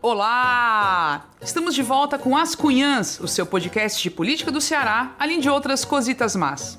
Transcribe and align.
Olá! 0.00 1.26
Estamos 1.40 1.74
de 1.74 1.82
volta 1.82 2.18
com 2.18 2.36
As 2.36 2.54
Cunhãs, 2.54 3.18
o 3.20 3.26
seu 3.26 3.46
podcast 3.46 4.02
de 4.02 4.10
política 4.10 4.50
do 4.50 4.60
Ceará, 4.60 5.14
além 5.18 5.40
de 5.40 5.48
outras 5.48 5.84
cositas 5.84 6.36
más. 6.36 6.78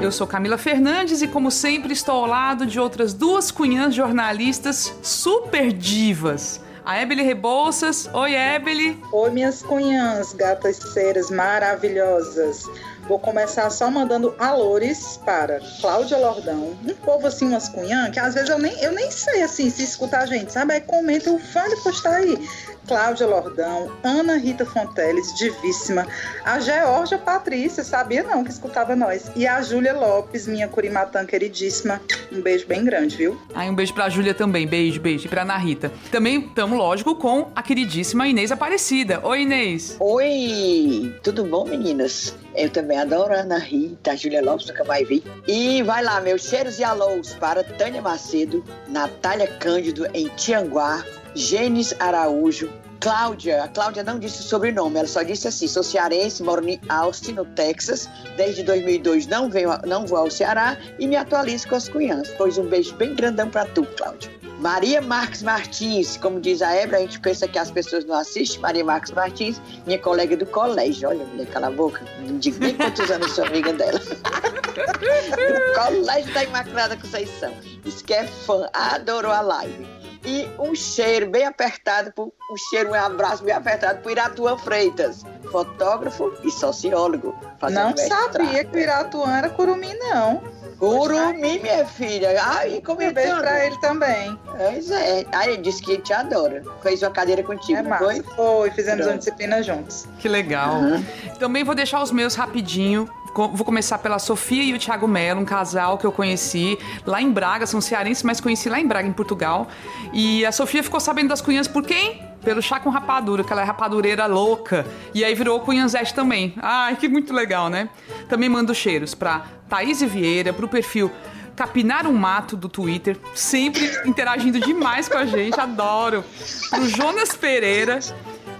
Eu 0.00 0.12
sou 0.12 0.26
Camila 0.26 0.56
Fernandes 0.56 1.22
e, 1.22 1.28
como 1.28 1.50
sempre, 1.50 1.92
estou 1.92 2.14
ao 2.14 2.26
lado 2.26 2.64
de 2.64 2.80
outras 2.80 3.12
duas 3.12 3.50
cunhãs 3.50 3.94
jornalistas 3.94 4.94
super 5.02 5.72
divas. 5.72 6.60
A 6.88 7.02
Ebele 7.02 7.22
Rebouças. 7.22 8.08
Oi, 8.14 8.34
Ebele. 8.34 8.98
Oi, 9.12 9.30
minhas 9.30 9.62
cunhãs, 9.62 10.32
gatas 10.32 10.76
ceras 10.76 11.30
maravilhosas. 11.30 12.64
Vou 13.08 13.18
começar 13.18 13.70
só 13.70 13.90
mandando 13.90 14.34
alores 14.38 15.18
para 15.24 15.60
Cláudia 15.80 16.18
Lordão, 16.18 16.76
um 16.84 16.94
povo 16.94 17.26
assim, 17.26 17.48
umas 17.48 17.66
cunhã, 17.66 18.10
que 18.10 18.20
às 18.20 18.34
vezes 18.34 18.50
eu 18.50 18.58
nem, 18.58 18.78
eu 18.82 18.92
nem 18.92 19.10
sei 19.10 19.42
assim 19.42 19.70
se 19.70 19.82
escutar 19.82 20.24
a 20.24 20.26
gente, 20.26 20.52
sabe? 20.52 20.74
Aí 20.74 20.80
comenta, 20.82 21.32
o 21.32 21.38
fã 21.38 21.66
de 21.70 21.82
postar 21.82 22.16
aí. 22.16 22.38
Cláudia 22.88 23.26
Lordão, 23.26 23.92
Ana 24.02 24.38
Rita 24.38 24.64
Fonteles, 24.64 25.34
divíssima, 25.34 26.06
a 26.42 26.58
Georgia 26.58 27.18
Patrícia, 27.18 27.84
sabia 27.84 28.22
não 28.22 28.42
que 28.42 28.50
escutava 28.50 28.96
nós, 28.96 29.30
e 29.36 29.46
a 29.46 29.60
Júlia 29.60 29.92
Lopes, 29.92 30.46
minha 30.46 30.66
curimatã 30.66 31.26
queridíssima. 31.26 32.00
Um 32.32 32.40
beijo 32.40 32.66
bem 32.66 32.84
grande, 32.84 33.16
viu? 33.16 33.40
Aí 33.54 33.68
um 33.68 33.74
beijo 33.74 33.92
pra 33.92 34.08
Júlia 34.08 34.32
também, 34.32 34.66
beijo, 34.66 35.00
beijo. 35.00 35.26
E 35.26 35.28
pra 35.28 35.42
Ana 35.42 35.56
Rita. 35.58 35.92
Também 36.10 36.40
estamos, 36.40 36.78
lógico, 36.78 37.14
com 37.14 37.50
a 37.54 37.62
queridíssima 37.62 38.26
Inês 38.26 38.50
Aparecida. 38.50 39.20
Oi, 39.22 39.42
Inês. 39.42 39.96
Oi, 40.00 41.14
tudo 41.22 41.44
bom, 41.44 41.66
meninas? 41.66 42.34
Eu 42.54 42.70
também 42.70 42.98
adoro 42.98 43.34
a 43.34 43.38
Ana 43.38 43.58
Rita, 43.58 44.12
a 44.12 44.16
Júlia 44.16 44.42
Lopes 44.42 44.66
nunca 44.66 44.84
vai 44.84 45.04
vir. 45.04 45.22
E 45.46 45.82
vai 45.82 46.02
lá, 46.02 46.20
meus 46.20 46.42
cheiros 46.42 46.78
e 46.78 46.84
alôs 46.84 47.34
para 47.34 47.62
Tânia 47.62 48.00
Macedo, 48.00 48.64
Natália 48.88 49.46
Cândido 49.46 50.06
em 50.14 50.28
Tianguá, 50.28 51.04
Gênesis 51.38 51.94
Araújo, 52.00 52.68
Cláudia, 53.00 53.62
a 53.62 53.68
Cláudia 53.68 54.02
não 54.02 54.18
disse 54.18 54.40
o 54.40 54.42
sobrenome, 54.42 54.98
ela 54.98 55.06
só 55.06 55.22
disse 55.22 55.46
assim: 55.46 55.68
sou 55.68 55.84
cearense, 55.84 56.42
moro 56.42 56.68
em 56.68 56.80
Austin, 56.88 57.34
no 57.34 57.44
Texas. 57.44 58.10
Desde 58.36 58.64
2002 58.64 59.28
não, 59.28 59.48
venho, 59.48 59.70
não 59.86 60.04
vou 60.04 60.18
ao 60.18 60.30
Ceará 60.32 60.76
e 60.98 61.06
me 61.06 61.14
atualizo 61.14 61.68
com 61.68 61.76
as 61.76 61.88
cunhãs. 61.88 62.28
Pois 62.36 62.58
um 62.58 62.66
beijo 62.66 62.92
bem 62.96 63.14
grandão 63.14 63.48
para 63.48 63.66
tu, 63.66 63.86
Cláudia. 63.96 64.28
Maria 64.58 65.00
Marques 65.00 65.44
Martins, 65.44 66.16
como 66.16 66.40
diz 66.40 66.60
a 66.60 66.74
Ebra, 66.74 66.96
a 66.96 67.00
gente 67.02 67.20
pensa 67.20 67.46
que 67.46 67.56
as 67.56 67.70
pessoas 67.70 68.04
não 68.04 68.16
assistem. 68.16 68.58
Maria 68.58 68.84
Marques 68.84 69.12
Martins, 69.12 69.62
minha 69.86 70.00
colega 70.00 70.36
do 70.36 70.44
colégio. 70.44 71.08
Olha, 71.08 71.24
mulher, 71.24 71.46
cala 71.46 71.68
a 71.68 71.70
boca. 71.70 72.04
Não 72.18 72.36
digo 72.36 72.58
nem 72.58 72.74
quantos 72.74 73.08
anos 73.12 73.30
sou 73.30 73.44
amiga 73.44 73.72
dela. 73.72 74.00
do 74.00 74.10
colégio 75.80 76.34
da 76.34 76.42
Imaculada 76.42 76.96
Conceição. 76.96 77.52
Diz 77.84 78.02
que 78.02 78.12
é 78.12 78.26
fã, 78.26 78.68
adorou 78.72 79.30
a 79.30 79.40
live 79.40 79.97
e 80.24 80.48
um 80.58 80.74
cheiro 80.74 81.30
bem 81.30 81.44
apertado, 81.44 82.12
um 82.18 82.56
cheiro, 82.70 82.90
um 82.90 82.94
abraço 82.94 83.44
bem 83.44 83.54
apertado 83.54 84.00
para 84.00 84.12
Iratuan 84.12 84.58
Freitas, 84.58 85.24
fotógrafo 85.50 86.32
e 86.42 86.50
sociólogo. 86.50 87.38
Não 87.70 87.94
sabia 87.96 88.64
que 88.64 88.76
o 88.76 88.80
Iratuan 88.80 89.36
era 89.36 89.48
curumim, 89.48 89.94
não. 89.94 90.42
Curumim, 90.78 91.58
minha 91.58 91.84
filha. 91.84 92.40
Ai, 92.40 92.80
comentando. 92.80 93.10
Um 93.10 93.14
beijo 93.14 93.36
pra 93.40 93.66
ele 93.66 93.80
também. 93.80 94.38
Pois 94.46 94.90
é. 94.90 95.26
Aí 95.32 95.54
ele 95.54 95.62
disse 95.62 95.82
que 95.82 95.98
te 95.98 96.12
adora. 96.12 96.62
Fez 96.82 97.02
uma 97.02 97.10
cadeira 97.10 97.42
contigo, 97.42 97.80
é 97.80 97.82
não 97.82 97.98
foi? 97.98 98.22
Foi, 98.22 98.70
fizemos 98.70 99.00
Pronto. 99.00 99.12
uma 99.12 99.18
disciplina 99.18 99.60
juntos. 99.60 100.06
Que 100.20 100.28
legal. 100.28 100.76
Uhum. 100.76 101.04
Também 101.38 101.64
vou 101.64 101.74
deixar 101.74 102.00
os 102.00 102.12
meus 102.12 102.36
rapidinho 102.36 103.10
vou 103.34 103.64
começar 103.64 103.98
pela 103.98 104.18
Sofia 104.18 104.62
e 104.62 104.74
o 104.74 104.78
Thiago 104.78 105.06
Mello, 105.06 105.40
um 105.40 105.44
casal 105.44 105.98
que 105.98 106.06
eu 106.06 106.12
conheci 106.12 106.78
lá 107.06 107.20
em 107.20 107.30
Braga, 107.30 107.66
são 107.66 107.80
cearenses, 107.80 108.22
mas 108.22 108.40
conheci 108.40 108.68
lá 108.68 108.80
em 108.80 108.86
Braga, 108.86 109.08
em 109.08 109.12
Portugal. 109.12 109.68
E 110.12 110.44
a 110.44 110.52
Sofia 110.52 110.82
ficou 110.82 111.00
sabendo 111.00 111.28
das 111.28 111.40
cunhas 111.40 111.68
por 111.68 111.84
quem? 111.84 112.22
Pelo 112.42 112.62
chá 112.62 112.80
com 112.80 112.90
rapadura, 112.90 113.44
que 113.44 113.52
ela 113.52 113.62
é 113.62 113.64
rapadureira 113.64 114.26
louca. 114.26 114.86
E 115.14 115.24
aí 115.24 115.34
virou 115.34 115.60
cunhanzete 115.60 116.14
também. 116.14 116.54
Ai, 116.60 116.96
que 116.96 117.08
muito 117.08 117.32
legal, 117.32 117.68
né? 117.68 117.88
Também 118.28 118.48
mando 118.48 118.74
cheiros 118.74 119.14
pra 119.14 119.44
Thaís 119.68 120.00
Vieira, 120.02 120.52
pro 120.52 120.68
perfil 120.68 121.10
Capinar 121.58 122.06
um 122.06 122.12
Mato 122.12 122.56
do 122.56 122.68
Twitter, 122.68 123.18
sempre 123.34 123.90
interagindo 124.06 124.60
demais 124.60 125.08
com 125.08 125.18
a 125.18 125.26
gente, 125.26 125.58
adoro. 125.58 126.24
Pro 126.70 126.88
Jonas 126.88 127.34
Pereira, 127.34 127.98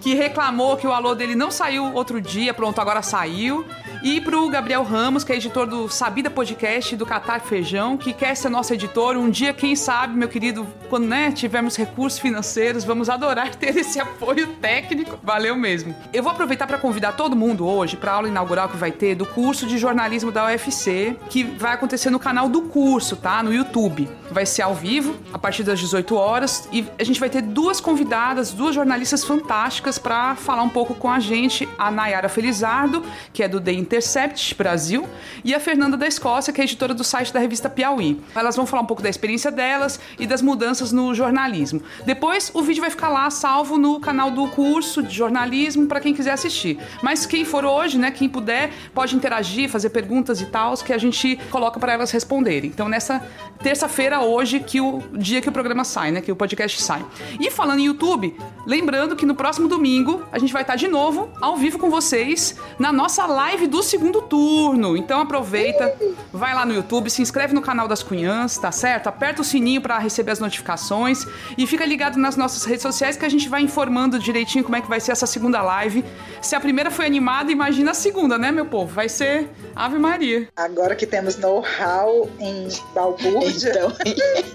que 0.00 0.14
reclamou 0.14 0.76
que 0.76 0.84
o 0.84 0.92
alô 0.92 1.14
dele 1.14 1.36
não 1.36 1.48
saiu 1.48 1.94
outro 1.94 2.20
dia, 2.20 2.52
pronto, 2.52 2.80
agora 2.80 3.00
saiu. 3.00 3.64
E 4.00 4.20
pro 4.20 4.48
Gabriel 4.48 4.84
Ramos, 4.84 5.24
que 5.24 5.32
é 5.32 5.36
editor 5.36 5.66
do 5.66 5.88
Sabida 5.88 6.30
Podcast 6.30 6.94
do 6.94 7.04
Catar 7.04 7.40
Feijão, 7.40 7.96
que 7.96 8.12
quer 8.12 8.36
ser 8.36 8.48
nosso 8.48 8.72
editor. 8.72 9.16
Um 9.16 9.28
dia, 9.28 9.52
quem 9.52 9.74
sabe, 9.74 10.16
meu 10.16 10.28
querido, 10.28 10.64
quando 10.88 11.06
né, 11.06 11.32
tivermos 11.32 11.74
recursos 11.76 12.18
financeiros, 12.20 12.84
vamos 12.84 13.08
adorar 13.08 13.56
ter 13.56 13.76
esse 13.76 13.98
apoio 14.00 14.46
técnico. 14.60 15.18
Valeu 15.20 15.56
mesmo. 15.56 15.96
Eu 16.12 16.22
vou 16.22 16.30
aproveitar 16.30 16.68
para 16.68 16.78
convidar 16.78 17.12
todo 17.12 17.34
mundo 17.34 17.66
hoje 17.66 17.96
para 17.96 18.12
a 18.12 18.14
aula 18.14 18.28
inaugural 18.28 18.68
que 18.68 18.76
vai 18.76 18.92
ter 18.92 19.16
do 19.16 19.26
curso 19.26 19.66
de 19.66 19.76
jornalismo 19.78 20.30
da 20.30 20.44
UFC, 20.46 21.16
que 21.28 21.42
vai 21.42 21.72
acontecer 21.72 22.08
no 22.10 22.20
canal 22.20 22.48
do 22.48 22.62
curso, 22.62 23.16
tá? 23.16 23.42
No 23.42 23.52
YouTube. 23.52 24.08
Vai 24.30 24.46
ser 24.46 24.62
ao 24.62 24.76
vivo, 24.76 25.16
a 25.32 25.38
partir 25.38 25.64
das 25.64 25.80
18 25.80 26.14
horas, 26.14 26.68
e 26.70 26.86
a 26.98 27.02
gente 27.02 27.18
vai 27.18 27.28
ter 27.28 27.42
duas 27.42 27.80
convidadas, 27.80 28.52
duas 28.52 28.76
jornalistas 28.76 29.24
fantásticas 29.24 29.98
para 29.98 30.36
falar 30.36 30.62
um 30.62 30.68
pouco 30.68 30.94
com 30.94 31.10
a 31.10 31.18
gente, 31.18 31.68
a 31.76 31.90
Nayara 31.90 32.28
Felizardo, 32.28 33.02
que 33.32 33.42
é 33.42 33.48
do 33.48 33.60
The 33.60 33.72
Intercept 33.88 34.54
Brasil, 34.54 35.08
e 35.42 35.54
a 35.54 35.60
Fernanda 35.60 35.96
da 35.96 36.06
Escócia, 36.06 36.52
que 36.52 36.60
é 36.60 36.64
editora 36.64 36.92
do 36.92 37.02
site 37.02 37.32
da 37.32 37.40
revista 37.40 37.70
Piauí. 37.70 38.20
Elas 38.34 38.54
vão 38.54 38.66
falar 38.66 38.82
um 38.82 38.86
pouco 38.86 39.02
da 39.02 39.08
experiência 39.08 39.50
delas 39.50 39.98
e 40.18 40.26
das 40.26 40.42
mudanças 40.42 40.92
no 40.92 41.14
jornalismo. 41.14 41.80
Depois, 42.04 42.50
o 42.52 42.60
vídeo 42.60 42.82
vai 42.82 42.90
ficar 42.90 43.08
lá 43.08 43.30
salvo 43.30 43.78
no 43.78 43.98
canal 43.98 44.30
do 44.30 44.46
curso 44.48 45.02
de 45.02 45.14
jornalismo 45.14 45.86
para 45.86 46.00
quem 46.00 46.12
quiser 46.12 46.32
assistir. 46.32 46.78
Mas 47.02 47.24
quem 47.24 47.46
for 47.46 47.64
hoje, 47.64 47.96
né, 47.96 48.10
quem 48.10 48.28
puder, 48.28 48.70
pode 48.92 49.16
interagir, 49.16 49.70
fazer 49.70 49.88
perguntas 49.88 50.42
e 50.42 50.46
tal, 50.46 50.76
que 50.76 50.92
a 50.92 50.98
gente 50.98 51.36
coloca 51.50 51.80
para 51.80 51.94
elas 51.94 52.10
responderem. 52.10 52.68
Então, 52.68 52.90
nessa 52.90 53.26
terça-feira, 53.62 54.20
hoje, 54.20 54.60
que 54.60 54.82
o 54.82 55.02
dia 55.12 55.40
que 55.40 55.48
o 55.48 55.52
programa 55.52 55.82
sai, 55.82 56.10
né, 56.10 56.20
que 56.20 56.30
o 56.30 56.36
podcast 56.36 56.82
sai. 56.82 57.02
E 57.40 57.50
falando 57.50 57.78
em 57.78 57.86
YouTube, 57.86 58.36
lembrando 58.66 59.16
que 59.16 59.24
no 59.24 59.34
próximo 59.34 59.66
domingo 59.66 60.24
a 60.30 60.38
gente 60.38 60.52
vai 60.52 60.60
estar 60.60 60.76
de 60.76 60.88
novo 60.88 61.30
ao 61.40 61.56
vivo 61.56 61.78
com 61.78 61.88
vocês 61.88 62.54
na 62.78 62.92
nossa 62.92 63.24
live 63.24 63.66
do 63.66 63.77
do 63.78 63.82
segundo 63.84 64.20
turno. 64.20 64.96
Então 64.96 65.20
aproveita, 65.20 65.94
vai 66.32 66.52
lá 66.52 66.66
no 66.66 66.74
YouTube, 66.74 67.08
se 67.08 67.22
inscreve 67.22 67.54
no 67.54 67.62
canal 67.62 67.86
das 67.86 68.02
Cunhãs, 68.02 68.58
tá 68.58 68.72
certo? 68.72 69.06
Aperta 69.06 69.40
o 69.40 69.44
sininho 69.44 69.80
para 69.80 69.96
receber 69.98 70.32
as 70.32 70.40
notificações 70.40 71.24
e 71.56 71.64
fica 71.64 71.86
ligado 71.86 72.18
nas 72.18 72.36
nossas 72.36 72.64
redes 72.64 72.82
sociais 72.82 73.16
que 73.16 73.24
a 73.24 73.28
gente 73.28 73.48
vai 73.48 73.62
informando 73.62 74.18
direitinho 74.18 74.64
como 74.64 74.74
é 74.74 74.80
que 74.80 74.88
vai 74.88 74.98
ser 74.98 75.12
essa 75.12 75.26
segunda 75.26 75.62
live. 75.62 76.04
Se 76.42 76.56
a 76.56 76.60
primeira 76.60 76.90
foi 76.90 77.06
animada, 77.06 77.52
imagina 77.52 77.92
a 77.92 77.94
segunda, 77.94 78.36
né, 78.36 78.50
meu 78.50 78.66
povo? 78.66 78.92
Vai 78.92 79.08
ser 79.08 79.48
Ave 79.76 79.96
Maria. 79.96 80.48
Agora 80.56 80.96
que 80.96 81.06
temos 81.06 81.36
know-how 81.36 82.28
em 82.40 82.66
balbúrdia. 82.92 83.70
então, 83.70 83.92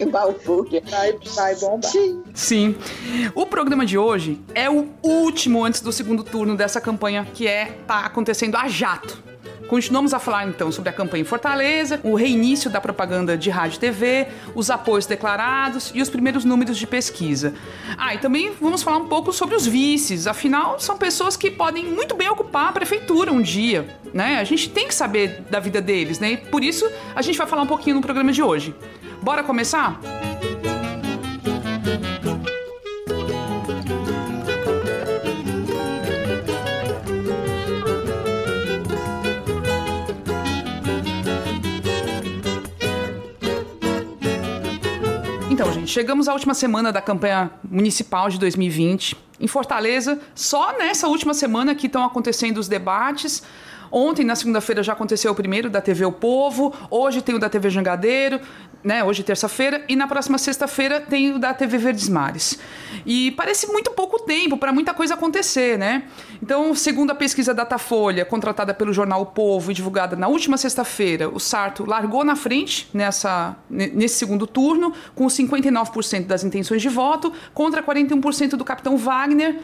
em 0.01 0.09
balbúrdia. 0.09 0.83
Vai, 0.85 1.13
vai 1.33 1.55
bombar. 1.55 1.89
Sim. 1.89 2.23
Sim. 2.33 2.75
O 3.33 3.45
programa 3.45 3.85
de 3.85 3.97
hoje 3.97 4.41
é 4.53 4.69
o 4.69 4.89
último 5.01 5.63
antes 5.63 5.79
do 5.79 5.93
segundo 5.93 6.25
turno 6.25 6.57
dessa 6.57 6.81
campanha 6.81 7.25
que 7.33 7.47
é 7.47 7.77
tá 7.87 7.99
acontecendo 7.99 8.57
a 8.57 8.67
jato. 8.67 9.12
Continuamos 9.73 10.13
a 10.13 10.19
falar 10.19 10.47
então 10.47 10.71
sobre 10.71 10.91
a 10.91 10.93
campanha 10.93 11.21
em 11.21 11.25
Fortaleza, 11.25 11.99
o 12.03 12.13
reinício 12.13 12.69
da 12.69 12.79
propaganda 12.79 13.35
de 13.35 13.49
rádio 13.49 13.77
e 13.77 13.79
TV, 13.79 14.27
os 14.53 14.69
apoios 14.69 15.07
declarados 15.07 15.91
e 15.95 15.99
os 15.99 16.11
primeiros 16.11 16.45
números 16.45 16.77
de 16.77 16.85
pesquisa. 16.85 17.55
Ah, 17.97 18.13
e 18.13 18.19
também 18.19 18.51
vamos 18.61 18.83
falar 18.83 18.97
um 18.97 19.07
pouco 19.07 19.33
sobre 19.33 19.55
os 19.55 19.65
vices, 19.65 20.27
afinal 20.27 20.79
são 20.79 20.95
pessoas 20.95 21.35
que 21.35 21.49
podem 21.49 21.85
muito 21.85 22.13
bem 22.13 22.29
ocupar 22.29 22.67
a 22.67 22.71
prefeitura 22.71 23.31
um 23.31 23.41
dia, 23.41 23.87
né? 24.13 24.37
A 24.37 24.43
gente 24.43 24.69
tem 24.69 24.87
que 24.87 24.93
saber 24.93 25.41
da 25.49 25.59
vida 25.59 25.81
deles, 25.81 26.19
né? 26.19 26.33
E 26.33 26.37
por 26.37 26.63
isso 26.63 26.87
a 27.15 27.23
gente 27.23 27.35
vai 27.35 27.47
falar 27.47 27.63
um 27.63 27.67
pouquinho 27.67 27.95
no 27.95 28.01
programa 28.03 28.31
de 28.31 28.43
hoje. 28.43 28.75
Bora 29.23 29.41
começar? 29.41 29.99
Música 30.03 30.32
Chegamos 45.85 46.27
à 46.27 46.33
última 46.33 46.53
semana 46.53 46.91
da 46.91 47.01
campanha 47.01 47.51
municipal 47.69 48.29
de 48.29 48.39
2020. 48.39 49.17
Em 49.39 49.47
Fortaleza, 49.47 50.19
só 50.33 50.77
nessa 50.77 51.07
última 51.07 51.33
semana 51.33 51.75
que 51.75 51.87
estão 51.87 52.03
acontecendo 52.05 52.57
os 52.57 52.67
debates, 52.67 53.43
Ontem, 53.95 54.25
na 54.25 54.35
segunda-feira, 54.35 54.81
já 54.81 54.93
aconteceu 54.93 55.31
o 55.31 55.35
primeiro 55.35 55.69
da 55.69 55.79
TV 55.79 56.03
O 56.03 56.11
Povo, 56.11 56.73
hoje 56.89 57.21
tem 57.21 57.35
o 57.35 57.39
da 57.39 57.47
TV 57.47 57.69
Jangadeiro, 57.69 58.41
né? 58.83 59.03
Hoje, 59.03 59.21
terça-feira, 59.21 59.85
e 59.87 59.95
na 59.95 60.07
próxima 60.07 60.39
sexta-feira 60.39 60.99
tem 60.99 61.33
o 61.33 61.37
da 61.37 61.53
TV 61.53 61.77
Verdes 61.77 62.09
Mares. 62.09 62.57
E 63.05 63.29
parece 63.33 63.67
muito 63.67 63.91
pouco 63.91 64.23
tempo 64.23 64.57
para 64.57 64.73
muita 64.73 64.95
coisa 64.95 65.13
acontecer, 65.13 65.77
né? 65.77 66.05
Então, 66.41 66.73
segundo 66.73 67.11
a 67.11 67.15
pesquisa 67.15 67.53
Datafolha, 67.53 68.25
contratada 68.25 68.73
pelo 68.73 68.91
jornal 68.91 69.21
O 69.21 69.25
Povo 69.27 69.69
e 69.69 69.75
divulgada 69.75 70.15
na 70.15 70.27
última 70.27 70.57
sexta-feira, 70.57 71.29
o 71.29 71.39
Sarto 71.39 71.85
largou 71.87 72.23
na 72.23 72.35
frente 72.35 72.89
nessa, 72.95 73.55
nesse 73.69 74.15
segundo 74.15 74.47
turno, 74.47 74.91
com 75.13 75.27
59% 75.27 76.25
das 76.25 76.43
intenções 76.43 76.81
de 76.81 76.89
voto, 76.89 77.31
contra 77.53 77.83
41% 77.83 78.55
do 78.55 78.65
capitão 78.65 78.97
Wagner. 78.97 79.59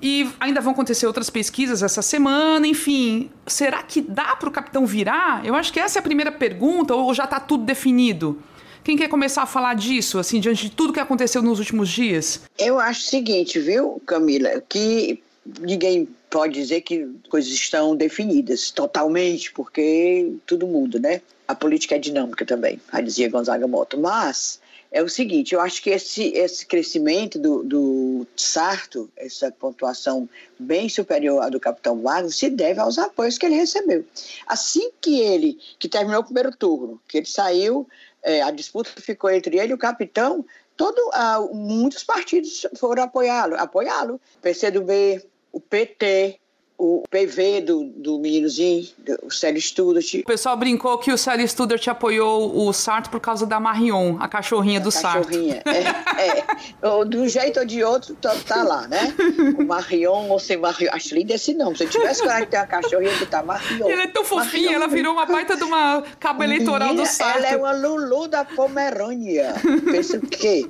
E 0.00 0.28
ainda 0.38 0.60
vão 0.60 0.72
acontecer 0.72 1.06
outras 1.06 1.30
pesquisas 1.30 1.82
essa 1.82 2.02
semana, 2.02 2.66
enfim. 2.66 3.30
Será 3.46 3.82
que 3.82 4.00
dá 4.00 4.36
para 4.36 4.48
o 4.48 4.52
capitão 4.52 4.86
virar? 4.86 5.44
Eu 5.44 5.54
acho 5.54 5.72
que 5.72 5.80
essa 5.80 5.98
é 5.98 6.00
a 6.00 6.02
primeira 6.02 6.30
pergunta, 6.30 6.94
ou 6.94 7.12
já 7.14 7.24
está 7.24 7.40
tudo 7.40 7.64
definido? 7.64 8.38
Quem 8.84 8.96
quer 8.96 9.08
começar 9.08 9.42
a 9.42 9.46
falar 9.46 9.74
disso, 9.74 10.18
assim, 10.18 10.38
diante 10.38 10.64
de 10.64 10.70
tudo 10.70 10.92
que 10.92 11.00
aconteceu 11.00 11.42
nos 11.42 11.58
últimos 11.58 11.88
dias? 11.88 12.42
Eu 12.56 12.78
acho 12.78 13.00
o 13.00 13.10
seguinte, 13.10 13.58
viu, 13.58 14.00
Camila, 14.06 14.62
que 14.68 15.20
ninguém 15.60 16.08
pode 16.30 16.54
dizer 16.54 16.82
que 16.82 17.08
coisas 17.28 17.50
estão 17.50 17.96
definidas 17.96 18.70
totalmente, 18.70 19.50
porque 19.52 20.32
tudo 20.46 20.66
muda, 20.66 20.98
né? 20.98 21.20
A 21.48 21.54
política 21.54 21.96
é 21.96 21.98
dinâmica 21.98 22.44
também, 22.44 22.80
a 22.92 23.00
dizia 23.00 23.28
Gonzaga 23.28 23.66
Mota. 23.66 23.96
Mas 23.96 24.60
é 24.90 25.02
o 25.02 25.08
seguinte, 25.08 25.54
eu 25.54 25.60
acho 25.60 25.82
que 25.82 25.90
esse, 25.90 26.28
esse 26.28 26.64
crescimento 26.64 27.38
do, 27.38 27.62
do 27.62 28.26
Sarto, 28.36 29.10
essa 29.16 29.50
pontuação 29.50 30.28
bem 30.58 30.88
superior 30.88 31.42
à 31.42 31.48
do 31.48 31.60
Capitão 31.60 32.00
Wagner, 32.00 32.32
se 32.32 32.48
deve 32.48 32.80
aos 32.80 32.98
apoios 32.98 33.36
que 33.36 33.46
ele 33.46 33.56
recebeu. 33.56 34.04
Assim 34.46 34.90
que 35.00 35.20
ele, 35.20 35.58
que 35.78 35.88
terminou 35.88 36.20
o 36.20 36.24
primeiro 36.24 36.56
turno, 36.56 37.00
que 37.08 37.18
ele 37.18 37.26
saiu 37.26 37.86
é, 38.26 38.42
a 38.42 38.50
disputa 38.50 38.90
ficou 39.00 39.30
entre 39.30 39.56
ele 39.56 39.70
e 39.70 39.74
o 39.74 39.78
capitão, 39.78 40.44
todo, 40.76 41.00
ah, 41.14 41.40
muitos 41.52 42.02
partidos 42.02 42.66
foram 42.76 43.04
apoiá-lo, 43.04 43.54
apoiá-lo. 43.54 44.20
PCdoB, 44.42 45.24
o 45.52 45.60
PT, 45.60 46.40
o 46.78 47.02
PV 47.10 47.62
do, 47.62 47.84
do 47.96 48.18
meninozinho, 48.18 48.86
o 49.22 49.30
Célio 49.30 49.60
Studart. 49.60 50.14
O 50.14 50.24
pessoal 50.24 50.56
brincou 50.56 50.98
que 50.98 51.10
o 51.10 51.16
Célio 51.16 51.46
Studart 51.48 51.88
apoiou 51.88 52.66
o 52.66 52.72
Sarto 52.72 53.10
por 53.10 53.20
causa 53.20 53.46
da 53.46 53.58
Marion, 53.58 54.16
a 54.20 54.28
cachorrinha 54.28 54.78
a 54.78 54.82
do 54.82 54.92
cachorrinha. 54.92 55.62
Sarto. 55.64 56.18
É, 56.18 56.28
é. 56.28 57.06
De 57.06 57.16
um 57.16 57.28
jeito 57.28 57.60
ou 57.60 57.66
de 57.66 57.82
outro, 57.82 58.14
tá, 58.16 58.34
tá 58.46 58.62
lá, 58.62 58.88
né? 58.88 59.14
O 59.58 59.64
Marion 59.64 60.28
ou 60.28 60.38
sem 60.38 60.56
Marion. 60.56 60.90
Acho 60.92 61.14
lindo 61.14 61.32
esse 61.32 61.54
nome. 61.54 61.76
Se 61.76 61.84
eu 61.84 61.88
tivesse 61.88 62.20
coragem 62.20 62.44
de 62.44 62.50
ter 62.50 62.58
uma 62.58 62.66
cachorrinha 62.66 63.18
que 63.18 63.26
tá 63.26 63.42
Marion. 63.42 63.88
Ela 63.88 64.02
é 64.02 64.06
tão 64.08 64.24
fofinha, 64.24 64.64
Marion. 64.64 64.82
ela 64.82 64.88
virou 64.88 65.12
uma 65.14 65.26
baita 65.26 65.56
de 65.56 65.64
uma 65.64 66.02
cabo 66.18 66.42
eleitoral 66.42 66.88
Menina, 66.88 67.04
do 67.04 67.08
Sarto. 67.08 67.38
Ela 67.38 67.48
é 67.48 67.56
uma 67.56 67.72
Lulu 67.72 68.28
da 68.28 68.44
Pomerânia. 68.44 69.54
Pensa 69.90 70.18
o 70.18 70.20
quê? 70.20 70.66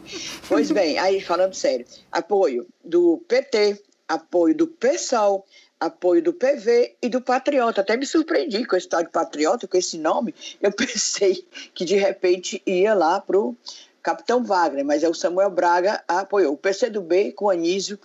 Pois 0.48 0.70
bem, 0.70 0.98
aí 0.98 1.20
falando 1.20 1.54
sério, 1.54 1.86
apoio 2.12 2.66
do 2.84 3.22
PT, 3.28 3.80
apoio 4.08 4.54
do 4.54 4.66
PSOL, 4.66 5.44
apoio 5.78 6.22
do 6.22 6.32
PV 6.32 6.96
e 7.02 7.08
do 7.08 7.20
Patriota. 7.20 7.80
Até 7.80 7.96
me 7.96 8.06
surpreendi 8.06 8.64
com 8.64 8.76
esse 8.76 8.88
tal 8.88 9.02
de 9.02 9.10
Patriota, 9.10 9.68
com 9.68 9.76
esse 9.76 9.98
nome. 9.98 10.34
Eu 10.60 10.72
pensei 10.72 11.46
que 11.74 11.84
de 11.84 11.96
repente 11.96 12.62
ia 12.66 12.94
lá 12.94 13.20
para 13.20 13.38
o 13.38 13.56
Capitão 14.02 14.44
Wagner, 14.44 14.84
mas 14.84 15.02
é 15.02 15.08
o 15.08 15.14
Samuel 15.14 15.50
Braga 15.50 16.02
apoiou. 16.06 16.54
O 16.54 16.56
PCdoB 16.56 17.32
com 17.32 17.50
Anísio, 17.50 17.98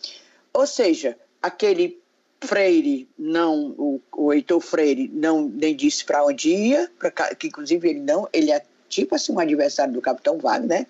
ou 0.53 0.65
seja, 0.65 1.17
aquele 1.41 2.01
Freire 2.43 3.07
não, 3.17 3.75
o, 3.77 4.01
o 4.11 4.33
Heitor 4.33 4.59
Freire 4.59 5.11
não 5.13 5.47
nem 5.47 5.75
disse 5.75 6.03
para 6.03 6.25
onde 6.25 6.49
ia, 6.49 6.89
pra, 6.97 7.11
que 7.11 7.47
inclusive 7.47 7.87
ele 7.87 7.99
não, 7.99 8.27
ele 8.33 8.51
é 8.51 8.63
tipo 8.89 9.13
assim 9.13 9.31
um 9.31 9.39
adversário 9.39 9.93
do 9.93 10.01
Capitão 10.01 10.39
Wagner, 10.39 10.79
né? 10.79 10.87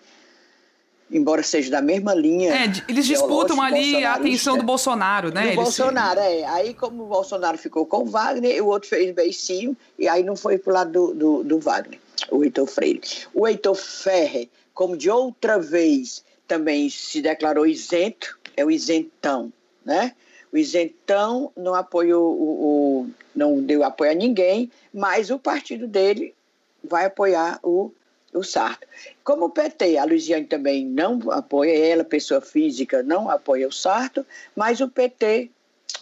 Embora 1.12 1.44
seja 1.44 1.70
da 1.70 1.82
mesma 1.82 2.14
linha. 2.14 2.54
É, 2.54 2.72
eles 2.88 3.06
disputam 3.06 3.62
ali 3.62 4.04
a 4.04 4.14
atenção 4.14 4.58
do 4.58 4.64
Bolsonaro, 4.64 5.32
né? 5.32 5.50
Do 5.50 5.56
Bolsonaro, 5.56 6.20
é. 6.20 6.44
Aí, 6.46 6.74
como 6.74 7.04
o 7.04 7.08
Bolsonaro 7.08 7.58
ficou 7.58 7.86
com 7.86 8.04
o 8.04 8.06
Wagner, 8.06 8.64
o 8.64 8.68
outro 8.68 8.90
fez 8.90 9.14
beicinho, 9.14 9.76
e 10.00 10.08
aí 10.08 10.24
não 10.24 10.36
foi 10.36 10.58
pro 10.58 10.74
lado 10.74 10.92
do, 10.92 11.14
do, 11.14 11.44
do 11.44 11.60
Wagner, 11.60 12.00
o 12.30 12.44
Heitor 12.44 12.68
Freire. 12.68 13.02
O 13.34 13.48
Heitor 13.48 13.76
Ferre, 13.76 14.50
como 14.74 14.96
de 14.96 15.10
outra 15.10 15.60
vez 15.60 16.24
também 16.48 16.90
se 16.90 17.22
declarou 17.22 17.66
isento, 17.66 18.38
é 18.56 18.64
o 18.64 18.72
isentão, 18.72 19.52
né? 19.86 20.14
O 20.52 20.58
isentão 20.58 21.52
não 21.56 21.74
apoiou 21.74 22.34
o, 22.34 23.04
o 23.04 23.10
não 23.34 23.62
deu 23.62 23.84
apoio 23.84 24.12
a 24.12 24.14
ninguém, 24.14 24.70
mas 24.94 25.30
o 25.30 25.40
partido 25.40 25.88
dele 25.88 26.36
vai 26.84 27.06
apoiar 27.06 27.60
o 27.64 27.92
o 28.34 28.44
Sarto. 28.44 28.88
Como 29.24 29.46
o 29.46 29.50
PT, 29.50 29.98
a 29.98 30.06
Luiziane 30.06 30.46
também 30.46 30.86
não 30.86 31.20
apoia, 31.32 31.72
ela, 31.72 32.04
pessoa 32.04 32.42
física, 32.42 33.04
não 33.04 33.30
apoia 33.30 33.68
o 33.68 33.72
Sarto, 33.72 34.26
mas 34.56 34.82
o 34.82 34.90
PT 34.90 35.50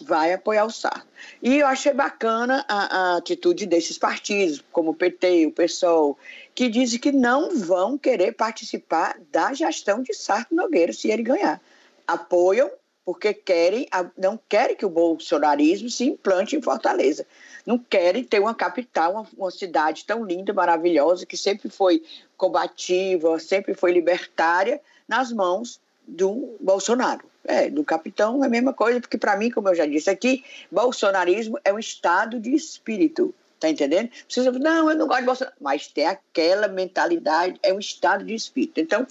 vai 0.00 0.32
apoiar 0.32 0.64
o 0.64 0.70
Sarto. 0.70 1.06
E 1.42 1.58
eu 1.58 1.66
achei 1.66 1.92
bacana 1.92 2.64
a, 2.68 2.96
a 2.96 3.16
atitude 3.16 3.66
desses 3.66 3.98
partidos, 3.98 4.62
como 4.72 4.90
o 4.90 4.94
PT, 4.94 5.46
o 5.46 5.52
PSOL, 5.52 6.18
que 6.54 6.68
dizem 6.68 6.98
que 6.98 7.12
não 7.12 7.56
vão 7.56 7.98
querer 7.98 8.32
participar 8.32 9.18
da 9.30 9.52
gestão 9.52 10.02
de 10.02 10.14
Sarto 10.14 10.54
Nogueira 10.54 10.92
se 10.92 11.10
ele 11.10 11.22
ganhar. 11.22 11.60
Apoiam 12.06 12.70
porque 13.04 13.34
querem, 13.34 13.88
não 14.16 14.38
querem 14.48 14.76
que 14.76 14.86
o 14.86 14.90
bolsonarismo 14.90 15.90
se 15.90 16.04
implante 16.04 16.54
em 16.54 16.62
Fortaleza 16.62 17.26
não 17.66 17.78
querem 17.78 18.24
ter 18.24 18.40
uma 18.40 18.54
capital, 18.54 19.12
uma, 19.12 19.26
uma 19.36 19.50
cidade 19.50 20.04
tão 20.04 20.24
linda, 20.24 20.52
maravilhosa, 20.52 21.26
que 21.26 21.36
sempre 21.36 21.68
foi 21.68 22.02
combativa, 22.36 23.38
sempre 23.38 23.74
foi 23.74 23.92
libertária, 23.92 24.80
nas 25.06 25.32
mãos 25.32 25.80
do 26.06 26.56
Bolsonaro. 26.60 27.28
É, 27.44 27.70
do 27.70 27.82
capitão 27.82 28.44
é 28.44 28.46
a 28.46 28.50
mesma 28.50 28.72
coisa, 28.72 29.00
porque 29.00 29.16
para 29.16 29.36
mim, 29.36 29.50
como 29.50 29.68
eu 29.68 29.74
já 29.74 29.86
disse 29.86 30.10
aqui, 30.10 30.44
bolsonarismo 30.70 31.58
é 31.64 31.72
um 31.72 31.78
estado 31.78 32.38
de 32.38 32.54
espírito. 32.54 33.34
Tá 33.58 33.68
entendendo? 33.68 34.08
Precisa, 34.24 34.50
não, 34.52 34.90
eu 34.90 34.96
não 34.96 35.06
gosto 35.06 35.20
de 35.20 35.26
Bolsonaro. 35.26 35.56
Mas 35.60 35.86
tem 35.86 36.06
aquela 36.06 36.66
mentalidade, 36.66 37.58
é 37.62 37.72
um 37.72 37.78
estado 37.78 38.24
de 38.24 38.34
espírito. 38.34 38.80
Então, 38.80 39.06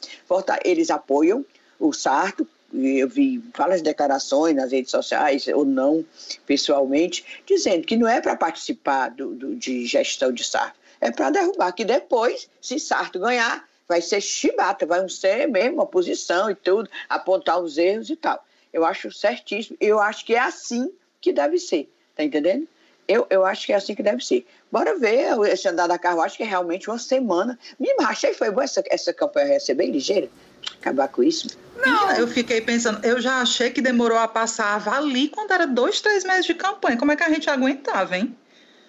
eles 0.65 0.89
apoiam 0.89 1.45
o 1.79 1.93
Sarto, 1.93 2.47
eu 2.73 3.07
vi 3.07 3.43
várias 3.55 3.81
declarações 3.81 4.55
nas 4.55 4.71
redes 4.71 4.91
sociais, 4.91 5.47
ou 5.47 5.65
não 5.65 6.05
pessoalmente, 6.45 7.25
dizendo 7.45 7.85
que 7.85 7.97
não 7.97 8.07
é 8.07 8.21
para 8.21 8.35
participar 8.35 9.09
do, 9.09 9.33
do, 9.33 9.55
de 9.55 9.85
gestão 9.85 10.31
de 10.31 10.43
Sarto, 10.43 10.79
é 11.01 11.11
para 11.11 11.29
derrubar, 11.29 11.71
que 11.71 11.85
depois, 11.85 12.49
se 12.61 12.79
Sarto 12.79 13.19
ganhar, 13.19 13.67
vai 13.87 14.01
ser 14.01 14.21
chibata, 14.21 14.85
vai 14.85 15.07
ser 15.09 15.47
mesmo 15.47 15.81
oposição 15.81 16.49
e 16.49 16.55
tudo, 16.55 16.89
apontar 17.07 17.59
os 17.59 17.77
erros 17.77 18.09
e 18.09 18.15
tal. 18.15 18.45
Eu 18.71 18.85
acho 18.85 19.11
certíssimo, 19.11 19.75
eu 19.81 19.99
acho 19.99 20.23
que 20.25 20.35
é 20.35 20.39
assim 20.39 20.91
que 21.19 21.33
deve 21.33 21.57
ser, 21.57 21.91
tá 22.15 22.23
entendendo? 22.23 22.67
Eu, 23.07 23.25
eu 23.31 23.43
acho 23.43 23.65
que 23.65 23.73
é 23.73 23.75
assim 23.75 23.95
que 23.95 24.03
deve 24.03 24.23
ser. 24.23 24.45
Bora 24.71 24.95
ver 24.99 25.35
esse 25.51 25.67
andar 25.67 25.87
da 25.87 25.97
carruagem, 25.97 26.37
que 26.37 26.43
é 26.43 26.45
realmente 26.45 26.87
uma 26.87 26.99
semana. 26.99 27.57
Me 27.79 27.89
achei 28.01 28.35
foi 28.35 28.51
boa 28.51 28.63
essa, 28.63 28.83
essa 28.87 29.11
campanha, 29.11 29.57
bem 29.75 29.89
ligeira, 29.89 30.29
acabar 30.81 31.07
com 31.07 31.23
isso. 31.23 31.47
Não, 31.85 32.11
eu 32.11 32.27
fiquei 32.27 32.61
pensando, 32.61 33.03
eu 33.05 33.21
já 33.21 33.41
achei 33.41 33.69
que 33.69 33.81
demorou 33.81 34.17
a 34.17 34.27
passar 34.27 34.85
ali 34.87 35.29
quando 35.29 35.51
era 35.51 35.65
dois, 35.65 36.01
três 36.01 36.23
meses 36.23 36.45
de 36.45 36.53
campanha. 36.53 36.97
Como 36.97 37.11
é 37.11 37.15
que 37.15 37.23
a 37.23 37.29
gente 37.29 37.49
aguentava, 37.49 38.17
hein? 38.17 38.35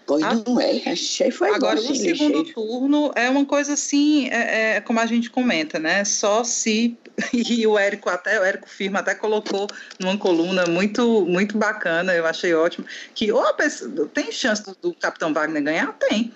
Pois 0.06 0.24
a... 0.24 0.34
não 0.34 0.60
é, 0.60 0.82
achei 0.86 1.30
foi 1.30 1.54
Agora, 1.54 1.78
o 1.78 1.94
segundo 1.94 2.42
turno 2.52 3.12
é 3.14 3.30
uma 3.30 3.44
coisa 3.44 3.74
assim, 3.74 4.28
é, 4.28 4.76
é, 4.76 4.80
como 4.80 4.98
a 4.98 5.06
gente 5.06 5.30
comenta, 5.30 5.78
né? 5.78 6.04
Só 6.04 6.42
se. 6.44 6.96
E 7.34 7.66
o 7.66 7.78
Érico 7.78 8.08
até, 8.08 8.40
o 8.40 8.42
Érico 8.42 8.66
Firma 8.66 9.00
até 9.00 9.14
colocou 9.14 9.68
numa 9.98 10.16
coluna 10.16 10.64
muito, 10.66 11.26
muito 11.26 11.58
bacana, 11.58 12.14
eu 12.14 12.24
achei 12.24 12.54
ótimo, 12.54 12.86
que 13.14 13.30
ou 13.30 13.52
pessoa, 13.52 14.08
tem 14.14 14.32
chance 14.32 14.64
do, 14.64 14.74
do 14.80 14.94
Capitão 14.94 15.30
Wagner 15.34 15.62
ganhar? 15.62 15.92
Tem 15.98 16.32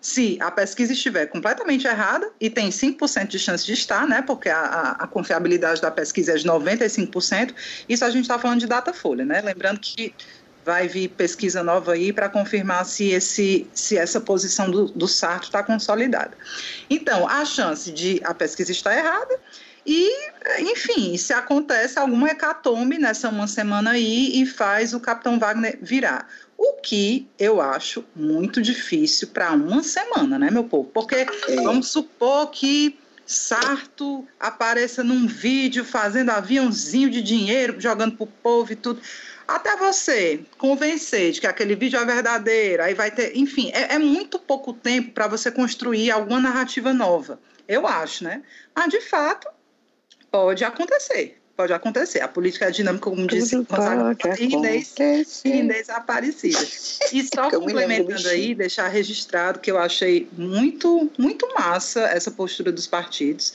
se 0.00 0.38
a 0.40 0.50
pesquisa 0.50 0.92
estiver 0.92 1.26
completamente 1.26 1.86
errada, 1.86 2.30
e 2.40 2.48
tem 2.48 2.70
5% 2.70 3.26
de 3.26 3.38
chance 3.38 3.66
de 3.66 3.74
estar, 3.74 4.06
né, 4.08 4.22
porque 4.22 4.48
a, 4.48 4.58
a, 4.58 4.90
a, 5.04 5.06
confiabilidade 5.06 5.80
da 5.80 5.90
pesquisa 5.90 6.32
é 6.32 6.36
de 6.36 6.46
95%, 6.46 7.54
isso 7.88 8.04
a 8.04 8.10
gente 8.10 8.22
está 8.22 8.38
falando 8.38 8.60
de 8.60 8.66
data 8.66 8.94
folha, 8.94 9.24
né? 9.24 9.40
Lembrando 9.42 9.78
que 9.78 10.14
vai 10.64 10.88
vir 10.88 11.08
pesquisa 11.08 11.62
nova 11.62 11.92
aí 11.92 12.12
para 12.12 12.28
confirmar 12.28 12.84
se, 12.84 13.10
esse, 13.10 13.66
se 13.74 13.96
essa 13.96 14.20
posição 14.20 14.70
do, 14.70 14.86
do 14.86 15.08
Sarto 15.08 15.44
está 15.44 15.62
consolidada. 15.62 16.32
Então, 16.88 17.28
a 17.28 17.44
chance 17.44 17.90
de 17.90 18.20
a 18.24 18.34
pesquisa 18.34 18.70
estar 18.70 18.96
errada 18.96 19.38
e, 19.86 20.10
enfim, 20.60 21.16
se 21.16 21.32
acontece 21.32 21.98
alguma 21.98 22.28
hecatombe 22.28 22.98
nessa 22.98 23.28
uma 23.28 23.46
semana 23.46 23.92
aí 23.92 24.40
e 24.40 24.46
faz 24.46 24.92
o 24.92 25.00
Capitão 25.00 25.38
Wagner 25.38 25.78
virar. 25.80 26.28
O 26.62 26.74
que 26.74 27.26
eu 27.38 27.58
acho 27.58 28.04
muito 28.14 28.60
difícil 28.60 29.28
para 29.28 29.50
uma 29.52 29.82
semana, 29.82 30.38
né, 30.38 30.50
meu 30.50 30.62
povo? 30.62 30.90
Porque 30.92 31.14
é. 31.14 31.54
vamos 31.54 31.88
supor 31.88 32.50
que 32.50 32.98
Sarto 33.24 34.28
apareça 34.38 35.02
num 35.02 35.26
vídeo 35.26 35.86
fazendo 35.86 36.28
aviãozinho 36.28 37.08
de 37.08 37.22
dinheiro, 37.22 37.80
jogando 37.80 38.14
pro 38.14 38.26
povo 38.26 38.74
e 38.74 38.76
tudo. 38.76 39.00
Até 39.48 39.74
você 39.74 40.44
convencer 40.58 41.32
de 41.32 41.40
que 41.40 41.46
aquele 41.46 41.74
vídeo 41.74 41.98
é 41.98 42.04
verdadeiro, 42.04 42.82
aí 42.82 42.92
vai 42.92 43.10
ter. 43.10 43.34
Enfim, 43.34 43.70
é, 43.72 43.94
é 43.94 43.98
muito 43.98 44.38
pouco 44.38 44.74
tempo 44.74 45.12
para 45.12 45.26
você 45.26 45.50
construir 45.50 46.10
alguma 46.10 46.40
narrativa 46.40 46.92
nova. 46.92 47.40
Eu 47.66 47.86
acho, 47.86 48.22
né? 48.22 48.42
Mas, 48.76 48.90
de 48.90 49.00
fato, 49.00 49.48
pode 50.30 50.62
acontecer 50.62 51.39
pode 51.60 51.72
acontecer. 51.74 52.20
A 52.20 52.28
política 52.28 52.66
é 52.66 52.70
dinâmica, 52.70 53.10
como 53.10 53.26
disse 53.26 53.54
Gonzaga, 53.56 54.16
Inês 55.44 55.88
Aparecida. 55.90 56.58
E 57.12 57.22
só 57.34 57.50
complementando 57.50 58.28
aí, 58.28 58.54
deixar 58.54 58.88
registrado 58.88 59.60
que 59.60 59.70
eu 59.70 59.78
achei 59.78 60.26
muito, 60.36 61.10
muito 61.18 61.46
massa 61.54 62.00
essa 62.00 62.30
postura 62.30 62.72
dos 62.72 62.86
partidos 62.86 63.52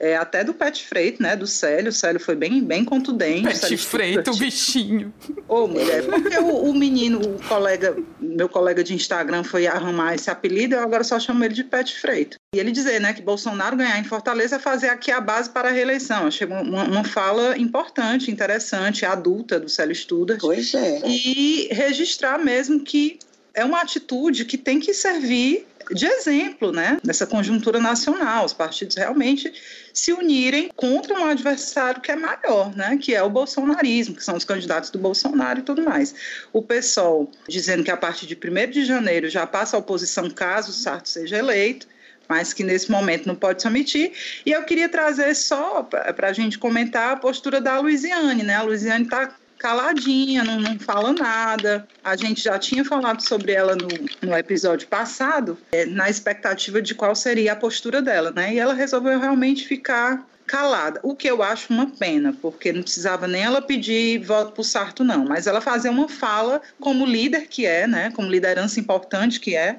é, 0.00 0.16
até 0.16 0.44
do 0.44 0.54
Pet 0.54 0.86
Freight, 0.86 1.20
né? 1.20 1.34
Do 1.34 1.46
Célio. 1.46 1.90
O 1.90 1.92
Célio 1.92 2.20
foi 2.20 2.36
bem, 2.36 2.62
bem 2.62 2.84
contundente. 2.84 3.60
Pet 3.60 3.76
Freight, 3.76 4.30
o 4.30 4.36
bichinho. 4.36 5.12
Ô, 5.48 5.66
mulher, 5.66 6.04
porque 6.04 6.38
o, 6.38 6.70
o, 6.70 6.74
menino, 6.74 7.20
o 7.20 7.48
colega, 7.48 7.96
meu 8.38 8.48
colega 8.48 8.84
de 8.84 8.94
Instagram 8.94 9.42
foi 9.42 9.66
arrumar 9.66 10.14
esse 10.14 10.30
apelido, 10.30 10.76
eu 10.76 10.80
agora 10.80 11.02
só 11.02 11.18
chamo 11.18 11.44
ele 11.44 11.54
de 11.54 11.64
Pet 11.64 11.92
Freight. 12.00 12.36
E 12.54 12.60
ele 12.60 12.70
dizer, 12.70 13.00
né, 13.00 13.12
que 13.12 13.20
Bolsonaro 13.20 13.76
ganhar 13.76 13.98
em 13.98 14.04
Fortaleza 14.04 14.56
é 14.56 14.58
fazer 14.60 14.88
aqui 14.90 15.10
a 15.10 15.20
base 15.20 15.50
para 15.50 15.70
a 15.70 15.72
reeleição. 15.72 16.28
Achei 16.28 16.46
uma, 16.46 16.84
uma 16.84 17.02
fala 17.02 17.58
importante, 17.58 18.30
interessante, 18.30 19.04
adulta 19.04 19.58
do 19.58 19.68
Célio 19.68 19.94
Studas. 19.94 20.38
Pois 20.40 20.72
é. 20.72 21.00
E 21.04 21.68
registrar 21.72 22.38
mesmo 22.38 22.78
que 22.78 23.18
é 23.52 23.64
uma 23.64 23.80
atitude 23.80 24.44
que 24.44 24.56
tem 24.56 24.78
que 24.78 24.94
servir 24.94 25.66
de 25.90 26.06
exemplo, 26.06 26.72
né, 26.72 26.98
nessa 27.04 27.26
conjuntura 27.26 27.78
nacional, 27.78 28.44
os 28.44 28.52
partidos 28.52 28.96
realmente 28.96 29.52
se 29.92 30.12
unirem 30.12 30.70
contra 30.76 31.14
um 31.14 31.26
adversário 31.26 32.00
que 32.00 32.10
é 32.10 32.16
maior, 32.16 32.74
né, 32.76 32.98
que 33.00 33.14
é 33.14 33.22
o 33.22 33.30
bolsonarismo, 33.30 34.14
que 34.14 34.24
são 34.24 34.36
os 34.36 34.44
candidatos 34.44 34.90
do 34.90 34.98
Bolsonaro 34.98 35.60
e 35.60 35.62
tudo 35.62 35.82
mais. 35.82 36.14
O 36.52 36.62
PSOL 36.62 37.30
dizendo 37.48 37.84
que 37.84 37.90
a 37.90 37.96
partir 37.96 38.26
de 38.26 38.34
1 38.36 38.70
de 38.70 38.84
janeiro 38.84 39.28
já 39.28 39.46
passa 39.46 39.76
a 39.76 39.80
oposição 39.80 40.28
caso 40.30 40.70
o 40.70 40.74
Sarto 40.74 41.08
seja 41.08 41.36
eleito, 41.36 41.86
mas 42.28 42.52
que 42.52 42.62
nesse 42.62 42.90
momento 42.90 43.26
não 43.26 43.34
pode 43.34 43.62
se 43.62 43.68
omitir. 43.68 44.12
E 44.44 44.52
eu 44.52 44.62
queria 44.64 44.88
trazer 44.88 45.34
só 45.34 45.82
para 45.82 46.28
a 46.28 46.32
gente 46.32 46.58
comentar 46.58 47.12
a 47.12 47.16
postura 47.16 47.60
da 47.60 47.80
Luiziane, 47.80 48.42
né? 48.42 48.56
A 48.56 48.62
Luiziane 48.62 49.04
está 49.04 49.34
caladinha, 49.58 50.44
não, 50.44 50.60
não 50.60 50.78
fala 50.78 51.12
nada. 51.12 51.86
A 52.02 52.16
gente 52.16 52.42
já 52.42 52.58
tinha 52.58 52.84
falado 52.84 53.20
sobre 53.22 53.52
ela 53.52 53.74
no, 53.74 53.88
no 54.22 54.36
episódio 54.36 54.88
passado, 54.88 55.58
é, 55.72 55.84
na 55.84 56.08
expectativa 56.08 56.80
de 56.80 56.94
qual 56.94 57.14
seria 57.14 57.52
a 57.52 57.56
postura 57.56 58.00
dela, 58.00 58.30
né? 58.30 58.54
E 58.54 58.58
ela 58.58 58.72
resolveu 58.72 59.18
realmente 59.18 59.66
ficar 59.66 60.26
calada, 60.46 60.98
o 61.02 61.14
que 61.14 61.28
eu 61.28 61.42
acho 61.42 61.70
uma 61.70 61.86
pena, 61.90 62.34
porque 62.40 62.72
não 62.72 62.82
precisava 62.82 63.28
nem 63.28 63.44
ela 63.44 63.60
pedir 63.60 64.24
voto 64.24 64.52
para 64.52 64.60
o 64.62 64.64
Sarto, 64.64 65.04
não, 65.04 65.26
mas 65.26 65.46
ela 65.46 65.60
fazer 65.60 65.90
uma 65.90 66.08
fala 66.08 66.62
como 66.80 67.04
líder 67.04 67.48
que 67.48 67.66
é, 67.66 67.86
né? 67.86 68.10
Como 68.16 68.30
liderança 68.30 68.80
importante 68.80 69.38
que 69.38 69.54
é, 69.54 69.78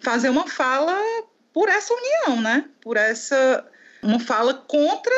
fazer 0.00 0.30
uma 0.30 0.46
fala 0.46 0.98
por 1.52 1.68
essa 1.68 1.92
união, 1.92 2.40
né? 2.40 2.64
Por 2.80 2.96
essa 2.96 3.64
uma 4.02 4.20
fala 4.20 4.54
contra 4.54 5.14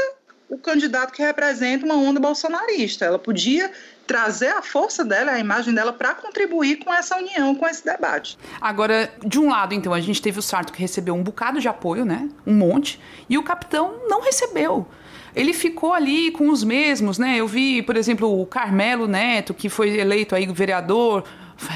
o 0.50 0.59
candidato 0.59 1.12
que 1.12 1.23
representa 1.23 1.87
uma 1.87 1.95
onda 1.95 2.19
bolsonarista. 2.19 3.04
Ela 3.04 3.19
podia 3.19 3.71
trazer 4.07 4.49
a 4.49 4.61
força 4.61 5.04
dela, 5.04 5.30
a 5.30 5.38
imagem 5.38 5.73
dela, 5.73 5.92
para 5.92 6.14
contribuir 6.14 6.85
com 6.85 6.92
essa 6.92 7.16
união, 7.16 7.54
com 7.54 7.66
esse 7.69 7.85
debate. 7.85 8.37
Agora, 8.61 9.09
de 9.25 9.38
um 9.38 9.49
lado, 9.49 9.73
então, 9.73 9.95
a 9.95 10.00
gente 10.00 10.21
teve 10.21 10.40
o 10.40 10.42
Sarto 10.42 10.73
que 10.73 10.80
recebeu 10.80 11.14
um 11.14 11.23
bocado 11.23 11.61
de 11.61 11.69
apoio, 11.69 12.04
né? 12.04 12.28
Um 12.45 12.54
monte, 12.54 13.00
e 13.28 13.38
o 13.38 13.42
capitão 13.42 14.02
não 14.09 14.21
recebeu 14.21 14.87
ele 15.35 15.52
ficou 15.52 15.92
ali 15.92 16.33
com 16.33 16.50
os 16.50 16.64
mesmos, 16.64 17.16
né? 17.16 17.37
Eu 17.37 17.47
vi, 17.47 17.83
por 17.83 17.97
exemplo, 17.97 18.40
o 18.40 18.45
Carmelo 18.45 19.07
Neto, 19.07 19.54
que 19.54 19.69
foi 19.69 19.99
eleito 19.99 20.35
aí 20.35 20.45
vereador, 20.47 21.25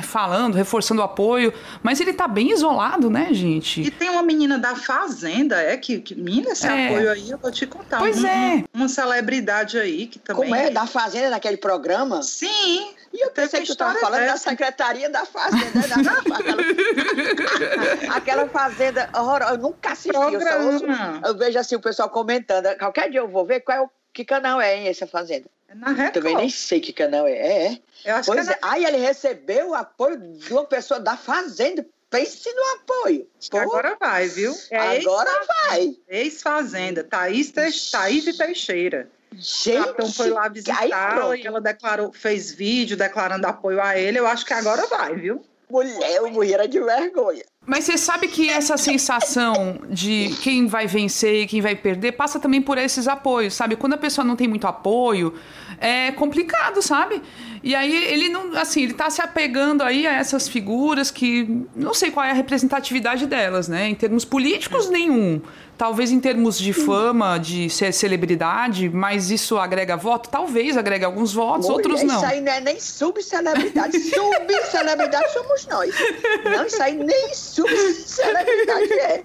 falando, 0.03 0.55
reforçando 0.55 1.01
o 1.01 1.05
apoio, 1.05 1.53
mas 1.83 2.01
ele 2.01 2.13
tá 2.13 2.27
bem 2.27 2.51
isolado, 2.53 3.11
né, 3.11 3.29
gente? 3.33 3.83
E 3.83 3.91
tem 3.91 4.11
uma 4.11 4.23
menina 4.23 4.59
da 4.59 4.75
Fazenda, 4.75 5.61
é 5.61 5.77
que, 5.77 6.01
que 6.01 6.15
menina, 6.15 6.51
esse 6.51 6.67
é. 6.67 6.87
apoio 6.87 7.13
aí, 7.13 7.31
eu 7.31 7.39
vou 7.39 7.51
te 7.51 7.67
contar. 7.67 7.99
Pois 7.99 8.23
um, 8.23 8.27
é. 8.27 8.65
Uma 8.73 8.89
celebridade 8.89 9.79
aí 9.79 10.07
que 10.07 10.19
também. 10.19 10.45
Como 10.45 10.55
é? 10.55 10.71
Da 10.71 10.87
Fazenda, 10.87 11.31
naquele 11.31 11.57
programa? 11.57 12.23
Sim. 12.23 12.95
E 13.13 13.25
eu 13.25 13.31
pensei 13.31 13.61
que 13.61 13.67
tu 13.67 13.73
estava 13.73 13.95
falando 14.01 14.27
da 14.27 14.37
Secretaria 14.37 15.09
da 15.09 15.25
Fazenda, 15.25 15.87
né? 15.87 16.03
Da, 16.03 16.37
aquela, 16.37 16.63
aquela 18.17 18.49
fazenda 18.49 19.09
horrorosa. 19.15 19.53
Eu 19.53 19.59
nunca 19.59 19.93
assisti. 19.93 20.17
Eu, 20.17 20.23
ouço, 20.23 20.85
eu, 21.25 21.37
vejo 21.37 21.59
assim 21.59 21.77
o 21.77 21.81
pessoal 21.81 22.09
comentando. 22.09 22.77
Qualquer 22.77 23.11
dia 23.11 23.21
eu 23.21 23.29
vou 23.29 23.47
ver 23.47 23.61
qual 23.61 23.79
é 23.79 23.81
o, 23.83 23.91
que 24.15 24.25
canal 24.25 24.61
é, 24.61 24.77
hein, 24.77 24.89
essa 24.89 25.07
fazenda. 25.07 25.47
É 25.69 25.75
na 25.75 25.89
Record. 25.89 26.15
Também 26.15 26.37
nem 26.37 26.49
sei 26.49 26.81
que 26.81 26.93
canal 26.93 27.27
é. 27.27 27.33
É, 27.33 27.67
é. 27.67 27.81
Eu 28.05 28.15
acho 28.15 28.33
pois 28.33 28.47
que 28.47 28.53
é. 28.53 28.57
é. 28.57 28.59
Aí 28.63 28.85
ele 28.85 28.97
recebeu 28.99 29.71
o 29.71 29.75
apoio 29.75 30.17
de 30.17 30.53
uma 30.53 30.65
pessoa 30.65 31.01
da 31.01 31.17
Fazenda. 31.17 31.85
Pense 32.09 32.49
no 32.55 32.63
apoio. 32.77 33.29
Pô, 33.51 33.59
agora 33.59 33.97
vai, 33.99 34.29
viu? 34.29 34.55
É 34.71 34.99
agora 34.99 35.31
vai. 35.67 35.97
Ex-Fazenda, 36.09 37.03
Thaís, 37.03 37.53
Thaís 37.91 38.27
e 38.29 38.39
Teixeira. 38.39 39.11
Gente, 39.33 39.81
o 39.81 39.85
capitão 39.87 40.13
foi 40.13 40.31
lá 40.31 40.47
visitar 40.47 40.87
e 41.37 41.45
ela 41.45 41.61
declarou, 41.61 42.13
fez 42.13 42.53
vídeo 42.53 42.97
declarando 42.97 43.49
apoio 43.49 43.83
a 43.83 43.99
ele. 43.99 44.21
Eu 44.21 44.29
acho 44.29 44.47
que 44.47 44.53
agora 44.53 44.87
vai, 44.87 45.17
viu? 45.17 45.45
Mulher, 45.71 46.17
eu 46.17 46.31
morria 46.31 46.69
de 46.69 46.81
vergonha. 46.81 47.43
Mas 47.67 47.85
você 47.85 47.97
sabe 47.97 48.29
que 48.29 48.51
essa 48.51 48.77
sensação 48.77 49.81
de 49.89 50.37
quem 50.43 50.67
vai 50.67 50.87
vencer 50.87 51.43
e 51.43 51.47
quem 51.47 51.63
vai 51.63 51.75
perder 51.75 52.13
passa 52.13 52.39
também 52.39 52.61
por 52.61 52.77
esses 52.77 53.09
apoios, 53.09 53.55
sabe? 53.55 53.75
Quando 53.75 53.95
a 53.95 53.99
pessoa 53.99 54.25
não 54.25 54.37
tem 54.37 54.47
muito 54.47 54.67
apoio, 54.67 55.33
é 55.79 56.13
complicado, 56.13 56.83
sabe? 56.83 57.23
E 57.63 57.75
aí 57.75 57.95
ele 58.13 58.29
não, 58.29 58.55
assim, 58.57 58.83
ele 58.83 58.93
tá 58.93 59.09
se 59.09 59.23
apegando 59.23 59.83
aí 59.83 60.07
a 60.07 60.13
essas 60.13 60.47
figuras 60.47 61.11
que 61.11 61.67
não 61.75 61.95
sei 61.95 62.11
qual 62.11 62.27
é 62.27 62.31
a 62.31 62.35
representatividade 62.35 63.27
delas, 63.27 63.67
né? 63.67 63.89
Em 63.89 63.95
termos 63.95 64.25
políticos, 64.27 64.91
nenhum. 64.91 65.41
Talvez 65.77 66.11
em 66.13 66.21
termos 66.21 66.59
de 66.59 66.73
fama, 66.73 67.37
de 67.39 67.69
ser 67.69 67.93
celebridade, 67.93 68.89
mas 68.89 69.31
isso 69.31 69.59
agrega 69.59 69.97
voto? 69.97 70.29
Talvez 70.29 70.77
agregue 70.77 71.05
alguns 71.05 71.33
votos, 71.33 71.67
Mulher, 71.67 71.77
outros 71.77 72.03
não. 72.03 72.17
Isso 72.17 72.27
aí 72.27 72.41
não 72.41 72.53
é 72.53 72.61
nem 72.61 72.81
subcelebridade. 72.81 73.99
subcelebridade 73.99 75.33
somos 75.33 75.67
nós. 75.67 75.95
Não, 76.45 76.65
isso 76.65 76.83
aí 76.83 76.97
nem 76.97 77.35
subcelebridade 77.35 78.93
é. 78.93 79.25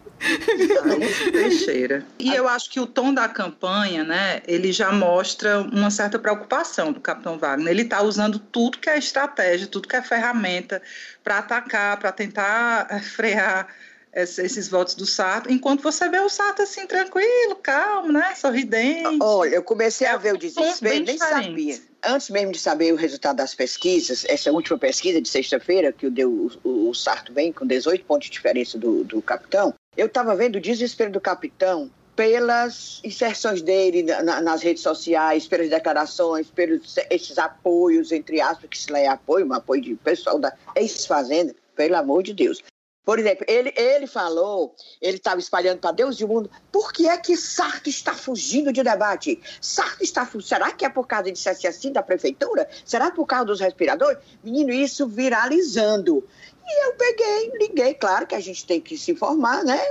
Teixeira. 1.32 2.06
E 2.18 2.34
eu 2.34 2.48
acho 2.48 2.70
que 2.70 2.80
o 2.80 2.88
tom 2.88 3.14
da 3.14 3.28
campanha, 3.30 4.04
né, 4.04 4.42
ele 4.48 4.72
já 4.72 4.92
mostra 4.92 5.62
uma 5.62 5.92
certa 5.92 6.18
preocupação 6.18 6.92
do 6.92 7.00
Capitão 7.00 7.38
Wagner. 7.38 7.72
Ele 7.72 7.84
está 7.84 8.02
usando 8.02 8.40
tudo 8.40 8.80
que 8.80 8.90
é 8.90 8.98
estratégia, 8.98 9.68
tudo 9.68 9.88
que 9.88 9.96
é 9.96 10.02
ferramenta 10.02 10.82
para 11.24 11.38
atacar, 11.38 11.98
para 11.98 12.12
tentar 12.12 12.88
eh, 12.90 13.00
frear 13.00 13.68
esses 14.14 14.68
votos 14.68 14.96
do 14.96 15.06
Sarto, 15.06 15.52
enquanto 15.52 15.82
você 15.82 16.10
vê 16.10 16.20
o 16.20 16.30
Sarto 16.30 16.62
assim, 16.62 16.86
tranquilo, 16.88 17.56
calmo, 17.62 18.12
né? 18.12 18.34
Sorridente. 18.36 19.20
Olha, 19.22 19.56
eu 19.56 19.64
comecei 19.64 20.08
a 20.08 20.18
ver 20.18 20.34
o 20.34 20.38
desespero, 20.38 21.06
nem 21.06 21.18
sabia. 21.18 21.80
Antes 22.04 22.30
mesmo 22.30 22.52
de 22.52 22.60
saber 22.60 22.94
o 22.94 22.96
resultado 22.96 23.38
das 23.38 23.54
pesquisas, 23.54 24.26
essa 24.28 24.52
última 24.52 24.78
pesquisa 24.78 25.22
de 25.22 25.28
sexta-feira, 25.28 25.92
que 25.92 26.10
deu 26.10 26.30
o, 26.30 26.52
o, 26.64 26.90
o 26.90 26.96
Sarto 26.96 27.34
vem 27.34 27.52
com 27.52 27.68
18 27.68 28.06
pontos 28.06 28.28
de 28.28 28.34
diferença 28.34 28.78
do, 28.78 29.04
do 29.04 29.22
capitão, 29.22 29.74
eu 29.96 30.08
estava 30.08 30.36
vendo 30.36 30.56
o 30.56 30.62
desespero 30.62 31.12
do 31.12 31.20
capitão 31.20 31.92
pelas 32.16 33.00
inserções 33.04 33.62
dele 33.62 34.04
na, 34.04 34.42
nas 34.42 34.62
redes 34.62 34.84
sociais, 34.84 35.48
pelas 35.48 35.70
declarações, 35.70 36.50
pelos 36.50 36.98
esses 37.10 37.38
apoios, 37.38 38.12
entre 38.12 38.42
aspas, 38.42 38.70
que 38.70 38.78
se 38.78 38.92
lá 38.92 39.00
é 39.00 39.08
apoio, 39.08 39.46
um 39.46 39.54
apoio 39.54 39.82
de 39.82 39.96
pessoal 39.96 40.38
da 40.38 40.54
ex-fazenda, 40.76 41.56
pelo 41.76 41.96
amor 41.96 42.24
de 42.24 42.34
Deus. 42.34 42.62
Por 43.10 43.18
exemplo, 43.18 43.44
ele, 43.48 43.74
ele 43.76 44.06
falou, 44.06 44.76
ele 45.02 45.18
estava 45.18 45.40
espalhando 45.40 45.80
para 45.80 45.92
Deus 45.92 46.20
e 46.20 46.24
o 46.24 46.28
mundo, 46.28 46.48
por 46.72 46.94
que 46.94 47.10
é 47.10 47.18
que 47.18 47.36
Sarto 47.36 47.90
está 47.90 48.14
fugindo 48.14 48.72
de 48.72 48.84
debate? 48.84 49.42
Sarto 49.60 50.04
está 50.04 50.28
fugindo, 50.28 50.48
será 50.48 50.72
que 50.72 50.86
é 50.86 50.90
por 50.90 51.08
causa 51.08 51.24
de 51.24 51.32
CSS 51.32 51.66
assim 51.66 51.92
da 51.92 52.04
prefeitura? 52.04 52.70
Será 52.86 53.10
por 53.10 53.26
causa 53.26 53.46
dos 53.46 53.60
respiradores? 53.60 54.20
Menino, 54.44 54.72
isso 54.72 55.08
viralizando. 55.08 56.24
E 56.64 56.86
eu 56.86 56.94
peguei, 56.94 57.52
liguei, 57.58 57.96
claro 57.96 58.28
que 58.28 58.36
a 58.36 58.40
gente 58.40 58.64
tem 58.64 58.80
que 58.80 58.96
se 58.96 59.14
informar, 59.14 59.64
né? 59.64 59.82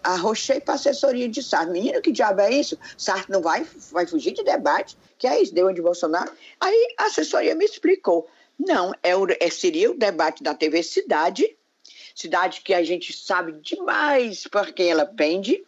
Arrochei 0.00 0.60
para 0.60 0.74
a 0.74 0.76
assessoria 0.76 1.28
de 1.28 1.42
Sarto. 1.42 1.72
Menino, 1.72 2.00
que 2.00 2.12
diabo 2.12 2.40
é 2.40 2.52
isso? 2.52 2.78
Sarto 2.96 3.32
não 3.32 3.42
vai, 3.42 3.66
vai 3.90 4.06
fugir 4.06 4.30
de 4.30 4.44
debate? 4.44 4.96
Que 5.18 5.26
é 5.26 5.42
isso? 5.42 5.52
Deu 5.52 5.72
de 5.72 5.82
Bolsonaro? 5.82 6.30
Aí 6.60 6.94
a 6.96 7.06
assessoria 7.06 7.52
me 7.56 7.64
explicou. 7.64 8.28
Não, 8.56 8.92
é, 9.02 9.10
é 9.40 9.50
seria 9.50 9.90
o 9.90 9.98
debate 9.98 10.40
da 10.40 10.54
TV 10.54 10.84
Cidade 10.84 11.56
cidade 12.20 12.60
que 12.60 12.74
a 12.74 12.82
gente 12.84 13.12
sabe 13.12 13.52
demais 13.60 14.46
para 14.46 14.72
quem 14.72 14.90
ela 14.90 15.06
pende, 15.06 15.64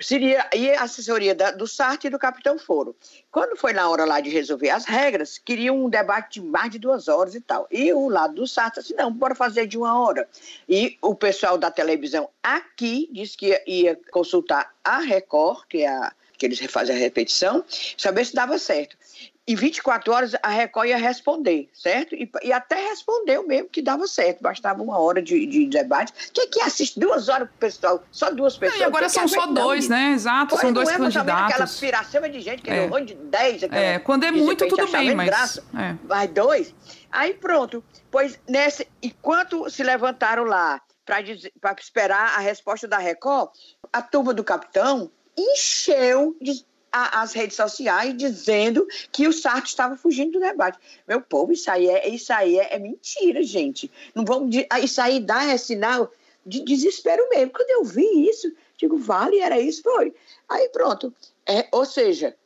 seria 0.00 0.48
e 0.54 0.70
a 0.70 0.82
assessoria 0.82 1.34
da, 1.34 1.52
do 1.52 1.66
Sartre 1.66 2.08
e 2.08 2.10
do 2.10 2.18
Capitão 2.18 2.58
Foro. 2.58 2.96
Quando 3.30 3.56
foi 3.56 3.72
na 3.72 3.88
hora 3.88 4.04
lá 4.04 4.20
de 4.20 4.30
resolver 4.30 4.70
as 4.70 4.84
regras, 4.84 5.38
queriam 5.38 5.84
um 5.84 5.88
debate 5.88 6.40
de 6.40 6.46
mais 6.46 6.70
de 6.70 6.78
duas 6.78 7.06
horas 7.08 7.34
e 7.34 7.40
tal. 7.40 7.68
E 7.70 7.92
o 7.92 8.08
lado 8.08 8.34
do 8.34 8.46
Sartre 8.46 8.82
disse, 8.82 8.94
não, 8.94 9.12
bora 9.12 9.34
fazer 9.34 9.66
de 9.66 9.78
uma 9.78 9.98
hora. 9.98 10.28
E 10.68 10.98
o 11.00 11.14
pessoal 11.14 11.56
da 11.56 11.70
televisão 11.70 12.28
aqui 12.42 13.08
disse 13.12 13.36
que 13.36 13.46
ia, 13.46 13.62
ia 13.66 14.00
consultar 14.10 14.74
a 14.82 14.98
Record, 14.98 15.66
que 15.68 15.78
é 15.78 15.88
a 15.88 16.12
que 16.38 16.46
eles 16.46 16.58
fazem 16.72 16.96
a 16.96 16.98
repetição, 16.98 17.64
saber 17.96 18.24
se 18.24 18.34
dava 18.34 18.58
certo 18.58 18.96
em 19.46 19.56
24 19.56 20.12
horas 20.12 20.36
a 20.40 20.48
Record 20.48 20.88
ia 20.88 20.96
responder, 20.96 21.68
certo? 21.74 22.14
E, 22.14 22.30
e, 22.44 22.52
até 22.52 22.76
respondeu 22.88 23.46
mesmo 23.46 23.68
que 23.68 23.82
dava 23.82 24.06
certo, 24.06 24.40
bastava 24.40 24.82
uma 24.82 24.98
hora 24.98 25.20
de, 25.20 25.46
de 25.46 25.66
debate. 25.66 26.12
Quem 26.32 26.48
que 26.48 26.60
assiste 26.60 27.00
duas 27.00 27.28
horas 27.28 27.48
pro 27.48 27.58
pessoal? 27.58 28.04
Só 28.12 28.30
duas 28.30 28.56
pessoas. 28.56 28.80
E 28.80 28.84
agora 28.84 29.08
são 29.08 29.26
só 29.26 29.46
dois, 29.46 29.88
não, 29.88 29.96
né? 29.96 30.12
Exato, 30.12 30.50
pois 30.50 30.60
são 30.60 30.72
dois 30.72 30.88
é, 30.88 30.96
candidatos. 30.96 31.52
Aquela 31.52 31.66
piracema 31.66 32.28
de 32.28 32.40
gente, 32.40 32.62
que 32.62 32.70
é 32.70 32.82
um 32.86 33.04
de 33.04 33.14
10. 33.14 33.64
É, 33.64 33.98
quando 33.98 34.24
é 34.24 34.30
muito, 34.30 34.66
tudo 34.68 34.90
bem, 34.90 35.14
mas... 35.14 35.26
Graça, 35.26 35.64
é. 35.76 35.96
Vai 36.04 36.28
dois. 36.28 36.72
Aí 37.10 37.34
pronto. 37.34 37.82
Pois 38.10 38.38
nesse, 38.48 38.86
enquanto 39.02 39.68
se 39.68 39.82
levantaram 39.82 40.44
lá 40.44 40.80
para 41.04 41.20
esperar 41.80 42.36
a 42.36 42.38
resposta 42.38 42.86
da 42.86 42.98
Record, 42.98 43.50
a 43.92 44.00
turma 44.00 44.32
do 44.32 44.44
capitão 44.44 45.10
encheu 45.36 46.36
de 46.40 46.64
a, 46.92 47.22
as 47.22 47.32
redes 47.32 47.56
sociais 47.56 48.14
dizendo 48.16 48.86
que 49.10 49.26
o 49.26 49.32
Sarto 49.32 49.66
estava 49.66 49.96
fugindo 49.96 50.32
do 50.32 50.40
debate. 50.40 50.78
Meu 51.08 51.20
povo, 51.20 51.52
isso 51.52 51.70
aí 51.70 51.88
é, 51.88 52.08
isso 52.08 52.32
aí 52.32 52.58
é, 52.58 52.74
é 52.74 52.78
mentira, 52.78 53.42
gente. 53.42 53.90
Não 54.14 54.24
vamos, 54.24 54.54
ah, 54.68 54.80
isso 54.80 55.00
aí 55.00 55.18
dá 55.18 55.44
é 55.44 55.56
sinal 55.56 56.12
de 56.44 56.62
desespero 56.64 57.28
mesmo. 57.30 57.52
Quando 57.52 57.70
eu 57.70 57.84
vi 57.84 58.28
isso, 58.28 58.52
digo, 58.76 58.98
vale, 58.98 59.38
era 59.38 59.58
isso, 59.58 59.82
foi. 59.82 60.14
Aí 60.48 60.68
pronto. 60.68 61.12
É, 61.46 61.66
ou 61.72 61.84
seja, 61.84 62.36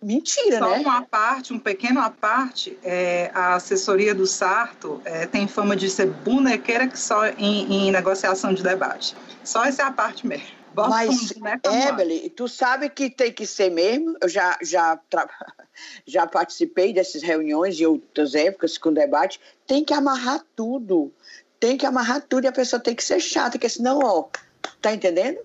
mentira, 0.00 0.58
Só 0.58 0.68
né? 0.70 0.82
Só 0.82 0.82
uma 0.82 1.02
parte, 1.02 1.52
um 1.52 1.58
pequeno 1.58 2.00
à 2.00 2.10
parte, 2.10 2.78
é, 2.82 3.30
a 3.34 3.54
assessoria 3.54 4.14
do 4.14 4.26
Sarto 4.26 5.02
é, 5.04 5.26
tem 5.26 5.48
fama 5.48 5.74
de 5.74 5.90
ser 5.90 6.06
bonequeira 6.06 6.86
que 6.86 6.98
só 6.98 7.26
em, 7.26 7.88
em 7.88 7.90
negociação 7.90 8.54
de 8.54 8.62
debate. 8.62 9.16
Só 9.42 9.64
essa 9.64 9.82
é 9.82 9.84
a 9.86 9.92
parte 9.92 10.26
mesmo. 10.26 10.57
Mas, 10.86 11.34
né, 11.36 11.60
Emily, 11.88 12.30
tu 12.30 12.46
sabe 12.46 12.88
que 12.90 13.10
tem 13.10 13.32
que 13.32 13.46
ser 13.46 13.70
mesmo. 13.70 14.16
Eu 14.20 14.28
já, 14.28 14.58
já, 14.62 14.96
tra... 15.08 15.28
já 16.06 16.26
participei 16.26 16.92
dessas 16.92 17.22
reuniões 17.22 17.80
em 17.80 17.86
outras 17.86 18.34
épocas 18.34 18.76
com 18.76 18.92
debate. 18.92 19.40
Tem 19.66 19.84
que 19.84 19.94
amarrar 19.94 20.44
tudo. 20.54 21.12
Tem 21.58 21.76
que 21.76 21.86
amarrar 21.86 22.22
tudo 22.22 22.44
e 22.44 22.48
a 22.48 22.52
pessoa 22.52 22.78
tem 22.78 22.94
que 22.94 23.02
ser 23.02 23.18
chata, 23.18 23.52
porque 23.52 23.68
senão, 23.68 23.98
ó, 24.02 24.28
tá 24.80 24.92
entendendo? 24.92 25.38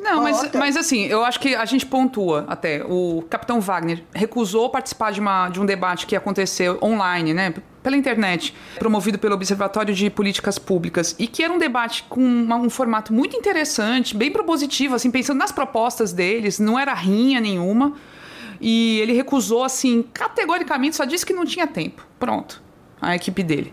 Não, 0.00 0.22
mas, 0.22 0.50
mas 0.54 0.76
assim, 0.78 1.04
eu 1.06 1.22
acho 1.22 1.38
que 1.38 1.54
a 1.54 1.64
gente 1.66 1.84
pontua 1.84 2.46
até. 2.48 2.82
O 2.84 3.22
capitão 3.28 3.60
Wagner 3.60 4.02
recusou 4.14 4.70
participar 4.70 5.12
de, 5.12 5.20
uma, 5.20 5.50
de 5.50 5.60
um 5.60 5.66
debate 5.66 6.06
que 6.06 6.16
aconteceu 6.16 6.78
online, 6.82 7.34
né? 7.34 7.54
Pela 7.82 7.96
internet, 7.96 8.54
promovido 8.78 9.18
pelo 9.18 9.34
Observatório 9.34 9.94
de 9.94 10.08
Políticas 10.08 10.58
Públicas, 10.58 11.14
e 11.18 11.26
que 11.26 11.42
era 11.42 11.52
um 11.52 11.58
debate 11.58 12.04
com 12.08 12.20
uma, 12.20 12.56
um 12.56 12.70
formato 12.70 13.12
muito 13.12 13.36
interessante, 13.36 14.16
bem 14.16 14.30
propositivo, 14.30 14.94
assim, 14.94 15.10
pensando 15.10 15.38
nas 15.38 15.52
propostas 15.52 16.12
deles, 16.12 16.58
não 16.58 16.78
era 16.78 16.94
rinha 16.94 17.40
nenhuma. 17.40 17.94
E 18.60 19.00
ele 19.00 19.12
recusou, 19.12 19.64
assim, 19.64 20.02
categoricamente, 20.12 20.96
só 20.96 21.04
disse 21.04 21.24
que 21.24 21.32
não 21.32 21.44
tinha 21.44 21.66
tempo. 21.66 22.06
Pronto 22.18 22.69
a 23.00 23.16
equipe 23.16 23.42
dele. 23.42 23.72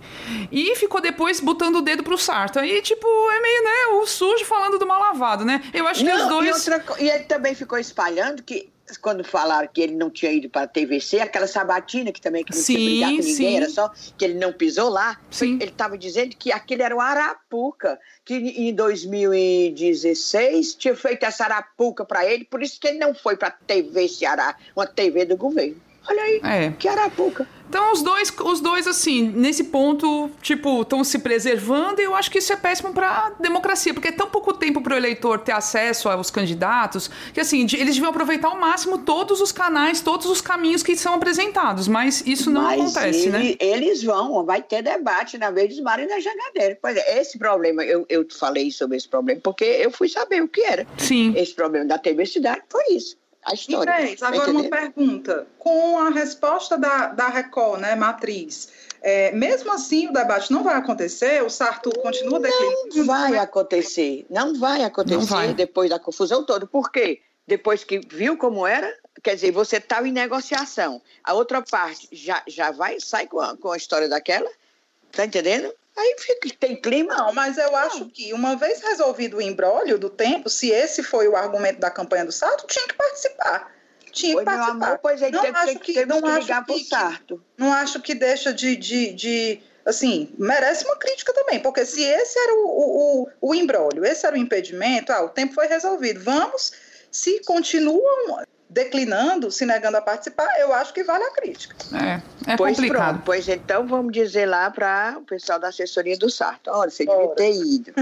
E 0.51 0.75
ficou 0.75 1.01
depois 1.01 1.39
botando 1.39 1.77
o 1.77 1.81
dedo 1.81 2.03
pro 2.03 2.17
Sarto. 2.17 2.59
Aí, 2.59 2.81
tipo, 2.81 3.07
é 3.07 3.41
meio, 3.41 3.63
né, 3.63 4.01
o 4.01 4.07
sujo 4.07 4.45
falando 4.45 4.79
do 4.79 4.87
mal 4.87 4.99
lavado, 4.99 5.43
né? 5.43 5.61
Eu 5.73 5.87
acho 5.87 6.03
que 6.03 6.11
os 6.11 6.27
dois. 6.27 6.67
E, 6.67 6.71
outra, 6.71 6.95
e 6.99 7.09
ele 7.09 7.23
também 7.25 7.53
ficou 7.53 7.77
espalhando 7.77 8.43
que 8.43 8.69
quando 9.01 9.23
falaram 9.23 9.67
que 9.67 9.81
ele 9.81 9.95
não 9.95 10.09
tinha 10.09 10.31
ido 10.31 10.49
para 10.49 10.61
a 10.61 10.67
TVC, 10.67 11.19
aquela 11.19 11.47
sabatina 11.47 12.11
que 12.11 12.21
também 12.21 12.43
que 12.43 12.55
não 12.55 12.61
sim, 12.61 12.75
tinha 12.75 12.89
brigado 12.89 13.11
com 13.11 13.17
ninguém, 13.17 13.35
sim. 13.35 13.57
era 13.57 13.69
só 13.69 13.91
que 14.17 14.23
ele 14.23 14.35
não 14.35 14.53
pisou 14.53 14.89
lá. 14.89 15.19
Sim. 15.29 15.55
Ele 15.55 15.71
estava 15.71 15.97
dizendo 15.97 16.35
que 16.37 16.51
aquele 16.51 16.83
era 16.83 16.95
o 16.95 17.01
Arapuca, 17.01 17.99
que 18.23 18.35
em 18.35 18.73
2016 18.73 20.75
tinha 20.75 20.95
feito 20.95 21.23
essa 21.23 21.43
Arapuca 21.43 22.05
para 22.05 22.25
ele, 22.25 22.45
por 22.45 22.63
isso 22.63 22.79
que 22.79 22.87
ele 22.87 22.99
não 22.99 23.13
foi 23.13 23.35
para 23.35 23.49
a 23.49 23.51
TV 23.51 24.07
Ceará, 24.07 24.55
uma 24.75 24.87
TV 24.87 25.25
do 25.25 25.35
governo. 25.35 25.86
Olha 26.09 26.21
aí, 26.21 26.41
é. 26.43 26.73
que 26.77 26.87
Arapuca. 26.87 27.47
Então 27.69 27.91
os 27.91 28.01
dois, 28.01 28.33
os 28.45 28.61
dois 28.61 28.87
assim, 28.87 29.27
nesse 29.27 29.65
ponto, 29.65 30.29
tipo, 30.41 30.81
estão 30.81 31.03
se 31.03 31.19
preservando 31.19 31.99
e 31.99 32.05
eu 32.05 32.15
acho 32.15 32.31
que 32.31 32.39
isso 32.39 32.53
é 32.53 32.55
péssimo 32.55 32.93
para 32.93 33.31
democracia, 33.39 33.93
porque 33.93 34.07
é 34.07 34.11
tão 34.11 34.29
pouco 34.29 34.53
tempo 34.53 34.81
para 34.81 34.93
o 34.93 34.97
eleitor 34.97 35.39
ter 35.39 35.51
acesso 35.51 36.07
aos 36.07 36.31
candidatos, 36.31 37.09
que 37.33 37.39
assim, 37.39 37.63
eles 37.63 37.95
deviam 37.95 38.09
aproveitar 38.09 38.47
ao 38.47 38.57
máximo 38.57 38.99
todos 38.99 39.41
os 39.41 39.51
canais, 39.51 39.99
todos 39.99 40.27
os 40.27 40.39
caminhos 40.39 40.81
que 40.81 40.95
são 40.95 41.13
apresentados, 41.15 41.87
mas 41.87 42.23
isso 42.25 42.49
não 42.49 42.63
mas 42.63 42.79
acontece, 42.95 43.27
ele, 43.27 43.31
né? 43.31 43.55
Eles 43.59 44.01
vão, 44.01 44.45
vai 44.45 44.61
ter 44.61 44.81
debate 44.81 45.37
na 45.37 45.51
vez 45.51 45.69
dos 45.69 45.81
mares 45.81 46.05
e 46.05 46.09
da 46.09 46.19
Jangadeira. 46.19 46.77
Pois 46.81 46.95
é, 46.95 47.19
esse 47.19 47.37
problema, 47.37 47.83
eu, 47.83 48.05
eu 48.07 48.25
falei 48.31 48.71
sobre 48.71 48.95
esse 48.95 49.09
problema 49.09 49.41
porque 49.43 49.65
eu 49.65 49.91
fui 49.91 50.07
saber 50.07 50.41
o 50.41 50.47
que 50.47 50.61
era. 50.61 50.87
Sim. 50.97 51.33
Esse 51.35 51.53
problema 51.53 51.85
da 51.85 51.97
TV 51.97 52.25
Cidade 52.25 52.61
foi 52.69 52.95
isso 52.95 53.17
a 53.47 53.53
história. 53.53 54.01
Inês, 54.01 54.21
agora 54.21 54.51
uma 54.51 54.69
pergunta. 54.69 55.47
Com 55.57 55.97
a 55.99 56.09
resposta 56.09 56.77
da, 56.77 57.07
da 57.07 57.29
Record, 57.29 57.79
né, 57.79 57.95
matriz, 57.95 58.69
é, 59.01 59.31
mesmo 59.31 59.71
assim 59.71 60.09
o 60.09 60.13
debate 60.13 60.51
não 60.51 60.63
vai 60.63 60.75
acontecer? 60.75 61.41
O 61.43 61.49
Sarto 61.49 61.89
continua 62.01 62.39
declinando? 62.39 62.89
Não 62.95 63.05
vai 63.05 63.37
acontecer. 63.37 64.25
Não 64.29 64.53
vai 64.53 64.83
acontecer 64.83 65.17
não 65.17 65.25
vai. 65.25 65.53
depois 65.53 65.89
da 65.89 65.97
confusão 65.97 66.43
toda. 66.43 66.67
Por 66.67 66.91
quê? 66.91 67.21
Depois 67.47 67.85
que 67.85 67.99
viu 67.99 68.37
como 68.37 68.67
era, 68.67 68.93
quer 69.23 69.35
dizer, 69.35 69.51
você 69.51 69.77
estava 69.77 70.01
tá 70.01 70.07
em 70.09 70.11
negociação. 70.11 71.01
A 71.23 71.33
outra 71.33 71.61
parte 71.61 72.09
já, 72.11 72.43
já 72.45 72.71
vai, 72.71 72.99
sai 72.99 73.27
com 73.27 73.39
a, 73.39 73.55
com 73.55 73.71
a 73.71 73.77
história 73.77 74.09
daquela, 74.09 74.49
tá 75.13 75.25
entendendo? 75.25 75.73
Aí 75.97 76.15
fica, 76.19 76.49
tem 76.59 76.75
clima. 76.75 77.15
Não, 77.15 77.33
mas 77.33 77.57
eu 77.57 77.75
acho 77.75 78.05
que 78.05 78.31
uma 78.31 78.55
vez 78.55 78.81
resolvido 78.81 79.37
o 79.37 79.41
embrólio 79.41 79.97
do 79.97 80.09
tempo, 80.09 80.47
se 80.47 80.69
esse 80.69 81.01
foi 81.01 81.27
o 81.27 81.35
argumento 81.35 81.79
da 81.79 81.89
campanha 81.89 82.23
do 82.23 82.31
Sarto, 82.31 82.67
tinha 82.67 82.87
que 82.87 82.93
participar. 82.93 83.75
Tinha 84.11 84.37
que 84.37 84.45
participar. 84.45 84.85
Amor, 84.85 84.99
pois 85.01 85.21
é, 85.23 85.31
não 85.31 85.41
acho 85.41 85.79
que, 85.79 86.05
não 86.05 86.21
que 86.21 86.29
ligar 86.29 86.65
pro 86.65 86.77
Sarto. 86.79 87.43
Não 87.57 87.73
acho 87.73 87.99
que 87.99 88.13
deixa 88.13 88.53
de, 88.53 88.75
de, 88.75 89.11
de 89.13 89.61
assim, 89.83 90.31
merece 90.37 90.85
uma 90.85 90.97
crítica 90.97 91.33
também, 91.33 91.59
porque 91.59 91.83
se 91.83 92.03
esse 92.03 92.37
era 92.37 92.53
o, 92.53 92.67
o, 92.67 93.29
o 93.41 93.55
embrólio, 93.55 94.05
esse 94.05 94.25
era 94.25 94.35
o 94.35 94.39
impedimento, 94.39 95.11
ah, 95.11 95.23
o 95.23 95.29
tempo 95.29 95.55
foi 95.55 95.65
resolvido. 95.65 96.19
Vamos, 96.23 96.73
se 97.09 97.41
continuam 97.43 98.45
declinando, 98.69 99.49
se 99.49 99.65
negando 99.65 99.97
a 99.97 100.01
participar, 100.01 100.47
eu 100.59 100.73
acho 100.73 100.93
que 100.93 101.03
vale 101.03 101.23
a 101.23 101.31
crítica. 101.31 101.75
É, 101.93 102.51
é 102.51 102.57
pois 102.57 102.75
complicado. 102.75 103.13
Pronto, 103.13 103.21
pois 103.25 103.47
então 103.47 103.87
vamos 103.87 104.11
dizer 104.11 104.45
lá 104.45 104.69
para 104.69 105.15
o 105.17 105.21
pessoal 105.21 105.59
da 105.59 105.69
assessoria 105.69 106.17
do 106.17 106.29
Sarto, 106.29 106.69
olha, 106.69 106.89
você 106.89 107.05
devia 107.05 107.27
ter 107.29 107.51
ido. 107.53 107.93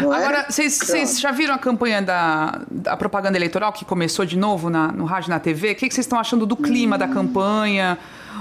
Agora, 0.00 0.46
vocês 0.48 1.20
já 1.20 1.32
viram 1.32 1.54
a 1.54 1.58
campanha 1.58 2.00
da, 2.00 2.62
da, 2.70 2.96
propaganda 2.96 3.36
eleitoral 3.36 3.72
que 3.72 3.84
começou 3.84 4.24
de 4.24 4.36
novo 4.36 4.70
na, 4.70 4.88
no 4.88 5.04
rádio 5.04 5.28
e 5.28 5.30
na 5.30 5.40
TV? 5.40 5.72
O 5.72 5.74
que 5.74 5.90
vocês 5.90 5.98
estão 5.98 6.18
achando 6.18 6.46
do 6.46 6.56
clima 6.56 6.96
hum. 6.96 6.98
da 6.98 7.08
campanha? 7.08 7.98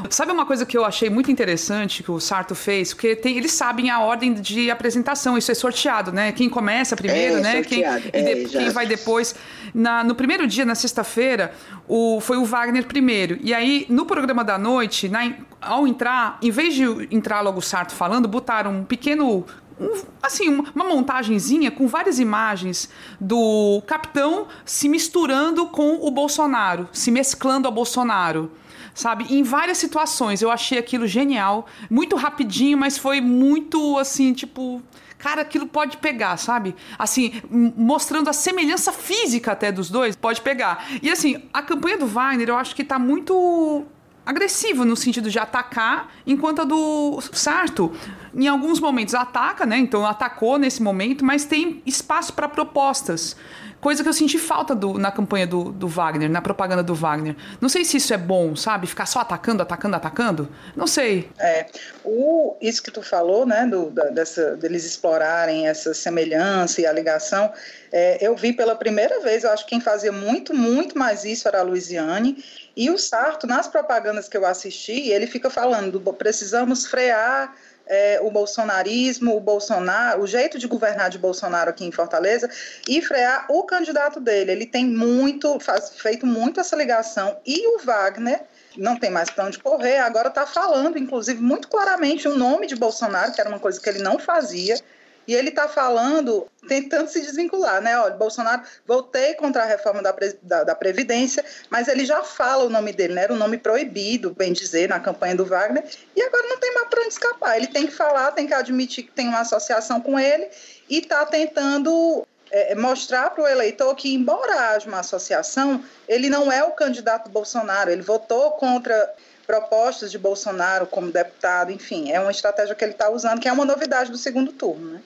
Sabe 0.10 0.32
uma 0.32 0.46
coisa 0.46 0.66
que 0.66 0.78
eu 0.78 0.84
achei 0.84 1.10
muito 1.10 1.32
interessante 1.32 2.04
que 2.04 2.12
o 2.12 2.20
Sarto 2.20 2.56
fez? 2.56 2.94
Porque 2.94 3.16
tem, 3.16 3.38
eles 3.38 3.52
sabem 3.52 3.90
a 3.90 4.00
ordem 4.00 4.34
de 4.34 4.70
apresentação, 4.70 5.38
isso 5.38 5.52
é 5.52 5.56
sorteado, 5.56 6.12
né? 6.12 6.32
Quem 6.32 6.50
começa 6.50 6.96
primeiro, 6.96 7.38
é, 7.38 7.42
né? 7.42 7.64
Quem, 7.64 7.84
é, 7.84 8.00
de, 8.00 8.50
quem 8.50 8.70
vai 8.70 8.86
depois. 8.86 9.36
Na, 9.74 10.04
no 10.04 10.16
primeiro 10.16 10.48
dia, 10.48 10.66
na 10.66 10.76
sexta-feira, 10.76 11.54
o, 11.88 12.20
foi 12.20 12.38
o 12.38 12.46
Wagner 12.46 12.86
primeiro. 12.86 13.38
E 13.42 13.54
aí, 13.54 13.86
no 13.90 14.06
programa 14.06 14.44
da 14.44 14.58
noite, 14.58 15.08
na, 15.08 15.34
ao 15.62 15.88
entrar, 15.88 16.38
em 16.42 16.52
vez 16.52 16.74
de 16.74 16.84
entrar 17.12 17.42
logo 17.42 17.60
o 17.60 17.62
Sarto 17.62 17.94
falando, 17.94 18.28
botaram 18.28 18.80
um 18.80 18.84
pequeno 18.84 19.46
um, 19.80 20.04
assim, 20.22 20.50
uma 20.50 20.86
montagenzinha 20.86 21.72
com 21.72 21.88
várias 21.88 22.20
imagens 22.20 22.90
do 23.20 23.82
capitão 23.88 24.48
se 24.64 24.88
misturando 24.88 25.68
com 25.68 26.06
o 26.06 26.12
Bolsonaro, 26.12 26.88
se 26.92 27.10
mesclando 27.10 27.68
ao 27.68 27.74
Bolsonaro 27.74 28.52
sabe? 28.94 29.26
Em 29.30 29.44
várias 29.44 29.78
situações. 29.78 30.42
Eu 30.42 30.52
achei 30.52 30.78
aquilo 30.78 31.08
genial. 31.08 31.66
Muito 31.90 32.16
rapidinho, 32.16 32.78
mas 32.78 32.98
foi 32.98 33.22
muito 33.22 33.98
assim, 33.98 34.34
tipo. 34.34 34.82
Cara, 35.18 35.44
aquilo 35.44 35.68
pode 35.68 35.98
pegar, 35.98 36.36
sabe? 36.38 36.76
Assim, 36.98 37.44
mostrando 37.78 38.28
a 38.28 38.34
semelhança 38.34 38.92
física 38.92 39.52
até 39.52 39.72
dos 39.72 39.88
dois, 39.88 40.16
pode 40.16 40.42
pegar. 40.42 40.84
E 41.00 41.12
assim, 41.12 41.44
a 41.54 41.62
campanha 41.62 41.96
do 41.96 42.06
Weiner, 42.08 42.50
eu 42.50 42.58
acho 42.58 42.76
que 42.76 42.84
tá 42.84 42.98
muito 42.98 43.86
agressiva 44.26 44.84
no 44.84 44.96
sentido 44.96 45.30
de 45.30 45.38
atacar, 45.38 46.12
enquanto 46.26 46.62
a 46.62 46.64
do 46.64 47.20
Sarto, 47.34 47.92
em 48.34 48.48
alguns 48.48 48.80
momentos 48.80 49.14
ataca, 49.14 49.66
né? 49.66 49.78
Então 49.78 50.06
atacou 50.06 50.58
nesse 50.58 50.82
momento, 50.82 51.24
mas 51.26 51.46
tem 51.46 51.82
espaço 51.86 52.34
para 52.34 52.48
propostas. 52.48 53.36
Coisa 53.82 54.04
que 54.04 54.10
eu 54.10 54.14
senti 54.14 54.38
falta 54.38 54.76
do, 54.76 55.00
na 55.00 55.12
campanha 55.12 55.48
do, 55.48 55.72
do, 55.72 55.88
Wagner, 55.88 56.30
na 56.30 56.42
propaganda 56.42 56.84
do 56.84 56.94
Wagner. 56.94 57.36
Não 57.60 57.68
sei 57.68 57.84
se 57.84 57.98
isso 57.98 58.14
é 58.14 58.18
bom, 58.18 58.56
sabe? 58.56 58.86
Ficar 58.86 59.08
só 59.08 59.20
atacando, 59.20 59.64
atacando, 59.64 59.96
atacando. 59.96 60.50
Não 60.76 60.86
sei. 60.86 61.28
É. 61.40 61.66
O, 62.06 62.56
isso 62.62 62.84
que 62.84 62.92
tu 62.92 63.02
falou, 63.02 63.44
né? 63.44 63.66
Do, 63.66 63.90
da, 63.90 64.06
dessa, 64.06 64.56
deles 64.56 64.86
explorarem 64.86 65.68
essa 65.68 65.96
semelhança 65.96 66.80
e 66.80 66.86
a 66.86 66.94
ligação. 66.94 67.52
É, 67.92 68.26
eu 68.26 68.36
vi 68.36 68.54
pela 68.54 68.76
primeira 68.76 69.20
vez, 69.20 69.44
eu 69.44 69.52
acho 69.52 69.66
que 69.66 69.72
quem 69.72 69.82
fazia 69.82 70.12
muito, 70.12 70.54
muito 70.54 70.98
mais 70.98 71.26
isso 71.26 71.48
era 71.48 71.60
a 71.60 71.64
Luiziane. 71.64 72.44
E 72.78 72.90
o 72.90 72.98
Sarto, 72.98 73.48
nas 73.48 73.68
propagandas 73.68 74.30
que 74.30 74.38
eu 74.38 74.46
assisti, 74.46 75.10
ele 75.10 75.26
fica 75.26 75.50
falando 75.50 76.00
do 76.00 76.14
precisamos 76.14 76.86
frear 76.86 77.54
é, 77.92 78.22
o 78.22 78.32
bolsonarismo, 78.32 79.36
o 79.36 79.40
Bolsonaro, 79.42 80.22
o 80.22 80.28
jeito 80.28 80.58
de 80.58 80.66
governar 80.66 81.10
de 81.10 81.18
Bolsonaro 81.18 81.70
aqui 81.70 81.84
em 81.84 81.92
Fortaleza 81.92 82.50
e 82.88 83.02
frear 83.02 83.46
o 83.50 83.64
candidato 83.64 84.22
dele. 84.22 84.54
Ele 84.54 84.66
tem 84.66 84.86
muito, 84.86 85.60
faz, 85.60 85.90
feito 85.98 86.26
muito 86.26 86.62
essa 86.62 86.74
ligação. 86.74 87.38
E 87.46 87.68
o 87.68 87.80
Wagner 87.80 88.44
não 88.78 88.98
tem 88.98 89.12
mais 89.12 89.30
para 89.30 89.44
onde 89.44 89.60
correr, 89.60 89.98
agora 89.98 90.30
está 90.30 90.48
falando, 90.48 90.98
inclusive, 90.98 91.42
muito 91.42 91.68
claramente 91.68 92.30
o 92.30 92.38
nome 92.38 92.66
de 92.66 92.78
Bolsonaro, 92.78 93.34
que 93.34 93.42
era 93.42 93.50
uma 93.50 93.60
coisa 93.60 93.82
que 93.82 93.90
ele 93.90 94.00
não 94.00 94.18
fazia. 94.18 94.80
E 95.28 95.36
ele 95.36 95.50
está 95.50 95.68
falando, 95.68 96.48
tentando 96.68 97.08
se 97.08 97.22
desvincular, 97.22 97.82
né? 97.82 97.98
Olha, 98.00 98.16
Bolsonaro, 98.16 98.64
voltei 98.86 99.34
contra 99.36 99.64
a 99.64 99.66
reforma 99.66 100.02
da, 100.02 100.14
da, 100.42 100.64
da, 100.64 100.76
Previdência, 100.76 101.46
mas 101.70 101.88
ele 101.88 102.06
já 102.06 102.24
fala 102.24 102.66
o 102.66 102.70
nome 102.70 102.92
dele, 102.92 103.14
né? 103.14 103.24
Era 103.24 103.34
um 103.34 103.38
nome 103.38 103.58
proibido, 103.58 104.34
bem 104.34 104.52
dizer, 104.52 104.90
na 104.90 105.00
campanha 105.00 105.36
do 105.36 105.46
Wagner, 105.46 105.84
e 106.16 106.22
agora 106.22 106.48
não 106.48 106.58
tem 106.58 106.74
mais 106.74 106.88
para 106.88 107.02
onde 107.02 107.14
escapar. 107.14 107.58
Ele 107.58 107.68
tem 107.68 107.86
que 107.86 107.94
falar, 107.94 108.32
tem 108.32 108.48
que 108.48 108.54
admitir 108.54 109.04
que 109.04 109.12
tem 109.12 109.28
uma 109.28 109.42
associação 109.42 110.02
com 110.02 110.20
ele 110.20 110.50
e 110.90 110.98
está 110.98 111.26
tentando 111.26 112.26
é, 112.50 112.76
mostrar 112.76 113.30
para 113.30 113.44
o 113.44 113.48
eleitor 113.48 113.96
que, 113.96 114.14
embora 114.14 114.72
haja 114.72 114.88
uma 114.88 115.00
associação, 115.00 115.84
ele 116.08 116.30
não 116.30 116.52
é 116.52 116.64
o 116.64 116.72
candidato 116.72 117.30
Bolsonaro, 117.30 117.90
ele 117.90 118.02
votou 118.02 118.52
contra 118.52 119.14
propostas 119.48 120.12
de 120.12 120.18
Bolsonaro 120.18 120.86
como 120.86 121.12
deputado, 121.12 121.72
enfim, 121.72 122.12
é 122.12 122.20
uma 122.20 122.32
estratégia 122.32 122.76
que 122.76 122.84
ele 122.84 122.94
está 122.94 123.10
usando, 123.10 123.40
que 123.40 123.48
é 123.48 123.52
uma 123.52 123.66
novidade 123.66 124.12
do 124.12 124.18
segundo 124.18 124.52
turno, 124.52 124.94
né? 124.94 125.02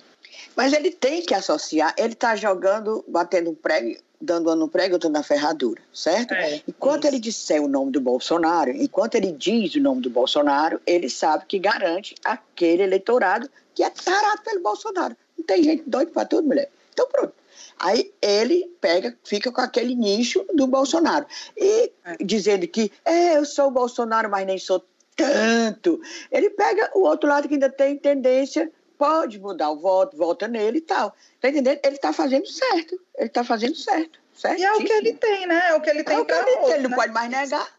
Mas 0.56 0.74
ele 0.74 0.92
tem 0.92 1.22
que 1.22 1.34
associar, 1.34 1.94
ele 1.98 2.14
está 2.14 2.36
jogando, 2.36 3.04
batendo 3.08 3.52
um 3.52 3.56
prego, 3.56 4.00
dando 4.22 4.52
um 4.52 4.56
no 4.56 4.68
prego, 4.68 4.96
outro 4.96 5.10
na 5.10 5.24
ferradura, 5.24 5.82
certo? 5.94 6.34
É, 6.34 6.62
enquanto 6.68 7.04
isso. 7.04 7.14
ele 7.14 7.20
disser 7.20 7.62
o 7.62 7.68
nome 7.68 7.92
do 7.92 8.00
Bolsonaro, 8.00 8.72
enquanto 8.72 9.16
ele 9.16 9.32
diz 9.32 9.76
o 9.76 9.82
nome 9.82 10.02
do 10.02 10.10
Bolsonaro, 10.10 10.80
ele 10.86 11.10
sabe 11.10 11.46
que 11.48 11.60
garante 11.60 12.16
aquele 12.24 12.84
eleitorado 12.84 13.50
que 13.74 13.84
é 13.84 13.90
tarado 13.90 14.42
pelo 14.44 14.62
Bolsonaro. 14.62 15.16
Não 15.38 15.46
tem 15.46 15.62
gente 15.62 15.84
doida 15.86 16.12
para 16.12 16.26
tudo, 16.26 16.48
mulher. 16.48 16.70
Então 16.94 17.08
pronto. 17.08 17.34
Aí 17.78 18.14
ele 18.22 18.72
pega, 18.80 19.18
fica 19.24 19.52
com 19.52 19.62
aquele 19.62 19.96
nicho 19.96 20.46
do 20.54 20.66
Bolsonaro. 20.66 21.26
E 21.58 21.92
é. 22.06 22.18
dizendo 22.24 22.68
que 22.68 22.92
é, 23.04 23.38
eu 23.38 23.46
sou 23.46 23.68
o 23.68 23.72
Bolsonaro, 23.72 24.30
mas 24.30 24.46
nem 24.46 24.58
sou 24.58 24.84
tanto. 25.16 26.02
Ele 26.32 26.50
pega 26.50 26.92
o 26.96 27.02
outro 27.02 27.30
lado 27.30 27.48
que 27.48 27.54
ainda 27.54 27.70
tem 27.70 27.98
tendência 27.98 28.72
pode 28.98 29.40
mudar 29.40 29.70
o 29.70 29.80
voto, 29.80 30.18
volta 30.18 30.48
nele 30.48 30.80
e 30.80 30.82
tal. 30.82 31.16
Tá 31.40 31.50
entendendo? 31.50 31.80
Ele 31.84 31.96
está 31.96 32.12
fazendo 32.12 32.48
certo. 32.48 33.00
Ele 33.18 33.28
está 33.28 33.44
fazendo 33.44 33.76
certo. 33.76 34.20
E 34.58 34.66
é 34.66 34.74
o 34.74 34.78
que 34.78 34.92
ele 34.92 35.14
tem, 35.14 35.48
né? 35.48 35.70
É 35.70 35.76
o 35.76 35.82
que 35.82 35.90
ele 35.90 36.04
tem 36.04 36.20
é 36.20 36.24
para 36.24 36.44
hoje. 36.44 36.74
Ele 36.74 36.84
né? 36.84 36.90
não 36.90 36.98
pode 36.98 37.14
mais 37.14 37.30
negar. 37.30 37.76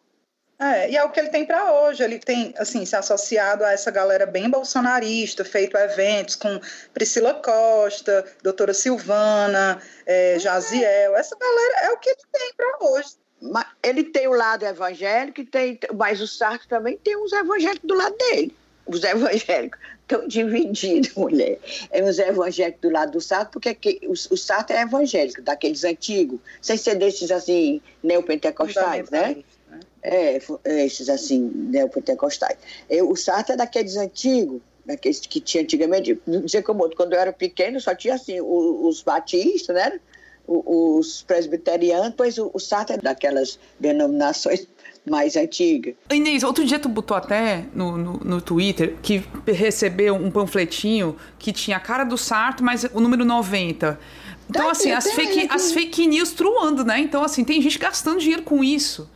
É, 0.58 0.90
e 0.90 0.96
é 0.96 1.04
o 1.04 1.10
que 1.10 1.20
ele 1.20 1.28
tem 1.28 1.44
para 1.44 1.70
hoje. 1.70 2.02
Ele 2.02 2.18
tem, 2.18 2.54
assim, 2.56 2.84
se 2.86 2.96
associado 2.96 3.62
a 3.62 3.72
essa 3.72 3.90
galera 3.90 4.24
bem 4.24 4.48
bolsonarista, 4.48 5.44
feito 5.44 5.76
eventos 5.76 6.34
com 6.34 6.60
Priscila 6.94 7.34
Costa, 7.34 8.24
doutora 8.42 8.72
Silvana, 8.72 9.80
é, 10.06 10.38
Jaziel. 10.38 11.14
Essa 11.14 11.36
galera 11.36 11.86
é 11.86 11.90
o 11.90 11.98
que 11.98 12.08
ele 12.08 12.22
tem 12.32 12.52
para 12.56 12.88
hoje. 12.88 13.10
Mas 13.40 13.66
ele 13.82 14.04
tem 14.04 14.26
o 14.26 14.32
lado 14.32 14.64
evangélico, 14.64 15.44
tem, 15.44 15.78
mas 15.94 16.22
o 16.22 16.26
Sarto 16.26 16.66
também 16.66 16.96
tem 16.96 17.16
uns 17.18 17.32
evangélicos 17.32 17.86
do 17.86 17.94
lado 17.94 18.16
dele. 18.16 18.56
Os 18.86 19.04
evangélicos 19.04 19.78
estão 20.06 20.26
divididos, 20.26 21.12
mulher. 21.16 21.58
É 21.90 22.02
os 22.02 22.18
evangélicos 22.18 22.80
do 22.80 22.90
lado 22.90 23.12
do 23.12 23.20
Sarto, 23.20 23.50
porque 23.52 23.74
que, 23.74 24.00
o, 24.06 24.12
o 24.12 24.36
Sarto 24.36 24.72
é 24.72 24.82
evangélico, 24.82 25.42
daqueles 25.42 25.84
antigos, 25.84 26.40
sem 26.62 26.76
ser 26.76 26.94
desses 26.94 27.30
assim, 27.30 27.80
neopentecostais, 28.02 29.10
né? 29.10 29.36
né? 29.68 29.80
É, 30.02 30.40
esses 30.84 31.08
assim, 31.08 31.40
neopentecostais. 31.40 32.56
Eu, 32.88 33.10
o 33.10 33.16
Sarto 33.16 33.52
é 33.52 33.56
daqueles 33.56 33.96
antigos, 33.96 34.60
daqueles 34.84 35.18
que 35.20 35.40
tinha 35.40 35.64
antigamente, 35.64 36.18
dizer 36.26 36.62
como 36.62 36.88
quando 36.94 37.12
eu 37.14 37.20
era 37.20 37.32
pequeno 37.32 37.80
só 37.80 37.94
tinha 37.94 38.14
assim, 38.14 38.40
os, 38.40 38.96
os 38.96 39.02
batistas, 39.02 39.74
né? 39.74 40.00
Os 40.46 41.22
presbiterianos, 41.22 42.14
pois 42.16 42.38
o, 42.38 42.52
o 42.54 42.60
Sarto 42.60 42.92
é 42.92 42.96
daquelas 42.98 43.58
denominações 43.80 44.68
mais 45.08 45.36
antiga. 45.36 45.94
Inês, 46.10 46.42
outro 46.42 46.64
dia 46.64 46.78
tu 46.78 46.88
botou 46.88 47.16
até 47.16 47.64
no, 47.74 47.96
no, 47.96 48.12
no, 48.24 48.40
Twitter 48.40 48.96
que 49.02 49.24
recebeu 49.46 50.14
um 50.14 50.30
panfletinho 50.30 51.16
que 51.38 51.52
tinha 51.52 51.76
a 51.76 51.80
cara 51.80 52.04
do 52.04 52.18
Sarto, 52.18 52.64
mas 52.64 52.84
o 52.92 53.00
número 53.00 53.24
90. 53.24 53.98
Então, 54.48 54.64
tá 54.64 54.70
assim, 54.70 54.92
as 54.92 55.10
fake, 55.12 55.48
as 55.50 55.72
fake 55.72 56.06
news 56.06 56.32
truando, 56.32 56.84
né? 56.84 56.98
Então, 57.00 57.22
assim, 57.22 57.44
tem 57.44 57.60
gente 57.60 57.78
gastando 57.78 58.20
dinheiro 58.20 58.42
com 58.42 58.62
isso. 58.62 59.08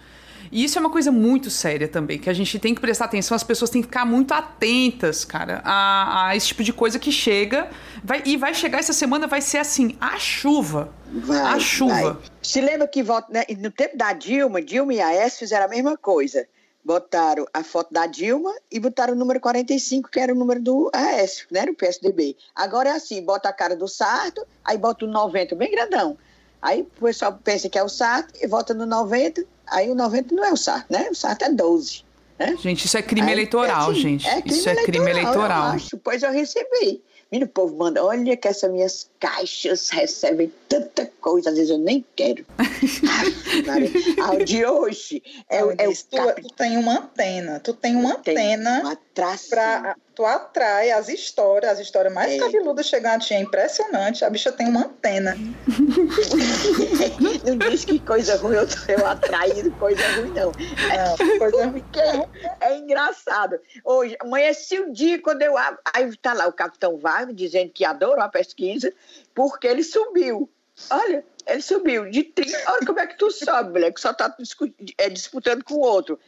E 0.53 0.65
isso 0.65 0.77
é 0.77 0.81
uma 0.81 0.91
coisa 0.91 1.13
muito 1.13 1.49
séria 1.49 1.87
também, 1.87 2.19
que 2.19 2.29
a 2.29 2.33
gente 2.33 2.59
tem 2.59 2.75
que 2.75 2.81
prestar 2.81 3.05
atenção, 3.05 3.37
as 3.37 3.45
pessoas 3.45 3.71
têm 3.71 3.83
que 3.83 3.87
ficar 3.87 4.05
muito 4.05 4.33
atentas, 4.33 5.25
cara, 5.25 5.63
a, 5.65 6.29
a 6.29 6.37
esse 6.37 6.49
tipo 6.49 6.65
de 6.65 6.73
coisa 6.73 6.99
que 6.99 7.13
chega. 7.13 7.71
Vai, 8.03 8.23
e 8.25 8.37
vai 8.37 8.53
chegar 8.53 8.79
essa 8.79 8.93
semana, 8.93 9.27
vai 9.27 9.41
ser 9.41 9.59
assim, 9.59 9.97
a 10.01 10.19
chuva. 10.19 10.93
Vai, 11.13 11.39
a 11.39 11.59
chuva. 11.59 12.15
Vai. 12.15 12.17
Se 12.43 12.61
lembra 12.61 12.89
que 12.89 13.03
né, 13.03 13.45
no 13.59 13.71
tempo 13.71 13.97
da 13.97 14.13
Dilma, 14.13 14.61
Dilma 14.61 14.95
e 14.95 15.01
a 15.01 15.13
S 15.13 15.39
fizeram 15.39 15.67
a 15.67 15.69
mesma 15.69 15.97
coisa. 15.97 16.47
Botaram 16.83 17.47
a 17.53 17.63
foto 17.63 17.93
da 17.93 18.07
Dilma 18.07 18.53
e 18.73 18.81
botaram 18.81 19.13
o 19.13 19.17
número 19.17 19.39
45, 19.39 20.11
que 20.11 20.19
era 20.19 20.33
o 20.33 20.37
número 20.37 20.61
do 20.61 20.91
Aécio, 20.95 21.47
né? 21.51 21.65
O 21.69 21.75
PSDB. 21.75 22.37
Agora 22.55 22.89
é 22.89 22.93
assim, 22.93 23.23
bota 23.23 23.51
a 23.51 23.53
cara 23.53 23.77
do 23.77 23.87
Sarto, 23.87 24.47
aí 24.65 24.79
bota 24.79 25.05
o 25.05 25.09
90, 25.09 25.55
bem 25.55 25.71
grandão. 25.71 26.17
Aí 26.63 26.83
o 26.83 27.05
pessoal 27.05 27.39
pensa 27.43 27.69
que 27.69 27.79
é 27.79 27.83
o 27.83 27.89
Sarto 27.89 28.35
e 28.43 28.47
vota 28.47 28.75
no 28.75 28.85
90, 28.85 29.45
Aí 29.71 29.89
o 29.89 29.95
90 29.95 30.35
não 30.35 30.45
é 30.45 30.53
o 30.53 30.57
Sarto, 30.57 30.93
né? 30.93 31.09
O 31.11 31.15
Sarto 31.15 31.45
é 31.45 31.51
12. 31.51 32.05
Né? 32.39 32.57
Gente, 32.61 32.87
isso 32.87 32.99
é 32.99 33.03
crime 33.03 33.29
Aí, 33.29 33.33
eleitoral, 33.35 33.91
assim, 33.91 34.01
gente. 34.01 34.27
É 34.27 34.41
crime 34.41 34.59
isso 34.59 34.69
é 34.69 34.75
crime 34.83 35.11
eleitoral. 35.11 35.69
Eu 35.69 35.75
acho, 35.75 35.99
pois 35.99 36.23
eu 36.23 36.33
recebi. 36.33 37.03
Menino, 37.31 37.49
o 37.49 37.53
povo 37.53 37.77
manda, 37.77 38.05
olha 38.05 38.37
que 38.37 38.49
essas 38.49 38.69
minhas 38.73 39.09
caixas 39.21 39.89
recebem 39.91 40.53
tanta 40.69 41.09
coisa, 41.21 41.51
às 41.51 41.55
vezes 41.55 41.71
eu 41.71 41.79
nem 41.79 42.05
quero. 42.17 42.45
ah, 44.19 44.33
o 44.33 44.45
de 44.45 44.67
hoje 44.67 45.23
é, 45.49 45.59
é 45.59 45.89
o. 45.89 45.93
Tu, 45.93 46.43
tu, 46.43 46.55
tem 46.57 46.77
uma 46.77 46.99
antena, 46.99 47.61
tu 47.61 47.73
tem 47.73 47.95
uma 47.95 48.15
antena. 48.15 48.81
Uma 48.81 48.99
pra, 49.15 49.97
tu 50.15 50.25
atrai 50.25 50.91
as 50.91 51.09
histórias, 51.09 51.73
as 51.73 51.81
histórias 51.81 52.13
mais 52.13 52.33
é. 52.33 52.39
cabeludas 52.39 52.87
chegam 52.87 53.13
a 53.13 53.19
ti, 53.19 53.35
é 53.35 53.41
impressionante. 53.41 54.25
A 54.25 54.31
bicha 54.31 54.53
tem 54.53 54.69
uma 54.69 54.87
antena. 54.87 55.37
não 57.45 57.59
diz 57.59 57.85
que 57.85 57.99
coisa 57.99 58.37
ruim 58.37 58.57
eu, 58.57 58.67
eu 58.89 59.07
atraído, 59.07 59.71
coisa 59.73 60.03
ruim, 60.17 60.31
não. 60.31 60.53
não 60.53 61.19
coisa 61.39 61.67
ruim. 61.67 61.85
É, 62.61 62.73
é 62.73 62.79
engraçado. 62.79 63.59
Hoje, 63.85 64.17
amanheci 64.21 64.79
o 64.79 64.93
dia 64.93 65.21
quando 65.21 65.43
eu 65.43 65.55
aí 65.57 66.17
tá 66.19 66.33
lá 66.33 66.47
o 66.47 66.53
Capitão 66.53 66.97
Wagner 66.97 67.35
dizendo 67.35 67.71
que 67.71 67.85
adorou 67.85 68.23
a 68.23 68.29
pesquisa, 68.29 68.93
porque 69.35 69.67
ele 69.67 69.83
subiu. 69.83 70.49
Olha, 70.89 71.25
ele 71.47 71.61
subiu 71.61 72.11
de 72.11 72.23
30. 72.23 72.57
Olha 72.69 72.87
como 72.87 73.01
é 73.01 73.07
que 73.07 73.19
tu 73.19 73.31
sobe, 73.31 73.71
mulher, 73.71 73.93
que 73.93 74.01
só 74.01 74.15
tá 74.15 74.35
é, 74.97 75.11
disputando 75.11 75.63
com 75.65 75.75
o 75.75 75.81
outro. 75.81 76.19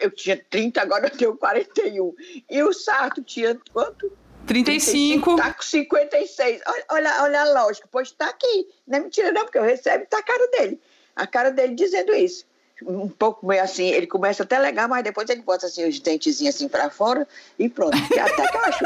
Eu 0.00 0.10
tinha 0.10 0.36
30, 0.50 0.80
agora 0.80 1.06
eu 1.06 1.16
tenho 1.16 1.36
41. 1.36 2.14
E 2.50 2.62
o 2.62 2.72
Sarto 2.72 3.22
tinha 3.22 3.58
quanto? 3.72 4.12
35. 4.46 5.36
Tá 5.36 5.54
com 5.54 5.62
56. 5.62 6.60
Olha, 6.66 6.84
olha, 6.90 7.22
olha 7.22 7.40
a 7.40 7.64
lógica. 7.64 7.88
Pois 7.90 8.10
tá 8.10 8.28
aqui. 8.28 8.68
Não 8.86 8.98
é 8.98 9.00
mentira, 9.00 9.32
não, 9.32 9.44
porque 9.44 9.58
eu 9.58 9.62
recebo 9.62 10.04
tá 10.08 10.18
a 10.18 10.22
cara 10.22 10.46
dele. 10.48 10.80
A 11.14 11.26
cara 11.26 11.50
dele 11.50 11.74
dizendo 11.74 12.14
isso. 12.14 12.44
Um 12.84 13.08
pouco 13.08 13.46
meio 13.46 13.62
assim, 13.62 13.86
ele 13.86 14.08
começa 14.08 14.42
até 14.42 14.58
legal, 14.58 14.88
mas 14.88 15.04
depois 15.04 15.28
ele 15.28 15.42
bota 15.42 15.66
assim 15.66 15.88
os 15.88 16.00
dentezinhos 16.00 16.56
assim 16.56 16.68
para 16.68 16.90
fora 16.90 17.28
e 17.56 17.68
pronto. 17.68 17.96
Até 17.96 18.48
que 18.48 18.56
eu 18.56 18.60
acho. 18.62 18.84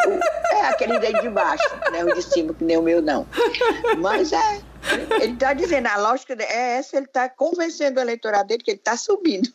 É 0.53 0.61
aquele 0.67 0.99
dente 0.99 1.23
de 1.23 1.31
baixo, 1.31 1.65
né? 1.91 2.05
O 2.05 2.15
de 2.15 2.23
cima, 2.23 2.53
que 2.53 2.63
nem 2.63 2.77
o 2.77 2.83
meu, 2.83 3.01
não. 3.01 3.27
Mas 3.99 4.33
é. 4.33 4.61
Ele 5.21 5.33
está 5.33 5.53
dizendo, 5.53 5.87
a 5.87 5.97
lógica 5.97 6.37
é 6.39 6.79
essa, 6.79 6.97
ele 6.97 7.07
está 7.07 7.29
convencendo 7.29 7.99
o 7.99 8.03
eleitorado 8.03 8.49
dele 8.49 8.63
que 8.63 8.71
ele 8.71 8.79
está 8.79 8.97
subindo. 8.97 9.53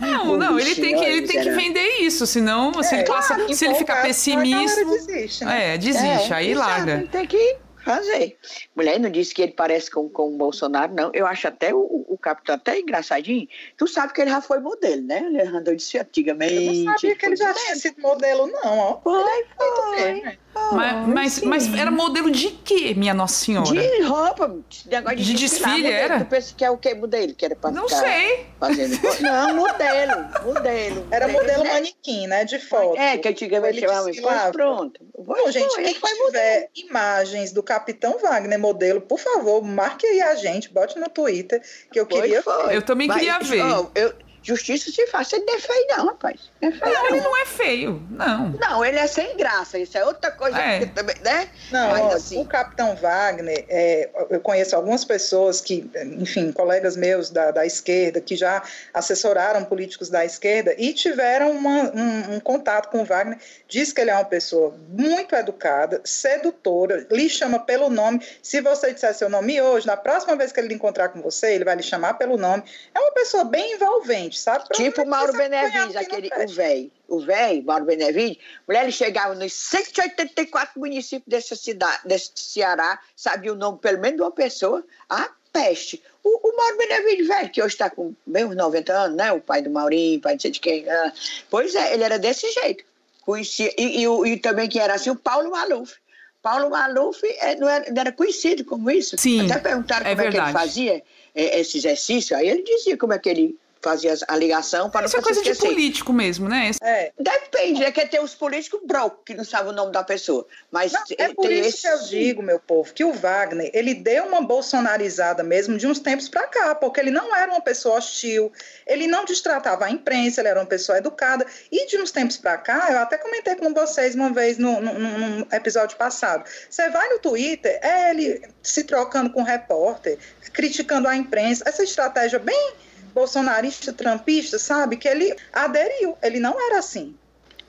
Não, 0.00 0.36
não, 0.36 0.58
ele 0.58 0.74
tem 0.74 0.96
que, 0.96 1.04
ele 1.04 1.26
tem 1.26 1.42
que 1.42 1.50
vender 1.50 2.00
isso, 2.00 2.26
senão 2.26 2.72
é, 2.78 2.82
se, 2.82 2.94
ele, 2.94 3.04
passa, 3.04 3.54
se 3.54 3.64
ele 3.64 3.74
ficar 3.74 4.02
pessimista. 4.02 4.84
Desiste, 4.84 5.44
né? 5.44 5.74
É, 5.74 5.78
desiste, 5.78 6.32
é, 6.32 6.34
aí 6.34 6.54
larga. 6.54 7.06
Tem 7.10 7.26
que 7.26 7.56
fazer. 7.84 8.36
Mulher 8.74 8.98
não 8.98 9.10
disse 9.10 9.34
que 9.34 9.42
ele 9.42 9.52
parece 9.52 9.90
com, 9.90 10.08
com 10.08 10.34
o 10.34 10.36
Bolsonaro, 10.36 10.94
não. 10.94 11.10
Eu 11.12 11.26
acho 11.26 11.48
até 11.48 11.74
o, 11.74 12.04
o 12.08 12.16
capitão 12.16 12.54
até 12.54 12.78
engraçadinho. 12.78 13.48
Tu 13.76 13.86
sabe 13.86 14.12
que 14.12 14.20
ele 14.20 14.30
já 14.30 14.40
foi 14.40 14.60
modelo, 14.60 15.02
né? 15.02 15.24
Ele 15.26 15.42
andou 15.42 15.74
disso 15.74 15.98
antigamente. 15.98 16.54
Eu 16.54 16.72
não 16.72 16.92
sabia 16.92 17.16
que 17.16 17.26
ele 17.26 17.36
já 17.36 17.52
tinha 17.52 17.76
sido 17.76 18.00
modelo, 18.00 18.46
não, 18.46 18.78
ó. 18.78 19.00
Foi, 19.00 19.44
foi. 19.56 20.38
Mas, 20.72 21.06
mas, 21.06 21.40
mas 21.42 21.74
era 21.74 21.90
modelo 21.90 22.30
de 22.30 22.50
quê, 22.50 22.94
minha 22.94 23.14
Nossa 23.14 23.44
Senhora? 23.44 23.70
De 23.70 24.02
roupa, 24.02 24.48
negócio 24.86 25.16
de, 25.16 25.24
De 25.24 25.34
desfile, 25.34 25.70
modelo. 25.82 25.94
era? 25.94 26.18
Tu 26.20 26.26
pensa 26.26 26.54
que 26.54 26.64
é 26.64 26.70
o 26.70 26.76
que 26.76 26.94
modelo? 26.94 27.34
Que 27.34 27.44
era 27.44 27.56
pra 27.56 27.70
Não 27.70 27.88
ficar 27.88 28.00
sei. 28.00 28.46
Fazendo... 28.60 28.98
Não, 29.20 29.54
modelo, 29.56 30.24
modelo. 30.44 31.06
Era 31.10 31.28
modelo 31.28 31.64
né? 31.64 31.72
manequim, 31.72 32.26
né? 32.26 32.44
De 32.44 32.58
foto. 32.58 32.98
É, 32.98 33.16
que 33.18 33.28
antigamente 33.28 33.80
chamava. 33.80 34.10
Pois 34.22 34.50
pronto. 34.52 35.00
Bom, 35.18 35.50
gente, 35.50 35.74
quem 35.76 35.94
foi 35.94 36.10
tiver 36.26 36.68
imagens 36.74 37.52
do 37.52 37.62
Capitão 37.62 38.18
Wagner 38.18 38.58
modelo, 38.58 39.00
por 39.00 39.18
favor, 39.18 39.62
marque 39.62 40.06
aí 40.06 40.20
a 40.20 40.34
gente, 40.34 40.72
bote 40.72 40.98
no 40.98 41.08
Twitter, 41.08 41.62
que 41.92 41.98
eu 42.00 42.06
Pois 42.06 42.22
queria 42.22 42.42
foi. 42.42 42.76
Eu 42.76 42.82
também 42.82 43.08
Mas, 43.08 43.18
queria 43.18 43.38
ver. 43.38 43.62
ó, 43.62 43.86
eu- 43.94 44.12
justiça 44.42 44.90
se 44.90 45.06
faz, 45.06 45.32
ele 45.32 45.44
não 45.44 45.54
é 45.54 45.58
feio 45.60 45.86
não, 45.96 46.06
rapaz. 46.06 46.40
Não 46.60 46.68
é 46.68 46.72
feio 46.72 46.92
Não, 46.92 46.92
não. 47.02 47.06
ele 47.16 47.20
não 47.20 47.36
é 47.38 47.46
feio, 47.46 48.02
não. 48.10 48.48
Não, 48.50 48.84
ele 48.84 48.98
é 48.98 49.06
sem 49.06 49.36
graça, 49.36 49.78
isso 49.78 49.96
é 49.96 50.04
outra 50.04 50.30
coisa 50.30 50.58
É. 50.58 50.80
que 50.80 50.86
também, 50.86 51.16
né? 51.22 51.48
Não, 51.70 51.90
Mas, 51.90 52.00
ó, 52.02 52.08
assim- 52.14 52.40
o 52.40 52.44
Capitão 52.44 52.94
Wagner, 52.96 53.64
é, 53.68 54.10
eu 54.30 54.40
conheço 54.40 54.74
algumas 54.76 55.04
pessoas 55.04 55.60
que, 55.60 55.88
enfim, 56.18 56.50
colegas 56.52 56.96
meus 56.96 57.30
da, 57.30 57.50
da 57.50 57.64
esquerda, 57.66 58.20
que 58.20 58.36
já 58.36 58.62
assessoraram 58.92 59.64
políticos 59.64 60.08
da 60.08 60.24
esquerda 60.24 60.74
e 60.78 60.92
tiveram 60.92 61.50
uma- 61.52 61.90
um, 61.94 62.34
um 62.36 62.40
contato 62.40 62.88
com 62.90 63.02
o 63.02 63.04
Wagner. 63.04 63.38
Diz 63.68 63.92
que 63.92 64.00
ele 64.00 64.10
é 64.10 64.14
uma 64.14 64.24
pessoa 64.24 64.74
muito 64.88 65.34
educada, 65.34 66.00
sedutora, 66.04 67.06
lhe 67.10 67.28
chama 67.28 67.58
pelo 67.58 67.88
nome. 67.90 68.20
Se 68.42 68.60
você 68.60 68.92
disser 68.92 69.14
seu 69.14 69.28
nome 69.28 69.60
hoje, 69.60 69.86
na 69.86 69.96
próxima 69.96 70.36
vez 70.36 70.52
que 70.52 70.60
ele 70.60 70.74
encontrar 70.74 71.08
com 71.10 71.20
você, 71.20 71.54
ele 71.54 71.64
vai 71.64 71.76
lhe 71.76 71.82
chamar 71.82 72.14
pelo 72.14 72.36
nome. 72.36 72.62
É 72.94 72.98
uma 73.00 73.12
pessoa 73.12 73.44
bem 73.44 73.74
envolvente, 73.74 74.31
sabe? 74.38 74.64
Tipo 74.72 75.02
o 75.02 75.06
Mauro 75.06 75.32
Benevides, 75.32 75.96
aquele, 75.96 76.30
o 76.44 76.48
velho. 76.48 76.90
O 77.08 77.20
velho, 77.20 77.62
Mauro 77.64 77.84
Benevides, 77.84 78.38
mulher, 78.66 78.84
ele 78.84 78.92
chegava 78.92 79.34
nos 79.34 79.52
184 79.52 80.80
municípios 80.80 81.28
dessa 81.28 81.54
cidade, 81.54 82.00
desse 82.06 82.30
Ceará, 82.34 82.98
sabia 83.14 83.52
o 83.52 83.56
nome 83.56 83.78
pelo 83.78 84.00
menos 84.00 84.16
de 84.16 84.22
uma 84.22 84.30
pessoa, 84.30 84.84
a 85.08 85.28
peste. 85.52 86.02
O, 86.24 86.48
o 86.48 86.56
Mauro 86.56 86.78
Benevides, 86.78 87.28
velho, 87.28 87.50
que 87.50 87.62
hoje 87.62 87.74
está 87.74 87.90
com 87.90 88.14
bem 88.26 88.44
uns 88.44 88.56
90 88.56 88.92
anos, 88.92 89.16
né? 89.16 89.32
O 89.32 89.40
pai 89.40 89.60
do 89.60 89.70
Maurinho, 89.70 90.20
pai 90.20 90.36
de 90.36 90.42
sei 90.42 90.50
de 90.50 90.60
quem. 90.60 90.88
ah. 90.88 91.12
Pois 91.50 91.74
é, 91.74 91.92
ele 91.92 92.02
era 92.02 92.18
desse 92.18 92.50
jeito. 92.50 92.84
Conhecia, 93.20 93.72
e, 93.78 94.04
e, 94.04 94.28
e 94.32 94.36
também 94.38 94.68
que 94.68 94.78
era 94.78 94.94
assim, 94.94 95.10
o 95.10 95.16
Paulo 95.16 95.50
Maluf. 95.50 95.94
Paulo 96.42 96.70
Maluf 96.70 97.20
é, 97.38 97.54
não, 97.54 97.68
era, 97.68 97.90
não 97.90 98.00
era 98.00 98.12
conhecido 98.12 98.64
como 98.64 98.90
isso. 98.90 99.16
Sim, 99.16 99.48
Até 99.48 99.60
perguntaram 99.60 100.06
é 100.06 100.10
como 100.10 100.22
é 100.22 100.24
que 100.24 100.36
ele 100.36 100.44
verdade. 100.44 100.52
fazia 100.52 101.02
é, 101.34 101.60
esse 101.60 101.78
exercício, 101.78 102.36
aí 102.36 102.48
ele 102.48 102.62
dizia 102.62 102.96
como 102.96 103.12
é 103.12 103.18
que 103.18 103.28
ele 103.28 103.56
fazia 103.82 104.14
a 104.28 104.36
ligação 104.36 104.88
para 104.88 105.06
Isso 105.06 105.16
é 105.16 105.18
não 105.18 105.22
se 105.24 105.28
coisa 105.28 105.42
de 105.42 105.50
esquecer. 105.50 105.68
político 105.74 106.12
mesmo, 106.12 106.48
né? 106.48 106.70
É, 106.82 107.12
Depende, 107.18 107.80
né? 107.80 107.90
Que 107.90 108.06
tem 108.06 108.22
os 108.22 108.34
políticos 108.34 108.80
broke, 108.84 109.16
que 109.26 109.34
não 109.34 109.44
sabem 109.44 109.72
o 109.72 109.74
nome 109.74 109.92
da 109.92 110.02
pessoa. 110.04 110.46
Mas 110.70 110.92
Não, 110.92 111.02
é 111.18 111.34
por 111.34 111.48
tem 111.48 111.60
isso 111.60 111.68
esse... 111.68 111.82
que 111.82 111.88
eu 111.88 111.98
digo, 112.08 112.42
meu 112.42 112.58
povo, 112.60 112.92
que 112.94 113.04
o 113.04 113.12
Wagner, 113.12 113.70
ele 113.74 113.94
deu 113.94 114.24
uma 114.24 114.40
bolsonarizada 114.40 115.42
mesmo 115.42 115.76
de 115.76 115.86
uns 115.86 115.98
tempos 115.98 116.28
para 116.28 116.46
cá, 116.46 116.74
porque 116.74 117.00
ele 117.00 117.10
não 117.10 117.34
era 117.34 117.50
uma 117.50 117.60
pessoa 117.60 117.98
hostil, 117.98 118.52
ele 118.86 119.06
não 119.06 119.24
destratava 119.24 119.84
a 119.84 119.90
imprensa, 119.90 120.40
ele 120.40 120.48
era 120.48 120.60
uma 120.60 120.66
pessoa 120.66 120.98
educada, 120.98 121.44
e 121.70 121.86
de 121.86 121.98
uns 121.98 122.10
tempos 122.10 122.36
para 122.36 122.56
cá, 122.58 122.88
eu 122.90 122.98
até 122.98 123.18
comentei 123.18 123.54
com 123.56 123.72
vocês 123.74 124.14
uma 124.14 124.30
vez 124.32 124.56
no, 124.58 124.80
no- 124.80 124.98
num 124.98 125.46
episódio 125.52 125.96
passado, 125.96 126.48
você 126.70 126.88
vai 126.90 127.08
no 127.10 127.18
Twitter, 127.18 127.78
é 127.82 128.10
ele 128.10 128.42
se 128.62 128.84
trocando 128.84 129.30
com 129.30 129.40
o 129.42 129.44
repórter, 129.44 130.18
criticando 130.52 131.08
a 131.08 131.16
imprensa, 131.16 131.64
essa 131.66 131.82
estratégia 131.82 132.38
bem 132.38 132.72
bolsonarista, 133.14 133.92
trampista, 133.92 134.58
sabe, 134.58 134.96
que 134.96 135.08
ele 135.08 135.34
aderiu, 135.52 136.16
ele 136.22 136.40
não 136.40 136.60
era 136.60 136.78
assim. 136.78 137.14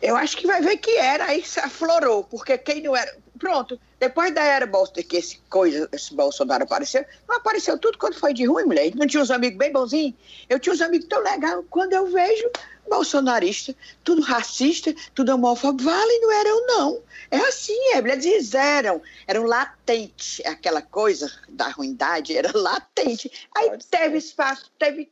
Eu 0.02 0.18
acho 0.18 0.36
que 0.36 0.46
vai 0.46 0.62
ver 0.62 0.78
que 0.78 0.92
era, 0.98 1.26
aí 1.26 1.46
se 1.46 1.62
aflorou, 1.62 2.26
porque 2.26 2.58
quem 2.58 2.82
não 2.82 2.94
era. 2.94 3.16
Pronto, 3.40 3.80
depois 4.00 4.34
da 4.34 4.44
era 4.44 4.66
Bolsonaro, 4.68 5.08
que 5.08 5.16
esse, 5.16 5.40
coisa, 5.50 5.88
esse 5.94 6.14
Bolsonaro 6.14 6.64
apareceu, 6.66 7.06
não 7.28 7.38
apareceu 7.38 7.78
tudo 7.78 7.98
quando 7.98 8.16
foi 8.16 8.34
de 8.34 8.46
ruim, 8.46 8.66
mulher. 8.66 8.92
Não 8.96 9.08
tinha 9.08 9.24
uns 9.24 9.32
amigos 9.32 9.58
bem 9.58 9.72
bonzinhos? 9.72 10.14
Eu 10.50 10.60
tinha 10.60 10.74
uns 10.74 10.82
amigos 10.82 11.08
tão 11.08 11.22
legais. 11.22 11.64
Quando 11.70 11.94
eu 11.94 12.08
vejo 12.08 12.50
bolsonarista, 12.90 13.74
tudo 14.04 14.22
racista, 14.22 14.94
tudo 15.16 15.34
homófobo, 15.34 15.82
vale, 15.84 16.20
não 16.20 16.32
era 16.32 16.50
eu, 16.50 16.68
não. 16.68 17.02
É 17.32 17.38
assim, 17.38 17.78
é, 17.94 17.98
eles 18.00 18.26
fizeram, 18.26 19.02
era 19.26 19.42
um 19.42 19.46
latente, 19.46 20.46
aquela 20.46 20.82
coisa 20.82 21.32
da 21.48 21.70
ruindade, 21.70 22.36
era 22.36 22.52
latente. 22.54 23.32
Aí 23.56 23.70
Pode 23.70 23.88
teve 23.88 24.18
espaço, 24.18 24.70
teve 24.78 25.10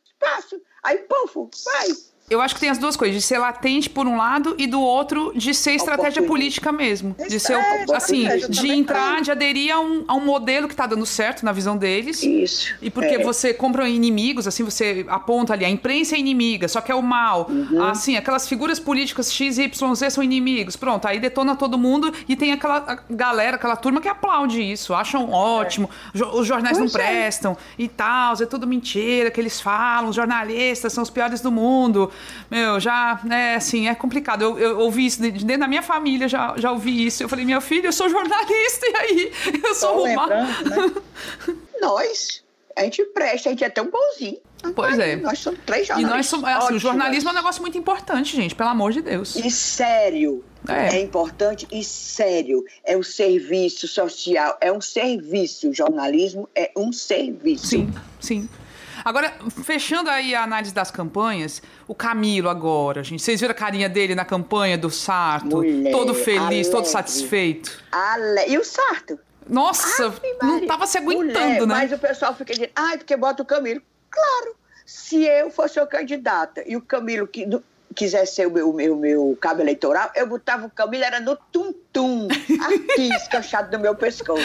aí, 0.84 0.98
pufo, 1.00 1.50
vai. 1.66 2.11
Eu 2.32 2.42
acho 2.42 2.56
que 2.56 2.62
tem 2.62 2.70
as 2.70 2.78
duas 2.78 2.96
coisas, 2.96 3.16
de 3.16 3.22
ser 3.22 3.38
latente 3.38 3.90
por 3.90 4.08
um 4.08 4.16
lado 4.16 4.56
e 4.58 4.66
do 4.66 4.80
outro 4.82 5.34
de 5.36 5.54
ser 5.54 5.74
estratégia 5.74 6.24
política 6.24 6.72
mesmo. 6.72 7.14
De 7.30 7.40
ser, 7.40 7.54
é, 7.54 7.86
assim, 7.94 8.26
de 8.50 8.72
entrar, 8.72 9.22
de 9.22 9.30
aderir 9.32 9.74
a 9.76 9.80
um, 9.82 10.06
a 10.08 10.14
um 10.16 10.24
modelo 10.24 10.68
que 10.68 10.76
tá 10.76 10.86
dando 10.88 11.06
certo 11.06 11.44
na 11.44 11.52
visão 11.52 11.76
deles. 11.76 12.24
Isso. 12.24 12.74
E 12.82 12.90
porque 12.90 13.16
É. 13.16 13.24
você 13.24 13.54
compra 13.54 13.88
inimigos, 13.90 14.48
assim, 14.48 14.64
você 14.64 15.06
aponta 15.10 15.52
ali, 15.54 15.66
a 15.66 15.70
imprensa 15.70 16.16
é 16.16 16.20
inimiga, 16.20 16.68
só 16.70 16.80
que 16.80 16.92
é 16.92 16.96
o 16.96 17.02
mal. 17.04 17.48
Uhum. 17.50 17.84
Assim, 17.84 18.16
aquelas 18.16 18.48
figuras 18.48 18.80
políticas 18.80 19.32
X, 19.32 19.58
Y, 19.58 19.96
Z 19.96 20.10
são 20.12 20.24
inimigos. 20.24 20.78
Pronto, 20.78 21.06
aí 21.08 21.20
detona 21.20 21.56
todo 21.56 21.78
mundo 21.78 22.14
e 22.30 22.36
tem 22.38 22.54
aquela 22.54 23.04
galera, 23.10 23.58
aquela 23.58 23.76
turma 23.76 24.00
que 24.00 24.08
aplaude 24.08 24.62
isso, 24.62 24.94
acham 24.94 25.30
ótimo. 25.30 25.90
Jo- 26.14 26.32
Os 26.40 26.48
jornais 26.48 26.78
não 26.78 26.88
Pois 26.88 26.96
é. 26.96 26.98
prestam 27.10 27.58
e 27.78 27.88
tal, 27.90 28.34
é 28.42 28.46
tudo 28.46 28.66
mentira 28.66 29.30
que 29.30 29.40
eles 29.42 29.60
falam, 29.60 30.10
os 30.10 30.16
jornalistas 30.16 30.94
são 30.94 31.04
os 31.04 31.10
piores 31.10 31.42
do 31.42 31.52
mundo. 31.52 32.10
Meu, 32.50 32.80
já, 32.80 33.20
né, 33.24 33.56
assim, 33.56 33.88
é 33.88 33.96
complicado. 33.96 34.42
Eu, 34.42 34.58
eu 34.60 34.80
ouvi 34.80 35.06
isso 35.06 35.22
de- 35.22 35.32
dentro 35.32 35.62
da 35.62 35.68
minha 35.68 35.82
família, 35.82 36.28
já, 36.28 36.54
já 36.58 36.72
ouvi 36.72 37.06
isso. 37.06 37.24
Eu 37.24 37.30
falei, 37.30 37.46
meu 37.46 37.62
filho, 37.62 37.88
eu 37.88 37.94
sou 37.94 38.10
jornalista, 38.10 38.86
e 38.90 38.96
aí? 38.98 39.32
Eu 39.64 39.74
Só 39.76 39.94
sou 39.94 40.06
uma. 40.06 40.26
lembrando, 40.26 40.70
né? 40.70 41.02
Nós, 41.82 42.44
a 42.76 42.84
gente 42.84 43.04
presta, 43.06 43.50
a 43.50 43.52
gente 43.52 43.64
é 43.64 43.70
tão 43.70 43.90
bonzinho. 43.90 44.38
Pois 44.76 45.00
é. 45.00 45.16
Nós 45.16 45.40
somos 45.40 45.60
três 45.66 45.86
E 45.86 45.88
jornalistas. 45.88 46.16
nós 46.18 46.28
somos. 46.28 46.48
Assim, 46.50 46.76
o 46.76 46.80
jornalismo 46.80 47.30
é 47.30 47.32
um 47.32 47.36
negócio 47.36 47.62
muito 47.64 47.78
importante, 47.80 48.36
gente, 48.36 48.54
pelo 48.54 48.70
amor 48.70 48.92
de 48.92 49.02
Deus. 49.02 49.36
E 49.36 49.50
sério. 49.50 50.44
É. 50.70 50.98
É. 50.98 51.02
importante 51.02 51.68
e 51.72 51.84
sério. 51.84 52.64
É 52.86 52.96
um 52.96 53.02
serviço 53.02 53.88
social, 53.88 54.56
é 54.62 54.72
um 54.72 54.80
serviço. 54.80 55.70
O 55.70 55.74
jornalismo 55.74 56.48
é 56.54 56.70
um 56.78 56.94
serviço. 56.94 57.66
Sim, 57.66 57.92
sim. 58.20 58.48
Agora, 59.04 59.34
fechando 59.64 60.10
aí 60.10 60.34
a 60.36 60.44
análise 60.44 60.74
das 60.74 60.92
campanhas, 60.92 61.62
o 61.88 61.96
Camilo 61.96 62.50
agora, 62.50 63.04
gente. 63.04 63.22
Vocês 63.22 63.40
viram 63.40 63.52
a 63.52 63.56
carinha 63.56 63.90
dele 63.90 64.16
na 64.16 64.26
campanha 64.26 64.78
do 64.78 64.90
Sarto? 64.90 65.58
Mulher, 65.58 65.92
todo 65.92 66.14
feliz, 66.14 66.68
todo 66.68 66.78
alegre. 66.86 66.92
satisfeito. 66.92 67.84
Ale... 67.92 68.48
E 68.48 68.58
o 68.58 68.64
Sarto? 68.64 69.20
Nossa, 69.48 70.06
Ave 70.06 70.20
não 70.42 70.54
Maria. 70.54 70.68
tava 70.68 70.86
se 70.88 70.98
aguentando, 70.98 71.28
Mulher, 71.48 71.60
né? 71.68 71.74
Mas 71.76 71.92
o 71.92 71.98
pessoal 71.98 72.34
fica 72.36 72.54
dizendo, 72.54 72.72
ai, 72.76 72.98
porque 72.98 73.18
bota 73.18 73.42
o 73.44 73.46
Camilo. 73.46 73.82
Claro, 74.10 74.56
se 74.86 75.24
eu 75.24 75.50
fosse 75.50 75.80
a 75.80 75.88
candidata 75.88 76.64
e 76.66 76.76
o 76.78 76.82
Camilo 76.82 77.28
que, 77.28 77.46
do- 77.46 77.64
quisesse 77.96 78.36
ser 78.36 78.48
o 78.48 78.52
meu, 78.52 78.74
meu, 78.74 78.96
meu 78.96 79.38
cabo 79.40 79.62
eleitoral, 79.62 80.12
eu 80.16 80.28
botava 80.28 80.66
o 80.66 80.70
Camilo, 80.70 81.04
era 81.04 81.20
no 81.20 81.36
tum-tum, 81.36 82.28
aqui, 82.66 83.10
escanchado 83.16 83.76
no 83.76 83.82
meu 83.82 83.96
pescoço. 83.96 84.44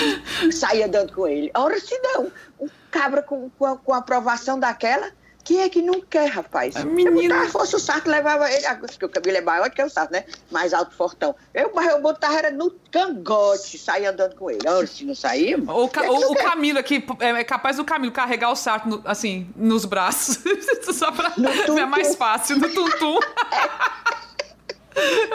Saía 0.52 0.88
dando 0.88 1.12
com 1.12 1.26
ele. 1.26 1.50
Ora, 1.54 1.78
se 1.78 1.98
não, 2.00 2.30
um 2.60 2.68
cabra 2.90 3.22
com, 3.22 3.50
com, 3.50 3.66
a, 3.66 3.76
com 3.76 3.92
a 3.92 3.98
aprovação 3.98 4.58
daquela, 4.58 5.10
quem 5.46 5.60
é 5.62 5.68
que 5.68 5.80
não 5.80 6.00
quer, 6.00 6.26
rapaz? 6.28 6.74
É, 6.74 6.80
Se 6.80 6.86
eu 6.86 6.90
menina. 6.90 7.34
botava, 7.36 7.50
fosse 7.52 7.76
o 7.76 7.78
Sarto, 7.78 8.10
levava 8.10 8.50
ele, 8.50 8.66
porque 8.74 9.04
o 9.04 9.08
Camilo 9.08 9.36
é 9.38 9.40
maior 9.40 9.70
que 9.70 9.80
o 9.80 9.88
Sarto, 9.88 10.10
né? 10.12 10.24
Mais 10.50 10.74
alto, 10.74 10.94
fortão. 10.96 11.36
Eu, 11.54 11.70
mas 11.72 11.86
eu 11.88 12.02
botava 12.02 12.34
era 12.36 12.50
no 12.50 12.70
cangote, 12.90 13.78
saía 13.78 14.10
andando 14.10 14.34
com 14.34 14.50
ele. 14.50 14.60
Se 14.88 15.04
não 15.04 15.14
saía... 15.14 15.56
O, 15.56 15.88
Ca- 15.88 16.04
é 16.04 16.10
o 16.10 16.34
quer? 16.34 16.42
Camilo 16.44 16.78
aqui, 16.80 17.06
é 17.20 17.28
é 17.30 17.44
capaz 17.44 17.76
do 17.76 17.84
Camilo 17.84 18.12
carregar 18.12 18.50
o 18.50 18.56
Sarto, 18.56 18.88
no- 18.88 19.02
assim, 19.04 19.48
nos 19.54 19.84
braços. 19.84 20.38
Só 20.92 21.12
pra 21.12 21.32
No 21.36 21.48
é 21.48 21.62
tum-tum. 21.64 21.86
mais 21.86 22.16
fácil, 22.16 22.58
no 22.58 22.68
tum-tum. 22.68 23.20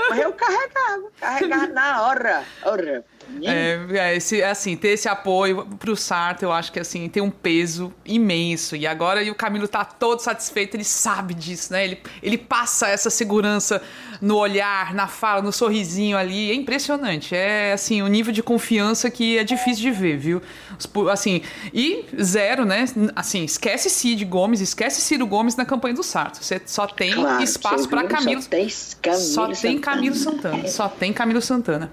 Mas 0.10 0.19
eu 0.19 0.34
carregava, 0.34 1.04
carregava 1.19 1.67
na 1.67 2.02
hora. 2.04 2.43
Ora, 2.63 2.84
menino, 2.84 3.04
É, 3.44 3.80
é, 3.98 4.15
esse, 4.15 4.44
assim, 4.44 4.76
ter 4.76 4.89
esse 4.89 5.08
apoio 5.08 5.65
pro 5.80 5.96
Sarto, 5.96 6.44
eu 6.44 6.52
acho 6.52 6.72
que 6.72 6.80
assim, 6.80 7.08
tem 7.10 7.22
um 7.22 7.32
peso 7.32 7.94
imenso. 8.06 8.76
E 8.76 8.86
agora 8.86 9.24
e 9.24 9.32
o 9.32 9.36
Camilo 9.36 9.67
tá 9.67 9.86
todo 9.86 10.20
satisfeito, 10.20 10.76
ele 10.76 10.84
sabe 10.84 11.34
disso, 11.34 11.74
né? 11.74 11.84
Ele, 11.84 12.00
ele 12.22 12.38
passa 12.38 12.88
essa 12.88 13.10
segurança 13.10 13.82
no 14.22 14.38
olhar, 14.38 14.94
na 14.94 15.08
fala, 15.08 15.42
no 15.42 15.52
sorrisinho 15.52 16.16
ali. 16.16 16.52
É 16.52 16.54
impressionante. 16.54 17.36
É 17.36 17.74
assim, 17.74 18.02
um 18.02 18.08
nível 18.08 18.32
de 18.32 18.44
confiança 18.44 19.10
que 19.10 19.38
é 19.38 19.44
difícil 19.44 19.82
de 19.82 19.92
ver, 19.92 20.18
viu? 20.18 20.42
Assim, 21.12 21.42
e 21.74 22.06
zero, 22.22 22.64
né? 22.66 22.86
Assim, 23.16 23.44
esquece 23.44 23.90
Cid 23.90 24.24
Gomes, 24.26 24.62
esquece 24.62 25.02
Ciro 25.02 25.26
Gomes 25.26 25.56
na 25.56 25.66
campanha 25.66 25.96
do 25.96 26.04
Sarto. 26.04 26.44
Você 26.44 26.62
só 26.66 26.86
tem 26.86 27.14
claro, 27.14 27.44
espaço 27.44 27.90
para? 27.90 28.02
Camilo. 28.12 28.42
Só 28.42 28.50
tem 28.50 28.68
Camilo 29.02 29.22
Só 29.22 29.48
tem 29.48 29.56
Santana. 29.56 29.80
Camilo 29.80 30.16
Santana. 30.16 30.68
Só 30.68 30.90
tem 30.90 31.14
Camilo 31.14 31.42
Santana. 31.42 31.92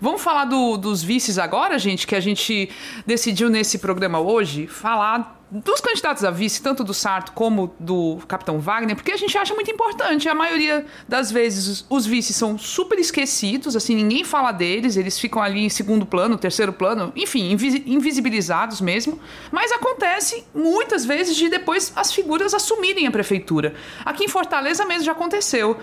Vamos 0.00 0.22
falar 0.22 0.46
do, 0.46 0.76
dos 0.76 1.02
vices 1.02 1.38
agora, 1.38 1.78
gente, 1.78 2.06
que 2.06 2.14
a 2.14 2.20
gente 2.20 2.70
decidiu 3.06 3.48
nesse 3.48 3.78
programa 3.78 4.18
hoje 4.18 4.66
falar 4.66 5.37
dos 5.50 5.80
candidatos 5.80 6.24
a 6.24 6.30
vice, 6.30 6.62
tanto 6.62 6.84
do 6.84 6.92
Sarto 6.92 7.32
como 7.32 7.74
do 7.78 8.18
Capitão 8.28 8.58
Wagner, 8.60 8.94
porque 8.94 9.12
a 9.12 9.16
gente 9.16 9.36
acha 9.36 9.54
muito 9.54 9.70
importante. 9.70 10.28
A 10.28 10.34
maioria 10.34 10.84
das 11.06 11.30
vezes 11.30 11.86
os 11.88 12.06
vices 12.06 12.36
são 12.36 12.58
super 12.58 12.98
esquecidos, 12.98 13.74
assim, 13.74 13.94
ninguém 13.94 14.24
fala 14.24 14.52
deles, 14.52 14.96
eles 14.96 15.18
ficam 15.18 15.42
ali 15.42 15.64
em 15.64 15.68
segundo 15.68 16.04
plano, 16.04 16.36
terceiro 16.36 16.72
plano, 16.72 17.12
enfim, 17.16 17.50
invisibilizados 17.86 18.80
mesmo. 18.80 19.18
Mas 19.50 19.72
acontece 19.72 20.44
muitas 20.54 21.04
vezes 21.04 21.36
de 21.36 21.48
depois 21.48 21.92
as 21.96 22.12
figuras 22.12 22.52
assumirem 22.52 23.06
a 23.06 23.10
prefeitura. 23.10 23.74
Aqui 24.04 24.24
em 24.24 24.28
Fortaleza 24.28 24.84
mesmo 24.84 25.04
já 25.04 25.12
aconteceu. 25.12 25.78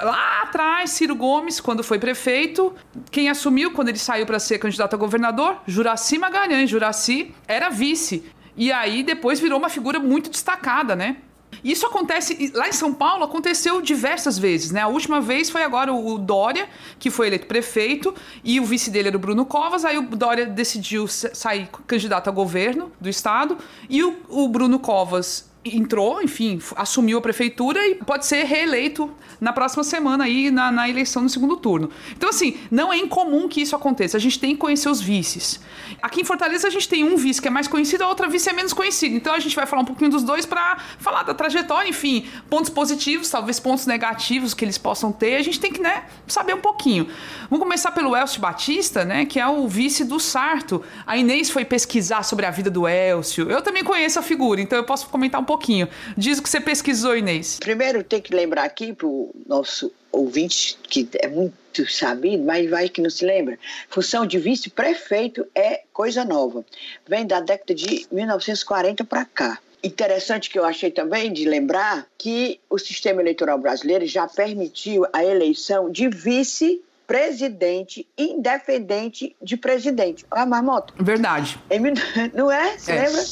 Lá 0.00 0.42
atrás, 0.42 0.90
Ciro 0.90 1.14
Gomes, 1.14 1.60
quando 1.60 1.82
foi 1.82 1.98
prefeito, 1.98 2.72
quem 3.10 3.28
assumiu 3.28 3.72
quando 3.72 3.88
ele 3.88 3.98
saiu 3.98 4.24
para 4.24 4.38
ser 4.38 4.58
candidato 4.58 4.94
a 4.94 4.96
governador? 4.96 5.56
Juraci 5.66 6.18
Magalhães. 6.18 6.70
Juraci 6.70 7.34
era 7.48 7.68
vice. 7.70 8.24
E 8.56 8.72
aí 8.72 9.02
depois 9.02 9.40
virou 9.40 9.58
uma 9.58 9.68
figura 9.68 9.98
muito 9.98 10.30
destacada, 10.30 10.96
né? 10.96 11.16
Isso 11.64 11.86
acontece 11.86 12.52
lá 12.54 12.68
em 12.68 12.72
São 12.72 12.94
Paulo, 12.94 13.24
aconteceu 13.24 13.80
diversas 13.82 14.38
vezes, 14.38 14.70
né? 14.70 14.80
A 14.80 14.88
última 14.88 15.20
vez 15.20 15.50
foi 15.50 15.62
agora 15.62 15.92
o 15.92 16.16
Dória, 16.16 16.68
que 16.98 17.10
foi 17.10 17.26
eleito 17.26 17.46
prefeito, 17.46 18.14
e 18.42 18.60
o 18.60 18.64
vice 18.64 18.90
dele 18.90 19.08
era 19.08 19.16
o 19.16 19.20
Bruno 19.20 19.44
Covas. 19.44 19.84
Aí 19.84 19.98
o 19.98 20.02
Dória 20.02 20.46
decidiu 20.46 21.06
sair 21.08 21.68
candidato 21.86 22.28
a 22.28 22.32
governo 22.32 22.92
do 23.00 23.08
estado, 23.08 23.58
e 23.88 24.02
o, 24.02 24.16
o 24.28 24.48
Bruno 24.48 24.78
Covas 24.78 25.49
entrou, 25.64 26.22
enfim, 26.22 26.58
assumiu 26.76 27.18
a 27.18 27.20
prefeitura 27.20 27.86
e 27.86 27.96
pode 27.96 28.24
ser 28.24 28.44
reeleito 28.44 29.10
na 29.38 29.52
próxima 29.52 29.84
semana 29.84 30.24
aí 30.24 30.50
na, 30.50 30.72
na, 30.72 30.88
eleição 30.88 31.22
no 31.22 31.28
segundo 31.28 31.56
turno. 31.56 31.90
Então, 32.16 32.30
assim, 32.30 32.56
não 32.70 32.92
é 32.92 32.96
incomum 32.96 33.46
que 33.46 33.60
isso 33.60 33.76
aconteça. 33.76 34.16
A 34.16 34.20
gente 34.20 34.38
tem 34.38 34.52
que 34.52 34.56
conhecer 34.56 34.88
os 34.88 35.00
vices. 35.00 35.60
Aqui 36.00 36.22
em 36.22 36.24
Fortaleza 36.24 36.66
a 36.66 36.70
gente 36.70 36.88
tem 36.88 37.04
um 37.04 37.16
vice 37.16 37.42
que 37.42 37.48
é 37.48 37.50
mais 37.50 37.68
conhecido, 37.68 38.04
a 38.04 38.08
outra 38.08 38.28
vice 38.28 38.48
é 38.48 38.52
menos 38.52 38.72
conhecida. 38.72 39.14
Então 39.14 39.34
a 39.34 39.38
gente 39.38 39.54
vai 39.54 39.66
falar 39.66 39.82
um 39.82 39.84
pouquinho 39.84 40.10
dos 40.10 40.22
dois 40.22 40.46
para 40.46 40.78
falar 40.98 41.24
da 41.24 41.34
trajetória, 41.34 41.88
enfim, 41.88 42.26
pontos 42.48 42.70
positivos, 42.70 43.28
talvez 43.28 43.60
pontos 43.60 43.86
negativos 43.86 44.54
que 44.54 44.64
eles 44.64 44.78
possam 44.78 45.12
ter. 45.12 45.36
A 45.36 45.42
gente 45.42 45.60
tem 45.60 45.70
que, 45.70 45.80
né, 45.80 46.04
saber 46.26 46.54
um 46.54 46.60
pouquinho. 46.60 47.06
Vamos 47.50 47.62
começar 47.62 47.92
pelo 47.92 48.16
Elcio 48.16 48.40
Batista, 48.40 49.04
né, 49.04 49.26
que 49.26 49.38
é 49.38 49.46
o 49.46 49.68
vice 49.68 50.04
do 50.04 50.18
Sarto. 50.18 50.82
A 51.06 51.18
Inês 51.18 51.50
foi 51.50 51.66
pesquisar 51.66 52.22
sobre 52.22 52.46
a 52.46 52.50
vida 52.50 52.70
do 52.70 52.88
Elcio. 52.88 53.50
Eu 53.50 53.60
também 53.60 53.84
conheço 53.84 54.18
a 54.18 54.22
figura, 54.22 54.60
então 54.60 54.78
eu 54.78 54.84
posso 54.84 55.06
comentar 55.08 55.40
um 55.40 55.49
pouquinho. 55.50 55.88
Diz 56.16 56.38
o 56.38 56.42
que 56.44 56.48
você 56.48 56.60
pesquisou, 56.60 57.16
Inês. 57.16 57.58
Primeiro, 57.58 58.04
tem 58.04 58.22
que 58.22 58.32
lembrar 58.32 58.62
aqui 58.62 58.92
para 58.92 59.08
o 59.08 59.34
nosso 59.48 59.92
ouvinte, 60.12 60.78
que 60.88 61.08
é 61.20 61.26
muito 61.26 61.90
sabido, 61.90 62.44
mas 62.44 62.70
vai 62.70 62.88
que 62.88 63.00
não 63.00 63.10
se 63.10 63.24
lembra. 63.24 63.58
Função 63.88 64.24
de 64.24 64.38
vice-prefeito 64.38 65.44
é 65.52 65.82
coisa 65.92 66.24
nova. 66.24 66.64
Vem 67.08 67.26
da 67.26 67.40
década 67.40 67.74
de 67.74 68.06
1940 68.12 69.04
para 69.04 69.24
cá. 69.24 69.58
Interessante 69.82 70.48
que 70.50 70.58
eu 70.58 70.64
achei 70.64 70.90
também 70.90 71.32
de 71.32 71.44
lembrar 71.46 72.06
que 72.16 72.60
o 72.68 72.78
sistema 72.78 73.20
eleitoral 73.20 73.58
brasileiro 73.58 74.06
já 74.06 74.28
permitiu 74.28 75.04
a 75.12 75.24
eleição 75.24 75.90
de 75.90 76.08
vice 76.08 76.80
presidente 77.10 78.06
independente 78.16 79.34
de 79.42 79.56
presidente. 79.56 80.24
Olha 80.30 80.42
a 80.42 80.46
marmota. 80.46 80.94
Verdade. 80.96 81.58
Em, 81.68 81.80
não 82.32 82.48
é? 82.48 82.78
Você 82.78 82.92
é, 82.92 83.02
lembra? 83.02 83.22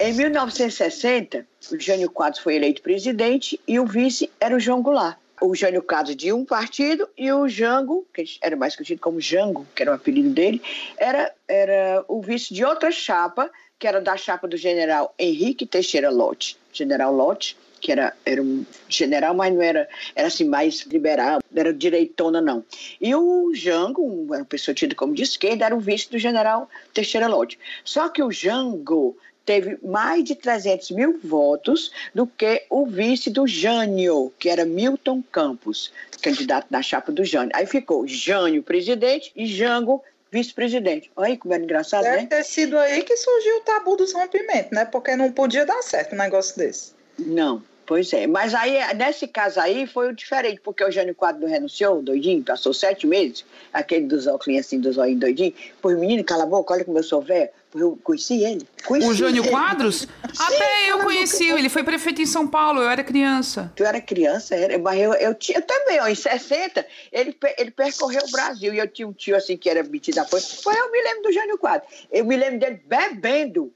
É. 0.00 0.08
Em 0.08 0.14
1960, 0.14 1.46
o 1.70 1.78
Jânio 1.78 2.10
Quadros 2.10 2.42
foi 2.42 2.56
eleito 2.56 2.80
presidente 2.80 3.60
e 3.68 3.78
o 3.78 3.84
vice 3.84 4.30
era 4.40 4.56
o 4.56 4.58
João 4.58 4.80
Goulart. 4.80 5.18
O 5.42 5.54
Jânio 5.54 5.82
Quadros 5.82 6.16
de 6.16 6.32
um 6.32 6.42
partido 6.42 7.06
e 7.18 7.30
o 7.30 7.46
Jango, 7.46 8.06
que 8.14 8.24
era 8.40 8.56
mais 8.56 8.74
conhecido 8.74 9.02
como 9.02 9.20
Jango, 9.20 9.66
que 9.74 9.82
era 9.82 9.92
o 9.92 9.94
apelido 9.94 10.30
dele, 10.30 10.62
era, 10.96 11.30
era 11.46 12.02
o 12.08 12.22
vice 12.22 12.54
de 12.54 12.64
outra 12.64 12.90
chapa, 12.90 13.50
que 13.78 13.86
era 13.86 14.00
da 14.00 14.16
chapa 14.16 14.48
do 14.48 14.56
general 14.56 15.14
Henrique 15.18 15.66
Teixeira 15.66 16.08
Lote. 16.08 16.56
General 16.72 17.14
Lote, 17.14 17.58
que 17.80 17.92
era, 17.92 18.14
era 18.24 18.42
um 18.42 18.64
general, 18.88 19.34
mas 19.34 19.54
não 19.54 19.62
era, 19.62 19.88
era 20.14 20.28
assim, 20.28 20.44
mais 20.44 20.80
liberal, 20.82 21.40
não 21.50 21.60
era 21.60 21.72
direitona, 21.72 22.40
não. 22.40 22.64
E 23.00 23.14
o 23.14 23.52
Jango, 23.54 24.02
uma 24.02 24.44
pessoa 24.44 24.74
tida 24.74 24.94
como 24.94 25.14
de 25.14 25.22
esquerda, 25.22 25.64
era 25.64 25.76
o 25.76 25.80
vice 25.80 26.10
do 26.10 26.18
general 26.18 26.68
Teixeira 26.92 27.26
Lodge. 27.26 27.58
Só 27.84 28.08
que 28.08 28.22
o 28.22 28.30
Jango 28.30 29.16
teve 29.48 29.78
mais 29.82 30.24
de 30.24 30.34
300 30.34 30.90
mil 30.90 31.18
votos 31.24 31.90
do 32.14 32.26
que 32.26 32.66
o 32.68 32.84
vice 32.84 33.30
do 33.30 33.46
Jânio, 33.46 34.30
que 34.38 34.50
era 34.50 34.66
Milton 34.66 35.22
Campos, 35.32 35.90
candidato 36.20 36.66
da 36.70 36.82
chapa 36.82 37.10
do 37.10 37.24
Jânio. 37.24 37.50
Aí 37.54 37.64
ficou 37.64 38.06
Jânio 38.06 38.62
presidente 38.62 39.32
e 39.34 39.46
Jango 39.46 40.04
vice-presidente. 40.30 41.10
Olha 41.16 41.28
aí 41.28 41.36
como 41.38 41.54
era 41.54 41.62
engraçado, 41.62 42.02
Deve 42.02 42.22
né? 42.22 42.26
ter 42.26 42.44
sido 42.44 42.76
aí 42.78 43.02
que 43.02 43.16
surgiu 43.16 43.56
o 43.56 43.60
tabu 43.60 43.96
dos 43.96 44.12
rompimentos, 44.12 44.70
né? 44.70 44.84
Porque 44.84 45.16
não 45.16 45.32
podia 45.32 45.64
dar 45.64 45.82
certo 45.82 46.14
um 46.14 46.18
negócio 46.18 46.58
desse. 46.58 46.97
Não, 47.18 47.62
pois 47.84 48.12
é. 48.12 48.26
Mas 48.26 48.54
aí, 48.54 48.78
nesse 48.94 49.26
caso 49.26 49.60
aí, 49.60 49.86
foi 49.86 50.14
diferente, 50.14 50.60
porque 50.62 50.84
o 50.84 50.90
Jânio 50.90 51.14
Quadro 51.14 51.46
renunciou, 51.46 52.02
doidinho, 52.02 52.42
passou 52.44 52.72
sete 52.72 53.06
meses, 53.06 53.44
aquele 53.72 54.06
dos 54.06 54.26
óculos 54.26 54.60
assim, 54.60 54.80
dos 54.80 54.96
olhinhos 54.96 55.20
doidinho. 55.20 55.52
Pois, 55.82 55.98
menino, 55.98 56.22
cala 56.22 56.44
a 56.44 56.46
boca, 56.46 56.74
olha 56.74 56.84
como 56.84 56.98
eu 56.98 57.02
sou 57.02 57.20
velho. 57.20 57.50
Eu 57.74 57.98
conheci 58.02 58.42
ele. 58.42 58.66
Conheci 58.86 59.08
o 59.08 59.14
Jânio 59.14 59.42
ele. 59.42 59.50
Quadros? 59.50 60.08
Até 60.38 60.90
eu 60.90 61.00
conheci, 61.00 61.50
ele 61.50 61.68
foi 61.68 61.82
prefeito 61.84 62.22
em 62.22 62.26
São 62.26 62.46
Paulo, 62.46 62.80
eu 62.80 62.88
era 62.88 63.04
criança. 63.04 63.70
Tu 63.76 63.84
era 63.84 64.00
criança, 64.00 64.54
era, 64.54 64.78
mas 64.78 64.98
eu, 64.98 65.12
eu, 65.14 65.34
tinha, 65.34 65.58
eu 65.58 65.62
também, 65.62 66.00
ó, 66.00 66.08
em 66.08 66.14
60, 66.14 66.86
ele, 67.12 67.36
ele 67.58 67.70
percorreu 67.70 68.22
o 68.26 68.30
Brasil 68.30 68.72
e 68.72 68.78
eu 68.78 68.88
tinha 68.88 69.06
um 69.06 69.12
tio 69.12 69.36
assim 69.36 69.56
que 69.56 69.68
era 69.68 69.82
metido 69.82 70.18
a 70.18 70.24
foi. 70.24 70.40
Foi 70.40 70.74
eu 70.74 70.90
me 70.90 71.02
lembro 71.02 71.22
do 71.24 71.32
Jânio 71.32 71.58
Quadros. 71.58 72.06
Eu 72.10 72.24
me 72.24 72.36
lembro 72.36 72.58
dele 72.58 72.80
bebendo. 72.86 73.72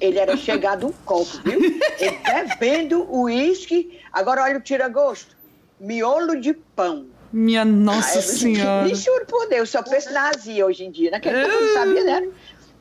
Ele, 0.00 0.18
era 0.18 0.36
chegado 0.36 0.86
um 0.86 0.92
copo, 1.04 1.40
viu? 1.44 1.60
Ele 1.98 2.18
bebendo 2.24 3.06
uísque. 3.12 4.00
Agora 4.12 4.42
olha 4.42 4.58
o 4.58 4.60
tira-gosto. 4.60 5.36
Miolo 5.78 6.40
de 6.40 6.52
pão. 6.52 7.06
Minha 7.32 7.64
nossa 7.64 8.18
ah, 8.18 8.22
senhora. 8.22 8.88
Me 8.88 8.94
juro 8.94 9.24
por 9.26 9.48
Deus, 9.48 9.70
só 9.70 9.82
penso 9.82 10.12
na 10.12 10.30
azia 10.30 10.66
hoje 10.66 10.84
em 10.84 10.90
dia. 10.90 11.12
Naquele 11.12 11.42
tempo 11.42 11.54
eu 11.54 11.60
não 11.60 11.74
sabia, 11.74 12.04
né? 12.04 12.28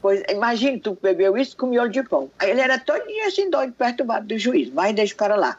Pois, 0.01 0.23
imagine, 0.29 0.79
tu 0.79 0.97
bebeu 1.01 1.37
isso 1.37 1.57
com 1.57 1.67
miolo 1.67 1.89
de 1.89 2.01
pão. 2.03 2.31
Ele 2.41 2.61
era 2.61 2.79
todinho 2.79 3.27
assim, 3.27 3.49
doido, 3.49 3.73
perturbado 3.73 4.27
do 4.27 4.37
juiz. 4.37 4.71
Mas 4.71 4.95
deixa 4.95 5.13
para 5.15 5.35
lá. 5.35 5.57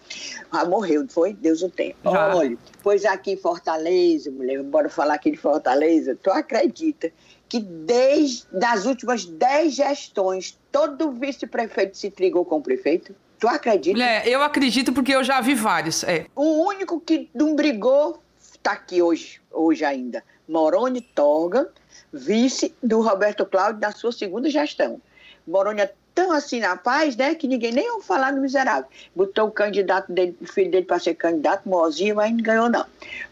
Ah, 0.51 0.65
morreu, 0.65 1.07
foi? 1.09 1.35
Deus 1.35 1.63
o 1.63 1.69
tem. 1.69 1.95
Olha, 2.05 2.57
pois 2.83 3.05
aqui 3.05 3.33
em 3.33 3.37
Fortaleza, 3.37 4.31
mulher, 4.31 4.63
bora 4.63 4.89
falar 4.89 5.15
aqui 5.15 5.31
de 5.31 5.37
Fortaleza, 5.37 6.17
tu 6.23 6.31
acredita 6.31 7.13
que 7.49 7.61
desde 7.61 8.47
as 8.65 8.87
últimas 8.87 9.25
dez 9.25 9.75
gestões, 9.75 10.57
todo 10.71 11.11
vice-prefeito 11.11 11.97
se 11.97 12.07
intrigou 12.07 12.45
com 12.45 12.59
o 12.59 12.63
prefeito? 12.63 13.15
Tu 13.41 13.49
acredita? 13.49 13.97
Mulher, 13.97 14.27
eu 14.29 14.43
acredito 14.43 14.93
porque 14.93 15.13
eu 15.15 15.25
já 15.25 15.41
vi 15.41 15.55
vários, 15.55 16.05
é. 16.05 16.27
O 16.37 16.67
único 16.67 17.01
que 17.01 17.29
não 17.35 17.57
brigou 17.57 18.23
está 18.41 18.73
aqui 18.73 19.03
hoje, 19.03 19.41
hoje 19.51 19.85
ainda. 19.85 20.23
Moroni 20.49 21.01
Torga, 21.01 21.69
vice 22.13 22.75
do 22.83 23.01
Roberto 23.01 23.47
Cláudio 23.47 23.81
da 23.81 23.93
sua 23.93 24.13
segunda 24.13 24.51
gestão. 24.51 25.01
Moroni 25.47 25.81
é 25.81 25.93
tão 26.15 26.33
assim 26.33 26.61
na 26.61 26.77
paz, 26.77 27.17
né, 27.17 27.35
que 27.35 27.49
ninguém 27.49 27.73
nem 27.73 27.91
ouve 27.91 28.07
falar 28.07 28.33
no 28.33 28.43
miserável. 28.43 28.89
Botou 29.15 29.49
o 29.49 29.51
candidato 29.51 30.13
dele, 30.13 30.37
o 30.41 30.47
filho 30.47 30.71
dele 30.71 30.87
para 30.87 30.99
ser 30.99 31.15
candidato, 31.15 31.69
Mozinho, 31.69 32.17
mas 32.17 32.31
não 32.31 32.43
ganhou 32.43 32.69
não. 32.69 32.85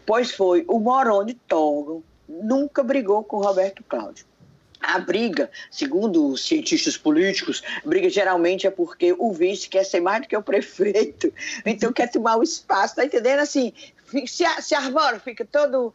Pois 0.05 0.31
foi, 0.31 0.65
o 0.67 0.79
Moroni 0.79 1.33
Torga 1.47 2.01
nunca 2.27 2.83
brigou 2.83 3.23
com 3.23 3.37
o 3.37 3.41
Roberto 3.41 3.83
Cláudio. 3.87 4.25
A 4.81 4.97
briga, 4.97 5.51
segundo 5.69 6.27
os 6.31 6.47
cientistas 6.47 6.97
políticos, 6.97 7.61
briga 7.83 8.09
geralmente 8.09 8.65
é 8.65 8.71
porque 8.71 9.13
o 9.17 9.33
vice 9.33 9.67
quer 9.67 9.83
ser 9.83 9.99
mais 9.99 10.21
do 10.21 10.27
que 10.27 10.37
o 10.37 10.41
prefeito, 10.41 11.33
então 11.65 11.91
quer 11.91 12.09
tomar 12.09 12.37
o 12.37 12.43
espaço, 12.43 12.95
tá 12.95 13.03
entendendo? 13.03 13.39
Assim, 13.39 13.73
se, 14.25 14.45
se 14.61 14.75
arbora, 14.75 15.19
fica 15.19 15.45
todo 15.45 15.93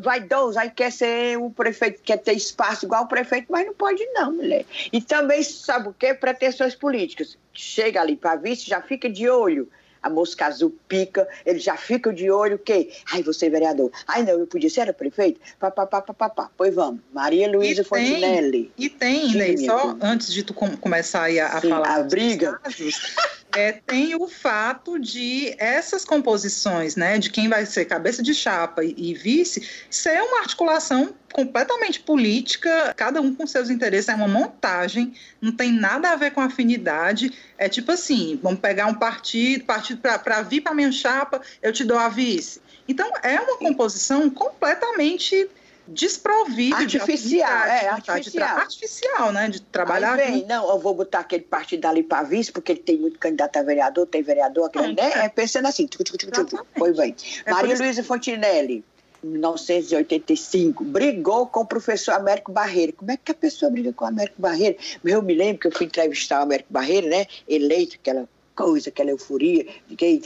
vaidoso, 0.00 0.58
aí 0.58 0.70
quer 0.70 0.90
ser 0.90 1.38
o 1.38 1.50
prefeito, 1.50 2.00
quer 2.02 2.18
ter 2.18 2.32
espaço 2.32 2.86
igual 2.86 3.04
o 3.04 3.08
prefeito, 3.08 3.46
mas 3.48 3.66
não 3.66 3.74
pode 3.74 4.04
não, 4.12 4.32
mulher. 4.32 4.64
E 4.92 5.00
também, 5.00 5.42
sabe 5.42 5.88
o 5.88 5.94
quê? 5.94 6.12
Pretensões 6.14 6.74
políticas. 6.74 7.36
Chega 7.52 8.00
ali 8.00 8.16
para 8.16 8.36
vice, 8.36 8.68
já 8.68 8.80
fica 8.80 9.08
de 9.08 9.28
olho. 9.28 9.68
A 10.02 10.10
mosca 10.10 10.46
azul 10.46 10.72
pica, 10.86 11.26
ele 11.44 11.58
já 11.58 11.76
fica 11.76 12.12
de 12.12 12.30
olho, 12.30 12.56
o 12.56 12.58
quê? 12.58 12.92
Ai, 13.12 13.24
você 13.24 13.46
é 13.46 13.50
vereador. 13.50 13.90
Ai, 14.06 14.22
não, 14.22 14.38
eu 14.38 14.46
podia 14.46 14.70
ser 14.70 14.82
era 14.82 14.92
prefeito? 14.92 15.40
Pá, 15.58 15.68
pá, 15.68 15.84
pá, 15.84 16.00
pá, 16.00 16.14
pá, 16.14 16.28
pá. 16.28 16.50
Pois 16.56 16.74
vamos. 16.74 17.00
Maria 17.12 17.50
Luísa 17.50 17.82
Fontinelli. 17.82 18.70
E 18.78 18.88
tem, 18.88 19.34
né? 19.34 19.56
Só 19.56 19.96
antes 20.00 20.32
de 20.32 20.44
tu 20.44 20.54
começar 20.54 21.24
aí 21.24 21.40
a, 21.40 21.48
a 21.48 21.60
Sim, 21.60 21.70
falar. 21.70 21.96
A 21.96 22.02
briga. 22.04 22.52
Casos, 22.62 23.16
é, 23.54 23.72
tem 23.72 24.14
o 24.14 24.28
fato 24.28 24.98
de 24.98 25.54
essas 25.58 26.04
composições, 26.04 26.96
né, 26.96 27.18
de 27.18 27.30
quem 27.30 27.48
vai 27.48 27.64
ser 27.66 27.84
cabeça 27.84 28.22
de 28.22 28.34
chapa 28.34 28.84
e, 28.84 28.94
e 28.96 29.14
vice, 29.14 29.66
ser 29.90 30.20
uma 30.22 30.40
articulação 30.40 31.14
completamente 31.32 32.00
política, 32.00 32.94
cada 32.96 33.20
um 33.20 33.34
com 33.34 33.46
seus 33.46 33.68
interesses, 33.68 34.08
é 34.08 34.14
uma 34.14 34.28
montagem, 34.28 35.14
não 35.40 35.52
tem 35.52 35.72
nada 35.72 36.10
a 36.10 36.16
ver 36.16 36.30
com 36.30 36.40
afinidade. 36.40 37.32
É 37.58 37.68
tipo 37.68 37.92
assim: 37.92 38.38
vamos 38.42 38.60
pegar 38.60 38.86
um 38.86 38.94
partido, 38.94 39.64
partido 39.64 40.00
para 40.00 40.42
vir 40.42 40.62
para 40.62 40.74
minha 40.74 40.90
chapa, 40.90 41.40
eu 41.62 41.72
te 41.72 41.84
dou 41.84 41.98
a 41.98 42.08
vice. 42.08 42.60
Então, 42.88 43.10
é 43.22 43.38
uma 43.40 43.58
composição 43.58 44.30
completamente 44.30 45.48
desprovido 45.88 46.76
artificial, 46.76 47.22
de 47.22 47.40
é, 47.40 47.88
artificial. 47.88 48.58
artificial, 48.58 49.32
né, 49.32 49.48
de 49.48 49.60
trabalhar. 49.60 50.18
Aí 50.18 50.32
vem, 50.32 50.46
não, 50.46 50.68
eu 50.68 50.78
vou 50.78 50.94
botar 50.94 51.20
aquele 51.20 51.44
partido 51.44 51.86
ali 51.86 52.02
para 52.02 52.22
vice, 52.22 52.50
porque 52.50 52.72
ele 52.72 52.80
tem 52.80 52.96
muito 52.96 53.18
candidato 53.18 53.56
a 53.56 53.62
vereador, 53.62 54.06
tem 54.06 54.22
vereador, 54.22 54.66
aquele, 54.66 54.94
né? 54.94 55.24
É 55.24 55.28
pensando 55.28 55.66
assim, 55.66 55.86
tchuc, 55.86 56.04
tchuc, 56.04 56.30
tchuc, 56.30 56.62
pois 56.76 56.96
bem. 56.96 57.14
É 57.44 57.50
Maria 57.50 57.76
Luísa 57.76 58.02
Fontinelli, 58.02 58.84
1985, 59.22 60.84
brigou 60.84 61.46
com 61.46 61.60
o 61.60 61.66
professor 61.66 62.12
Américo 62.12 62.52
Barreira. 62.52 62.92
Como 62.92 63.10
é 63.10 63.16
que 63.16 63.32
a 63.32 63.34
pessoa 63.34 63.70
briga 63.70 63.92
com 63.92 64.04
o 64.04 64.08
Américo 64.08 64.40
Barreira? 64.40 64.76
Eu 65.04 65.22
me 65.22 65.34
lembro 65.34 65.60
que 65.60 65.66
eu 65.68 65.72
fui 65.72 65.86
entrevistar 65.86 66.40
o 66.40 66.42
Américo 66.42 66.72
Barreira, 66.72 67.08
né? 67.08 67.26
Eleito, 67.48 67.96
aquela 67.96 68.28
coisa, 68.56 68.88
aquela 68.88 69.10
euforia, 69.10 69.66
de 69.86 69.94
que 69.94 70.22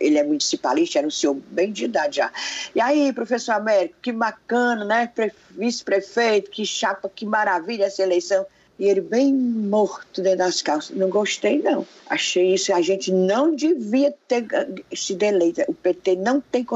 ele 0.00 0.18
é 0.18 0.24
municipalista, 0.24 0.98
era 0.98 1.06
um 1.06 1.10
senhor 1.10 1.34
bem 1.34 1.70
de 1.70 1.84
idade 1.84 2.16
já. 2.16 2.32
E 2.74 2.80
aí, 2.80 3.12
professor 3.12 3.52
Américo, 3.52 3.96
que 4.00 4.10
bacana, 4.10 4.84
né? 4.84 5.12
Vice-prefeito, 5.50 6.50
que 6.50 6.64
chapa, 6.64 7.10
que 7.14 7.26
maravilha 7.26 7.84
essa 7.84 8.02
eleição 8.02 8.46
e 8.78 8.86
ele 8.88 9.00
bem 9.00 9.32
morto 9.32 10.20
dentro 10.20 10.38
das 10.38 10.60
calças. 10.60 10.96
Não 10.96 11.08
gostei, 11.08 11.62
não. 11.62 11.86
Achei 12.08 12.54
isso. 12.54 12.72
A 12.74 12.82
gente 12.82 13.12
não 13.12 13.54
devia 13.54 14.12
ter 14.26 14.46
se 14.92 15.14
deleita. 15.14 15.64
O 15.68 15.74
PT 15.74 16.16
não 16.16 16.40
tem. 16.40 16.66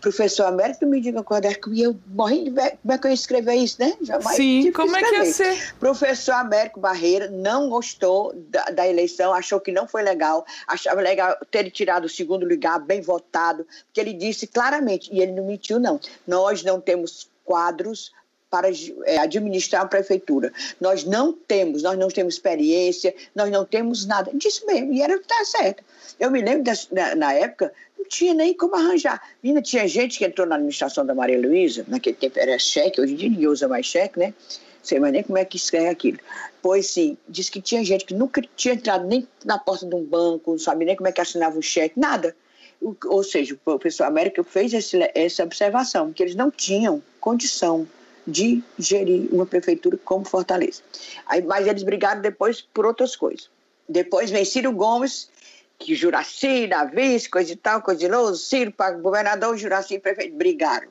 Professor 0.00 0.44
Américo, 0.44 0.86
me 0.86 1.00
diga 1.00 1.22
quando 1.22 1.46
é 1.46 1.54
que 1.54 1.80
eu 1.80 1.96
morri 2.06 2.44
de 2.44 2.50
Como 2.50 2.92
é 2.92 2.98
que 2.98 3.06
eu 3.06 3.10
ia 3.10 3.14
escrever 3.14 3.54
isso, 3.54 3.76
né? 3.80 3.96
Jamais 4.02 4.36
Sim, 4.36 4.70
como 4.72 4.96
é 4.96 5.02
que 5.02 5.14
ia 5.14 5.24
ser? 5.24 5.74
Professor 5.80 6.34
Américo 6.34 6.78
Barreira 6.78 7.28
não 7.28 7.68
gostou 7.68 8.32
da, 8.48 8.64
da, 8.66 8.88
eleição, 8.88 9.32
achou 9.32 9.60
que 9.60 9.72
não 9.72 9.88
foi 9.88 10.02
legal, 10.02 10.44
achava 10.66 11.00
legal 11.00 11.36
ter 11.50 11.70
tirado 11.70 12.04
o 12.04 12.08
segundo 12.08 12.46
lugar, 12.46 12.78
bem 12.78 13.00
votado, 13.00 13.66
porque 13.86 14.00
ele 14.00 14.12
disse 14.12 14.46
claramente, 14.46 15.10
e 15.12 15.20
ele 15.20 15.32
não 15.32 15.46
mentiu, 15.46 15.80
não. 15.80 15.98
Nós 16.26 16.62
não 16.62 16.80
temos 16.80 17.30
quadros 17.44 18.12
para 18.52 18.68
é, 19.06 19.16
administrar 19.16 19.80
a 19.80 19.86
prefeitura. 19.86 20.52
Nós 20.78 21.04
não 21.04 21.32
temos, 21.32 21.82
nós 21.82 21.98
não 21.98 22.08
temos 22.08 22.34
experiência, 22.34 23.14
nós 23.34 23.50
não 23.50 23.64
temos 23.64 24.04
nada 24.04 24.30
disso 24.34 24.66
mesmo, 24.66 24.92
e 24.92 25.00
era 25.00 25.18
tá 25.20 25.42
certo. 25.46 25.82
Eu 26.20 26.30
me 26.30 26.42
lembro 26.42 26.62
das, 26.62 26.86
na, 26.90 27.14
na, 27.14 27.32
época, 27.32 27.72
não 27.98 28.04
tinha 28.04 28.34
nem 28.34 28.52
como 28.52 28.76
arranjar. 28.76 29.22
Ainda 29.42 29.62
tinha 29.62 29.88
gente 29.88 30.18
que 30.18 30.26
entrou 30.26 30.46
na 30.46 30.56
administração 30.56 31.06
da 31.06 31.14
Maria 31.14 31.40
Luísa, 31.40 31.86
naquele 31.88 32.14
tempo 32.14 32.38
era 32.38 32.58
cheque, 32.58 33.00
hoje 33.00 33.14
em 33.14 33.16
dia 33.16 33.30
ninguém 33.30 33.48
usa 33.48 33.66
mais 33.66 33.86
cheque, 33.86 34.18
né? 34.18 34.34
Sei 34.82 35.00
mais 35.00 35.14
nem 35.14 35.22
como 35.22 35.38
é 35.38 35.46
que 35.46 35.56
escreve 35.56 35.88
aquilo. 35.88 36.18
Pois 36.60 36.90
sim, 36.90 37.16
disse 37.26 37.50
que 37.50 37.62
tinha 37.62 37.82
gente 37.82 38.04
que 38.04 38.12
nunca 38.12 38.42
tinha 38.54 38.74
entrado 38.74 39.06
nem 39.06 39.26
na 39.46 39.58
porta 39.58 39.86
de 39.86 39.94
um 39.94 40.04
banco, 40.04 40.50
não 40.50 40.58
sabia 40.58 40.88
nem 40.88 40.96
como 40.96 41.08
é 41.08 41.12
que 41.12 41.22
assinava 41.22 41.56
um 41.56 41.62
cheque, 41.62 41.98
nada. 41.98 42.36
Ou 43.06 43.24
seja, 43.24 43.54
o 43.54 43.56
professor 43.56 44.04
América 44.04 44.44
fez 44.44 44.74
esse, 44.74 44.98
essa 45.14 45.42
observação, 45.42 46.12
que 46.12 46.22
eles 46.22 46.34
não 46.34 46.50
tinham 46.50 47.02
condição 47.18 47.88
de 48.26 48.62
gerir 48.78 49.28
uma 49.32 49.46
prefeitura 49.46 49.98
como 50.04 50.24
Fortaleza. 50.24 50.82
Aí, 51.26 51.42
mas 51.42 51.66
eles 51.66 51.82
brigaram 51.82 52.20
depois 52.20 52.60
por 52.60 52.86
outras 52.86 53.16
coisas. 53.16 53.50
Depois 53.88 54.30
vem 54.30 54.44
Ciro 54.44 54.72
Gomes, 54.72 55.28
que 55.78 55.94
Juraci, 55.94 56.66
Davi, 56.66 57.28
coisa 57.28 57.52
e 57.52 57.56
tal, 57.56 57.82
coisa 57.82 58.00
de 58.00 58.08
louco, 58.08 58.36
Ciro 58.36 58.72
para 58.72 58.96
governador, 58.96 59.56
Juraci 59.56 59.98
prefeito, 59.98 60.36
brigaram. 60.36 60.88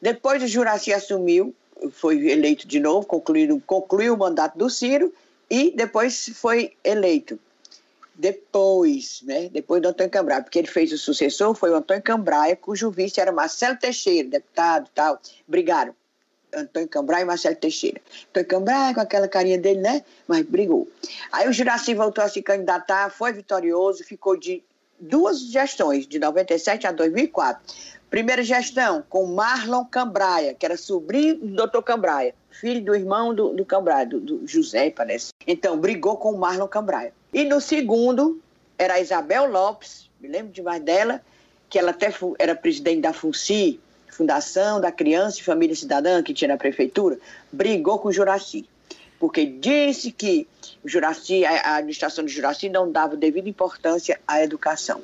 Depois 0.00 0.42
o 0.42 0.46
Juraci 0.46 0.92
assumiu, 0.92 1.54
foi 1.92 2.28
eleito 2.30 2.66
de 2.66 2.78
novo, 2.78 3.06
concluiu, 3.06 3.62
concluiu 3.66 4.14
o 4.14 4.18
mandato 4.18 4.58
do 4.58 4.68
Ciro 4.68 5.12
e 5.50 5.72
depois 5.74 6.30
foi 6.34 6.72
eleito. 6.84 7.38
Depois, 8.14 9.22
né? 9.22 9.48
Depois 9.48 9.80
do 9.80 9.88
Antônio 9.88 10.10
Cambraia, 10.10 10.42
porque 10.42 10.58
ele 10.58 10.66
fez 10.66 10.92
o 10.92 10.98
sucessor, 10.98 11.54
foi 11.54 11.70
o 11.70 11.76
Antônio 11.76 12.02
Cambraia, 12.02 12.56
cujo 12.56 12.90
vice 12.90 13.20
era 13.20 13.30
Marcelo 13.30 13.78
Teixeira, 13.78 14.28
deputado 14.28 14.90
tal. 14.92 15.20
Brigaram. 15.46 15.94
Antônio 16.54 16.88
Cambrai 16.88 17.22
e 17.22 17.24
Marcelo 17.24 17.56
Teixeira. 17.56 18.00
Antônio 18.30 18.48
Cambrai 18.48 18.94
com 18.94 19.00
aquela 19.00 19.28
carinha 19.28 19.58
dele, 19.58 19.80
né? 19.80 20.04
Mas 20.26 20.44
brigou. 20.44 20.88
Aí 21.32 21.48
o 21.48 21.52
Juraci 21.52 21.94
voltou 21.94 22.24
a 22.24 22.28
se 22.28 22.42
candidatar, 22.42 23.10
foi 23.10 23.32
vitorioso, 23.32 24.04
ficou 24.04 24.36
de 24.36 24.62
duas 24.98 25.40
gestões, 25.40 26.06
de 26.06 26.18
97 26.18 26.86
a 26.86 26.92
2004. 26.92 27.62
Primeira 28.10 28.42
gestão 28.42 29.04
com 29.08 29.26
Marlon 29.26 29.84
Cambraia, 29.84 30.54
que 30.54 30.64
era 30.64 30.76
sobrinho 30.76 31.36
do 31.36 31.46
doutor 31.48 31.82
Cambraia, 31.82 32.34
filho 32.50 32.82
do 32.82 32.94
irmão 32.94 33.34
do, 33.34 33.50
do 33.50 33.64
Cambraia, 33.64 34.06
do, 34.06 34.18
do, 34.18 34.46
José, 34.46 34.90
parece. 34.90 35.32
Então, 35.46 35.78
brigou 35.78 36.16
com 36.16 36.32
o 36.32 36.38
Marlon 36.38 36.66
Cambraia. 36.66 37.12
E 37.32 37.44
no 37.44 37.60
segundo, 37.60 38.40
era 38.78 38.94
a 38.94 39.00
Isabel 39.00 39.50
Lopes, 39.50 40.08
me 40.20 40.28
lembro 40.28 40.52
demais 40.52 40.82
dela, 40.82 41.20
que 41.68 41.78
ela 41.78 41.90
até 41.90 42.12
era 42.38 42.54
presidente 42.54 43.02
da 43.02 43.12
FUNCI, 43.12 43.78
Fundação 44.10 44.80
da 44.80 44.90
Criança 44.90 45.38
e 45.38 45.42
Família 45.42 45.76
Cidadã, 45.76 46.22
que 46.22 46.34
tinha 46.34 46.48
na 46.48 46.56
prefeitura, 46.56 47.18
brigou 47.52 47.98
com 47.98 48.08
o 48.08 48.12
Juraci. 48.12 48.64
Porque 49.18 49.44
disse 49.46 50.12
que 50.12 50.46
o 50.84 50.88
Juraci, 50.88 51.44
a 51.44 51.76
administração 51.76 52.24
do 52.24 52.30
Juraci 52.30 52.68
não 52.68 52.90
dava 52.90 53.16
devida 53.16 53.48
importância 53.48 54.20
à 54.26 54.42
educação. 54.42 55.00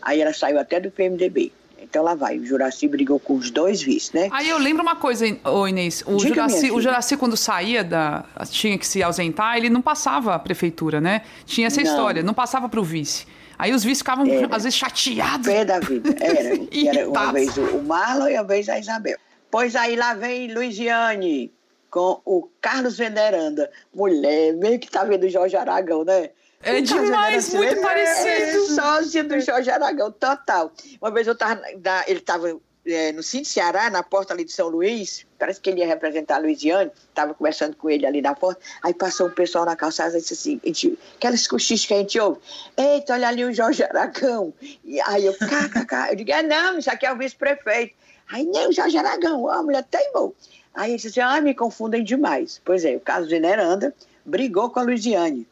Aí 0.00 0.20
ela 0.20 0.32
saiu 0.32 0.58
até 0.58 0.80
do 0.80 0.90
PMDB. 0.90 1.52
Então 1.82 2.02
lá 2.02 2.14
vai, 2.14 2.38
o 2.38 2.46
Juraci 2.46 2.88
brigou 2.88 3.20
com 3.20 3.34
os 3.34 3.50
dois 3.50 3.82
vices, 3.82 4.12
né? 4.12 4.28
Aí 4.32 4.48
eu 4.48 4.56
lembro 4.56 4.82
uma 4.82 4.96
coisa, 4.96 5.26
ô 5.44 5.66
Inês, 5.68 6.02
o 6.06 6.18
Juraci, 6.18 6.70
o 6.70 6.80
Juraci 6.80 7.16
quando 7.16 7.36
saía 7.36 7.84
da. 7.84 8.24
tinha 8.50 8.78
que 8.78 8.86
se 8.86 9.02
ausentar, 9.02 9.58
ele 9.58 9.68
não 9.68 9.82
passava 9.82 10.34
a 10.34 10.38
prefeitura, 10.38 11.00
né? 11.00 11.22
Tinha 11.44 11.66
essa 11.66 11.82
não. 11.82 11.90
história, 11.90 12.22
não 12.22 12.32
passava 12.32 12.68
para 12.68 12.80
o 12.80 12.84
vice. 12.84 13.26
Aí 13.62 13.72
os 13.72 13.84
vices 13.84 13.98
ficavam, 13.98 14.26
era. 14.26 14.48
às 14.56 14.64
vezes, 14.64 14.76
chateados. 14.76 15.46
Pé 15.46 15.64
da 15.64 15.78
vida. 15.78 16.12
Era. 16.20 16.56
era 16.98 17.08
uma 17.08 17.32
vez 17.32 17.56
o 17.56 17.80
Marlon 17.82 18.28
e 18.28 18.34
uma 18.34 18.42
vez 18.42 18.68
a 18.68 18.76
Isabel. 18.76 19.16
Pois 19.48 19.76
aí 19.76 19.94
lá 19.94 20.14
vem 20.14 20.52
Luiziane 20.52 21.54
com 21.88 22.20
o 22.24 22.48
Carlos 22.60 22.98
Veneranda. 22.98 23.70
Mulher, 23.94 24.52
meio 24.54 24.80
que 24.80 24.90
tá 24.90 25.04
vendo 25.04 25.26
o 25.26 25.28
Jorge 25.28 25.54
Aragão, 25.56 26.04
né? 26.04 26.30
É 26.60 26.80
demais, 26.80 27.54
muito 27.54 27.78
é, 27.78 27.80
parecido. 27.80 28.64
É, 28.64 28.74
sócio 28.74 29.28
do 29.28 29.38
Jorge 29.38 29.70
Aragão, 29.70 30.10
total. 30.10 30.72
Uma 31.00 31.12
vez 31.12 31.28
eu 31.28 31.36
tava, 31.36 31.62
ele 32.08 32.20
tava 32.20 32.60
é, 32.84 33.12
no 33.12 33.22
Cine 33.22 33.44
Ceará, 33.44 33.88
na 33.90 34.02
porta 34.02 34.34
ali 34.34 34.44
de 34.44 34.52
São 34.52 34.68
Luís, 34.68 35.24
parece 35.38 35.60
que 35.60 35.70
ele 35.70 35.80
ia 35.80 35.86
representar 35.86 36.36
a 36.36 36.38
Luiziane, 36.38 36.90
estava 37.08 37.32
conversando 37.34 37.76
com 37.76 37.88
ele 37.88 38.04
ali 38.04 38.20
na 38.20 38.34
porta, 38.34 38.60
aí 38.82 38.92
passou 38.92 39.28
um 39.28 39.30
pessoal 39.30 39.64
na 39.64 39.76
calçada 39.76 40.16
e 40.16 40.20
disse 40.20 40.34
assim, 40.34 40.60
gente, 40.64 40.98
aquelas 41.16 41.46
cochichas 41.46 41.86
que 41.86 41.94
a 41.94 41.98
gente 41.98 42.18
ouve, 42.18 42.40
eita, 42.76 43.14
olha 43.14 43.28
ali 43.28 43.44
o 43.44 43.52
Jorge 43.52 43.84
Aragão, 43.84 44.52
e 44.84 45.00
aí 45.00 45.24
eu, 45.24 45.32
kkk, 45.32 46.10
eu 46.10 46.16
digo, 46.16 46.32
é 46.32 46.42
não, 46.42 46.78
isso 46.78 46.90
aqui 46.90 47.06
é 47.06 47.12
o 47.12 47.16
vice-prefeito, 47.16 47.94
aí 48.28 48.44
nem 48.44 48.68
o 48.68 48.72
Jorge 48.72 48.98
Aragão, 48.98 49.48
a 49.48 49.62
mulher 49.62 49.84
teimou, 49.84 50.34
aí 50.74 50.90
ele 50.90 50.96
disse 50.96 51.08
assim, 51.08 51.20
ah, 51.20 51.40
me 51.40 51.54
confundem 51.54 52.02
demais, 52.02 52.60
pois 52.64 52.84
é, 52.84 52.96
o 52.96 53.00
caso 53.00 53.28
de 53.28 53.34
Veneranda 53.34 53.94
brigou 54.24 54.70
com 54.70 54.80
a 54.80 54.82
Luiziane, 54.82 55.46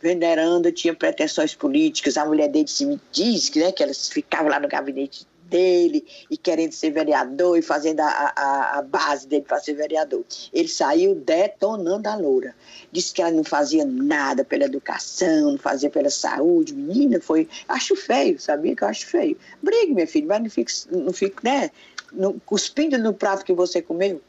Veneranda 0.00 0.70
tinha 0.70 0.94
pretensões 0.94 1.54
políticas, 1.54 2.16
a 2.16 2.24
mulher 2.24 2.48
dele 2.48 2.68
se 2.68 2.84
me 2.84 3.00
diz 3.10 3.48
que, 3.48 3.58
né, 3.58 3.72
que 3.72 3.82
elas 3.82 4.08
ficavam 4.08 4.48
lá 4.48 4.60
no 4.60 4.68
gabinete 4.68 5.26
dele 5.48 6.04
e 6.30 6.36
querendo 6.36 6.72
ser 6.72 6.90
vereador 6.90 7.58
e 7.58 7.62
fazendo 7.62 8.00
a, 8.00 8.32
a, 8.36 8.78
a 8.78 8.82
base 8.82 9.26
dele 9.26 9.44
para 9.46 9.60
ser 9.60 9.74
vereador. 9.74 10.24
Ele 10.52 10.68
saiu 10.68 11.14
detonando 11.14 12.08
a 12.08 12.16
loura. 12.16 12.54
Disse 12.92 13.12
que 13.12 13.22
ela 13.22 13.30
não 13.30 13.44
fazia 13.44 13.84
nada 13.84 14.44
pela 14.44 14.64
educação, 14.64 15.52
não 15.52 15.58
fazia 15.58 15.90
pela 15.90 16.10
saúde. 16.10 16.74
Menina, 16.74 17.20
foi. 17.20 17.48
Acho 17.68 17.96
feio, 17.96 18.38
sabia 18.38 18.74
que 18.74 18.84
eu 18.84 18.88
acho 18.88 19.06
feio. 19.06 19.36
Brigue, 19.62 19.94
minha 19.94 20.06
filha, 20.06 20.26
mas 20.26 20.42
não 20.42 20.50
fique, 20.50 20.72
não 20.90 21.12
fique 21.12 21.36
né, 21.44 21.70
no, 22.12 22.40
cuspindo 22.40 22.98
no 22.98 23.14
prato 23.14 23.44
que 23.44 23.52
você 23.52 23.82
comeu. 23.82 24.20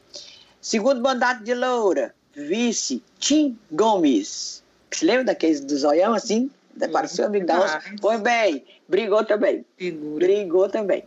Segundo 0.60 1.00
mandato 1.00 1.44
de 1.44 1.54
loura, 1.54 2.14
vice 2.34 3.02
Tim 3.18 3.58
Gomes. 3.70 4.62
Se 4.90 5.04
lembra 5.04 5.24
daqueles 5.24 5.60
do 5.60 5.76
zoião 5.76 6.14
assim? 6.14 6.50
Parecia 6.86 7.26
amigo 7.26 7.46
da 7.46 7.60
onça. 7.60 7.82
Foi 8.00 8.18
bem, 8.18 8.64
brigou 8.88 9.24
também. 9.24 9.64
Figura. 9.76 10.26
Brigou 10.26 10.68
também. 10.68 11.04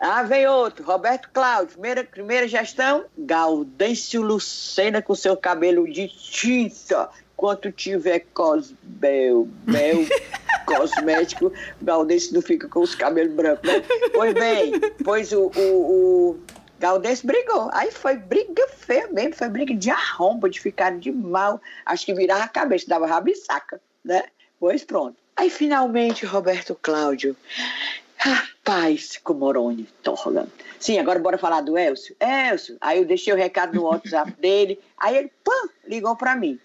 Ah, 0.00 0.22
vem 0.22 0.46
outro, 0.46 0.82
Roberto 0.82 1.28
Cláudio, 1.30 1.72
primeira, 1.72 2.02
primeira 2.02 2.48
gestão, 2.48 3.04
Gaudêncio 3.18 4.22
Lucena 4.22 5.02
com 5.02 5.14
seu 5.14 5.36
cabelo 5.36 5.86
de 5.86 6.08
tinta. 6.08 7.10
Quanto 7.36 7.70
tiver 7.70 8.20
cosbel, 8.32 9.46
bel, 9.64 9.98
cosmético, 10.64 11.52
Gaudêncio 11.82 12.32
não 12.32 12.40
fica 12.40 12.66
com 12.66 12.80
os 12.80 12.94
cabelos 12.94 13.34
brancos, 13.34 13.70
né? 13.70 13.82
Pois 14.14 14.32
bem, 14.32 14.72
pois 15.04 15.32
o, 15.32 15.50
o, 15.54 15.60
o 15.60 16.40
Gaudêncio 16.78 17.26
brigou. 17.26 17.68
Aí 17.74 17.90
foi 17.90 18.16
briga 18.16 18.66
feia 18.68 19.06
mesmo, 19.08 19.34
foi 19.34 19.50
briga 19.50 19.74
de 19.74 19.90
arromba, 19.90 20.48
de 20.48 20.58
ficar 20.58 20.98
de 20.98 21.12
mal. 21.12 21.60
Acho 21.84 22.06
que 22.06 22.14
virava 22.14 22.44
a 22.44 22.48
cabeça, 22.48 22.86
dava 22.88 23.06
rabisaca, 23.06 23.78
né? 24.02 24.24
Pois 24.60 24.84
pronto. 24.84 25.16
Aí 25.34 25.48
finalmente 25.48 26.26
Roberto 26.26 26.78
Cláudio. 26.80 27.34
Rapaz, 28.18 29.18
com 29.24 29.32
Moroni, 29.32 29.88
Torlan. 30.02 30.46
Sim, 30.78 30.98
agora 30.98 31.18
bora 31.18 31.38
falar 31.38 31.62
do 31.62 31.78
Elcio. 31.78 32.14
Elcio. 32.20 32.76
Aí 32.78 32.98
eu 32.98 33.06
deixei 33.06 33.32
o 33.32 33.36
recado 33.36 33.74
no 33.74 33.84
WhatsApp 33.84 34.32
dele. 34.38 34.78
Aí 34.98 35.16
ele, 35.16 35.32
pã, 35.42 35.70
ligou 35.86 36.14
para 36.14 36.36
mim. 36.36 36.60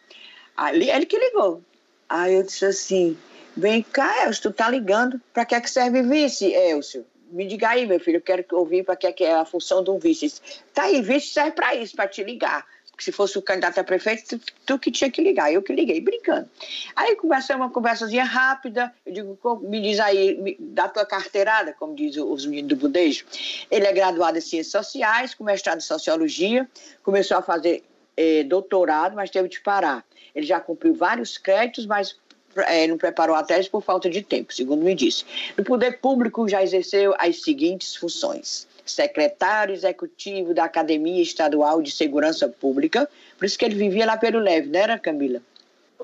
Aí, 0.57 0.89
ele 0.89 1.05
que 1.05 1.17
ligou. 1.17 1.61
Aí 2.09 2.35
eu 2.35 2.43
disse 2.43 2.65
assim: 2.65 3.17
vem 3.55 3.81
cá, 3.81 4.25
Elcio, 4.25 4.43
tu 4.43 4.51
tá 4.51 4.69
ligando. 4.69 5.21
Pra 5.33 5.45
que 5.45 5.55
é 5.55 5.61
que 5.61 5.69
serve 5.69 6.01
vice, 6.01 6.51
Elcio? 6.53 7.05
me 7.35 7.45
diga 7.45 7.69
aí, 7.69 7.85
meu 7.85 7.99
filho, 7.99 8.17
eu 8.17 8.21
quero 8.21 8.45
ouvir 8.51 8.83
para 8.83 8.95
que 8.95 9.23
é 9.23 9.33
a 9.33 9.45
função 9.45 9.83
de 9.83 9.89
um 9.89 9.99
vice. 9.99 10.33
Tá 10.73 10.83
aí, 10.83 11.01
vice 11.01 11.27
serve 11.27 11.51
para 11.51 11.75
isso, 11.75 11.95
para 11.95 12.07
te 12.07 12.23
ligar. 12.23 12.65
Se 12.97 13.11
fosse 13.11 13.37
o 13.37 13.41
candidato 13.41 13.79
a 13.79 13.83
prefeito, 13.83 14.39
tu, 14.65 14.79
que 14.79 14.91
tinha 14.91 15.11
que 15.11 15.21
ligar, 15.21 15.51
eu 15.51 15.61
que 15.61 15.73
liguei, 15.73 15.99
brincando. 15.99 16.49
Aí 16.95 17.15
conversamos 17.15 17.65
uma 17.65 17.71
conversazinha 17.71 18.23
rápida, 18.23 18.93
eu 19.05 19.13
digo, 19.13 19.59
me 19.63 19.81
diz 19.81 19.99
aí, 19.99 20.37
me, 20.37 20.55
dá 20.59 20.87
tua 20.87 21.05
carteirada, 21.05 21.73
como 21.73 21.95
diz 21.95 22.15
os 22.17 22.45
meninos 22.45 22.69
do 22.69 22.75
budejo. 22.75 23.25
Ele 23.69 23.85
é 23.85 23.91
graduado 23.91 24.37
em 24.37 24.41
Ciências 24.41 24.71
Sociais, 24.71 25.33
com 25.33 25.43
mestrado 25.43 25.77
em 25.77 25.81
Sociologia, 25.81 26.69
começou 27.03 27.37
a 27.37 27.41
fazer 27.41 27.83
eh, 28.15 28.43
doutorado, 28.43 29.15
mas 29.15 29.29
teve 29.29 29.49
de 29.49 29.59
parar. 29.59 30.05
Ele 30.33 30.45
já 30.45 30.59
cumpriu 30.59 30.93
vários 30.93 31.37
créditos, 31.37 31.85
mas 31.85 32.15
é, 32.63 32.87
não 32.87 32.97
preparou 32.97 33.35
a 33.35 33.43
tese 33.43 33.69
por 33.69 33.81
falta 33.81 34.09
de 34.09 34.21
tempo, 34.21 34.53
segundo 34.53 34.83
me 34.83 34.95
disse. 34.95 35.25
No 35.57 35.63
poder 35.63 35.99
público 35.99 36.47
já 36.47 36.63
exerceu 36.63 37.13
as 37.17 37.41
seguintes 37.41 37.95
funções: 37.95 38.67
secretário 38.85 39.73
executivo 39.73 40.53
da 40.53 40.65
Academia 40.65 41.21
Estadual 41.21 41.81
de 41.81 41.91
Segurança 41.91 42.47
Pública, 42.47 43.09
por 43.37 43.45
isso 43.45 43.57
que 43.57 43.65
ele 43.65 43.75
vivia 43.75 44.05
lá 44.05 44.17
pelo 44.17 44.39
Leve, 44.39 44.69
não 44.69 44.79
era, 44.79 44.99
Camila? 44.99 45.41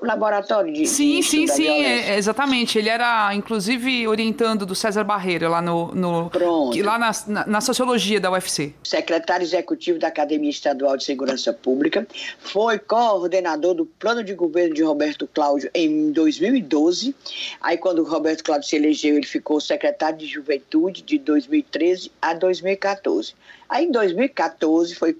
Laboratório 0.00 0.72
de. 0.72 0.86
Sim, 0.86 1.20
de 1.20 1.22
sim, 1.22 1.46
sim, 1.46 1.66
é, 1.66 2.16
exatamente. 2.16 2.78
Ele 2.78 2.88
era, 2.88 3.34
inclusive, 3.34 4.06
orientando 4.06 4.64
do 4.64 4.74
César 4.74 5.04
Barreira 5.04 5.48
lá 5.48 5.60
no. 5.60 5.94
no 5.94 6.30
Pronto. 6.30 6.82
Lá 6.82 6.98
na, 6.98 7.10
na, 7.26 7.46
na, 7.46 7.60
sociologia 7.60 8.20
da 8.20 8.30
UFC. 8.30 8.74
Secretário 8.82 9.44
executivo 9.44 9.98
da 9.98 10.08
Academia 10.08 10.50
Estadual 10.50 10.96
de 10.96 11.04
Segurança 11.04 11.52
Pública. 11.52 12.06
Foi 12.38 12.78
coordenador 12.78 13.74
do 13.74 13.86
plano 13.86 14.24
de 14.24 14.34
governo 14.34 14.74
de 14.74 14.82
Roberto 14.82 15.28
Cláudio 15.32 15.70
em 15.74 16.10
2012. 16.12 17.14
Aí, 17.60 17.76
quando 17.76 18.00
o 18.00 18.04
Roberto 18.04 18.44
Cláudio 18.44 18.68
se 18.68 18.76
elegeu, 18.76 19.16
ele 19.16 19.26
ficou 19.26 19.60
secretário 19.60 20.18
de 20.18 20.26
Juventude 20.26 21.02
de 21.02 21.18
2013 21.18 22.10
a 22.20 22.34
2014. 22.34 23.34
Aí, 23.68 23.86
em 23.86 23.90
2014, 23.90 24.94
foi 24.94 25.16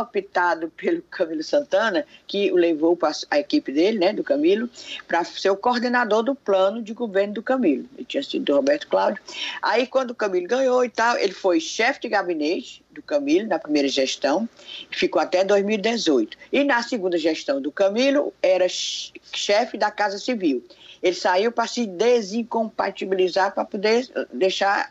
optado 0.00 0.70
pelo 0.76 1.02
Camilo 1.02 1.42
Santana, 1.42 2.06
que 2.26 2.50
o 2.52 2.56
levou 2.56 2.98
a 3.30 3.38
equipe 3.38 3.72
dele, 3.72 3.98
né, 3.98 4.12
do 4.12 4.24
Camilo, 4.24 4.68
para 5.06 5.24
ser 5.24 5.50
o 5.50 5.56
coordenador 5.56 6.22
do 6.22 6.34
plano 6.34 6.82
de 6.82 6.92
governo 6.92 7.34
do 7.34 7.42
Camilo. 7.42 7.86
Ele 7.96 8.04
tinha 8.04 8.22
sido 8.22 8.44
do 8.44 8.54
Roberto 8.54 8.88
Cláudio. 8.88 9.22
Aí, 9.62 9.86
quando 9.86 10.12
o 10.12 10.14
Camilo 10.14 10.46
ganhou 10.48 10.84
e 10.84 10.88
tal, 10.88 11.16
ele 11.18 11.32
foi 11.32 11.60
chefe 11.60 12.00
de 12.00 12.08
gabinete 12.08 12.82
do 12.90 13.02
Camilo 13.02 13.46
na 13.48 13.58
primeira 13.58 13.88
gestão, 13.88 14.48
ficou 14.90 15.20
até 15.20 15.44
2018. 15.44 16.36
E 16.52 16.64
na 16.64 16.82
segunda 16.82 17.16
gestão 17.16 17.60
do 17.60 17.70
Camilo, 17.70 18.32
era 18.42 18.66
chefe 18.68 19.78
da 19.78 19.90
Casa 19.90 20.18
Civil. 20.18 20.64
Ele 21.02 21.14
saiu 21.14 21.50
para 21.50 21.66
se 21.66 21.86
desincompatibilizar, 21.86 23.54
para 23.54 23.64
poder 23.64 24.06
deixar 24.32 24.90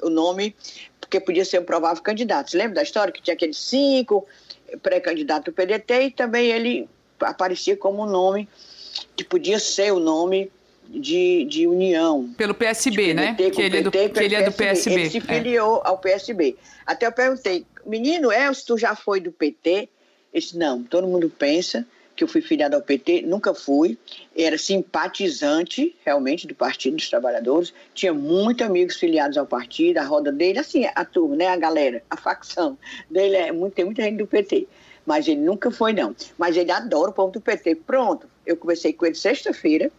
uh, 0.00 0.06
o 0.06 0.10
nome 0.10 0.54
porque 1.10 1.18
podia 1.18 1.44
ser 1.44 1.60
um 1.60 1.64
provável 1.64 2.00
candidato. 2.00 2.52
Você 2.52 2.56
lembra 2.56 2.76
da 2.76 2.82
história 2.84 3.12
que 3.12 3.20
tinha 3.20 3.34
aqueles 3.34 3.58
cinco 3.58 4.24
pré-candidatos 4.80 5.46
do 5.46 5.52
PDT 5.52 6.02
e 6.02 6.10
também 6.12 6.46
ele 6.46 6.88
aparecia 7.18 7.76
como 7.76 8.04
um 8.04 8.06
nome 8.06 8.48
que 9.16 9.24
podia 9.24 9.58
ser 9.58 9.92
o 9.92 9.98
nome 9.98 10.52
de, 10.88 11.44
de 11.46 11.66
união. 11.66 12.32
Pelo 12.38 12.54
PSB, 12.54 13.12
né? 13.12 13.34
que, 13.34 13.60
ele 13.60 13.78
é 13.78 13.82
do, 13.82 13.90
que 13.90 13.98
ele 13.98 14.34
é 14.36 14.42
do 14.44 14.52
PSB. 14.52 15.00
Ele 15.00 15.10
se 15.10 15.18
é. 15.18 15.20
filiou 15.20 15.82
é. 15.84 15.88
ao 15.88 15.98
PSB. 15.98 16.56
Até 16.86 17.06
eu 17.06 17.12
perguntei, 17.12 17.66
menino, 17.84 18.28
se 18.54 18.64
tu 18.64 18.78
já 18.78 18.94
foi 18.94 19.20
do 19.20 19.32
PT? 19.32 19.70
Ele 19.70 19.88
disse, 20.32 20.56
não, 20.56 20.84
todo 20.84 21.08
mundo 21.08 21.28
pensa 21.28 21.84
que 22.20 22.24
eu 22.24 22.28
fui 22.28 22.42
filiado 22.42 22.76
ao 22.76 22.82
PT, 22.82 23.22
nunca 23.22 23.54
fui. 23.54 23.96
Era 24.36 24.58
simpatizante, 24.58 25.96
realmente, 26.04 26.46
do 26.46 26.54
Partido 26.54 26.96
dos 26.96 27.08
Trabalhadores. 27.08 27.72
Tinha 27.94 28.12
muitos 28.12 28.66
amigos 28.66 28.96
filiados 28.96 29.38
ao 29.38 29.46
partido, 29.46 29.96
a 29.96 30.04
roda 30.04 30.30
dele, 30.30 30.58
assim, 30.58 30.84
a 30.94 31.02
turma, 31.02 31.34
né, 31.34 31.46
a 31.48 31.56
galera, 31.56 32.02
a 32.10 32.18
facção 32.18 32.76
dele, 33.10 33.36
é, 33.36 33.52
muito, 33.52 33.72
tem 33.72 33.86
muita 33.86 34.02
gente 34.02 34.18
do 34.18 34.26
PT. 34.26 34.68
Mas 35.06 35.26
ele 35.26 35.40
nunca 35.40 35.70
foi, 35.70 35.94
não. 35.94 36.14
Mas 36.36 36.58
ele 36.58 36.70
adora 36.70 37.10
o 37.10 37.14
povo 37.14 37.32
do 37.32 37.40
PT. 37.40 37.76
Pronto, 37.76 38.28
eu 38.44 38.54
conversei 38.54 38.92
com 38.92 39.06
ele 39.06 39.14
sexta-feira. 39.14 39.90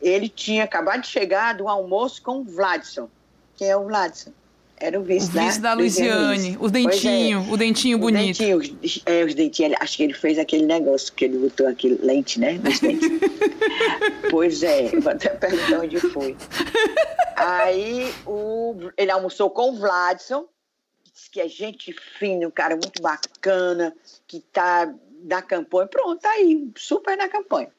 Ele 0.00 0.30
tinha 0.30 0.64
acabado 0.64 1.02
de 1.02 1.08
chegar 1.08 1.52
do 1.52 1.68
almoço 1.68 2.22
com 2.22 2.38
o 2.38 2.44
Vladson. 2.44 3.06
Quem 3.54 3.68
é 3.68 3.76
o 3.76 3.84
Vladson? 3.84 4.32
Era 4.78 5.00
o 5.00 5.02
vice, 5.02 5.28
o 5.28 5.32
vice 5.32 5.60
da, 5.60 5.70
da 5.70 5.74
Luiziane. 5.74 6.56
O 6.60 6.68
dentinho, 6.68 7.46
é. 7.48 7.52
o 7.52 7.56
dentinho 7.56 7.98
bonito. 7.98 8.42
O 8.42 8.60
dentinho, 8.60 9.02
é, 9.06 9.24
os 9.24 9.34
dentinhos, 9.34 9.74
acho 9.80 9.96
que 9.96 10.02
ele 10.02 10.12
fez 10.12 10.38
aquele 10.38 10.66
negócio 10.66 11.12
que 11.14 11.24
ele 11.24 11.38
botou 11.38 11.66
aquele 11.66 11.98
lente, 12.02 12.38
né? 12.38 12.60
Nos 12.62 12.78
dentes. 12.80 13.08
pois 14.30 14.62
é, 14.62 14.88
vou 15.00 15.12
até 15.12 15.30
perguntar 15.30 15.80
onde 15.80 15.98
foi. 15.98 16.36
Aí 17.36 18.12
o, 18.26 18.74
ele 18.98 19.10
almoçou 19.10 19.48
com 19.48 19.70
o 19.70 19.76
Vladson, 19.76 20.46
disse 21.12 21.30
que 21.30 21.40
é 21.40 21.48
gente 21.48 21.94
fina, 22.18 22.46
um 22.46 22.50
cara 22.50 22.76
muito 22.76 23.00
bacana, 23.00 23.96
que 24.26 24.40
tá 24.40 24.94
na 25.24 25.40
campanha. 25.40 25.88
Pronto, 25.88 26.20
tá 26.20 26.30
aí, 26.30 26.70
super 26.76 27.16
na 27.16 27.28
campanha. 27.28 27.70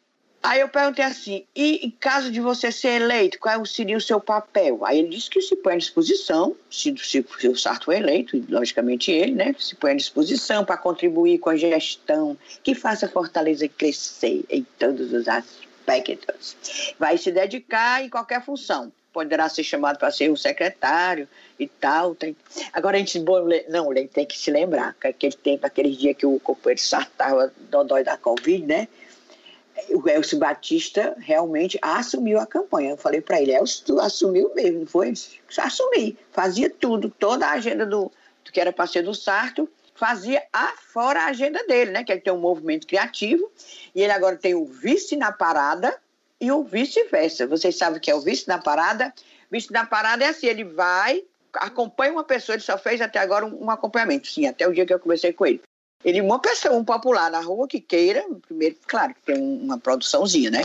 Aí 0.42 0.62
eu 0.62 0.70
perguntei 0.70 1.04
assim, 1.04 1.44
e 1.56 1.86
em 1.86 1.92
caso 1.92 2.32
de 2.32 2.40
você 2.40 2.72
ser 2.72 3.02
eleito, 3.02 3.40
qual 3.40 3.66
seria 3.66 3.98
o 3.98 4.02
seu 4.02 4.20
papel? 4.20 4.86
Aí 4.86 5.00
ele 5.00 5.10
disse 5.10 5.30
que 5.30 5.42
se 5.42 5.56
põe 5.56 5.74
à 5.74 5.78
disposição, 5.78 6.56
se, 6.70 6.96
se, 6.98 7.26
se 7.40 7.48
o 7.48 7.56
Sarto 7.56 7.86
for 7.86 7.94
eleito, 7.94 8.42
logicamente 8.48 9.12
ele, 9.12 9.34
né, 9.34 9.56
se 9.60 9.76
põe 9.76 9.92
à 9.92 9.96
disposição 9.96 10.64
para 10.64 10.78
contribuir 10.78 11.40
com 11.40 11.50
a 11.50 11.58
gestão 11.58 12.38
que 12.64 12.76
faça 12.76 13.08
a 13.08 13.10
Fortaleza 13.10 13.68
crescer 13.68 14.46
em 14.50 14.66
todos 14.78 15.12
os 15.12 15.28
aspectos. 15.28 16.56
Vai 16.98 17.18
se 17.18 17.32
dedicar 17.32 18.04
em 18.04 18.10
qualquer 18.10 18.44
função. 18.44 18.92
Poderá 19.12 19.50
ser 19.50 19.64
chamado 19.64 19.98
para 19.98 20.12
ser 20.12 20.30
um 20.30 20.36
secretário 20.36 21.28
e 21.60 21.68
tal. 21.68 22.14
Tem... 22.14 22.36
Agora 22.72 22.98
a 22.98 23.00
gente 23.00 23.20
não, 23.68 23.94
tem 24.08 24.26
que 24.26 24.38
se 24.38 24.52
lembrar 24.52 24.96
que 25.02 25.08
aquele 25.08 25.36
tempo, 25.36 25.66
aqueles 25.66 25.98
dias 25.98 26.16
que 26.16 26.26
o 26.26 26.40
companheiro 26.40 26.82
Sarto 26.82 27.12
estava 27.12 27.52
dodói 27.70 28.04
da 28.04 28.16
Covid, 28.16 28.66
né? 28.66 28.88
O 29.90 30.10
Elcio 30.10 30.38
Batista 30.38 31.16
realmente 31.20 31.78
assumiu 31.82 32.40
a 32.40 32.46
campanha. 32.46 32.92
Eu 32.92 32.98
falei 32.98 33.22
para 33.22 33.42
ele, 33.42 33.56
Elcio, 33.56 33.86
tu 33.86 34.00
assumiu 34.00 34.54
mesmo, 34.54 34.80
não 34.80 34.88
foi? 34.88 35.14
Assumi. 35.58 36.18
Fazia 36.32 36.70
tudo, 36.70 37.10
toda 37.10 37.48
a 37.48 37.52
agenda 37.52 37.86
do, 37.86 38.12
do 38.44 38.52
que 38.52 38.60
era 38.60 38.74
para 38.74 38.88
ser 38.88 39.04
do 39.04 39.14
Sarto, 39.14 39.70
fazia 39.96 40.42
fora 40.94 41.22
a 41.22 41.28
agenda 41.28 41.64
dele, 41.66 41.92
né? 41.92 42.04
Que 42.04 42.12
ele 42.12 42.22
tem 42.22 42.34
um 42.34 42.40
movimento 42.40 42.86
criativo, 42.88 43.52
e 43.94 44.02
ele 44.02 44.12
agora 44.12 44.36
tem 44.36 44.54
o 44.56 44.66
vice 44.66 45.16
na 45.16 45.32
parada 45.32 45.96
e 46.40 46.52
o 46.52 46.64
vice-versa. 46.64 47.48
Vocês 47.48 47.76
sabem 47.76 47.98
o 47.98 48.02
que 48.02 48.12
é 48.12 48.16
o 48.16 48.22
vice 48.22 48.48
na 48.48 48.60
parada? 48.60 49.14
Vice 49.52 49.72
na 49.72 49.86
parada 49.86 50.24
é 50.24 50.30
assim, 50.30 50.48
ele 50.48 50.64
vai, 50.64 51.24
acompanha 51.54 52.12
uma 52.12 52.24
pessoa, 52.24 52.56
ele 52.56 52.64
só 52.64 52.78
fez 52.78 53.02
até 53.02 53.20
agora 53.20 53.46
um, 53.46 53.66
um 53.66 53.72
acompanhamento, 53.72 54.28
sim, 54.28 54.46
até 54.46 54.68
o 54.68 54.74
dia 54.74 54.86
que 54.86 54.94
eu 54.94 55.00
conversei 55.00 55.34
com 55.34 55.46
ele. 55.46 55.62
Ele, 56.04 56.22
uma 56.22 56.40
pessoa, 56.40 56.76
um 56.76 56.86
popular 56.86 57.30
na 57.32 57.42
rua 57.42 57.68
que 57.68 57.80
queira, 57.80 58.24
primeiro, 58.48 58.76
claro, 58.86 59.14
que 59.14 59.22
tem 59.22 59.42
uma 59.42 59.78
produçãozinha, 59.78 60.52
né? 60.52 60.64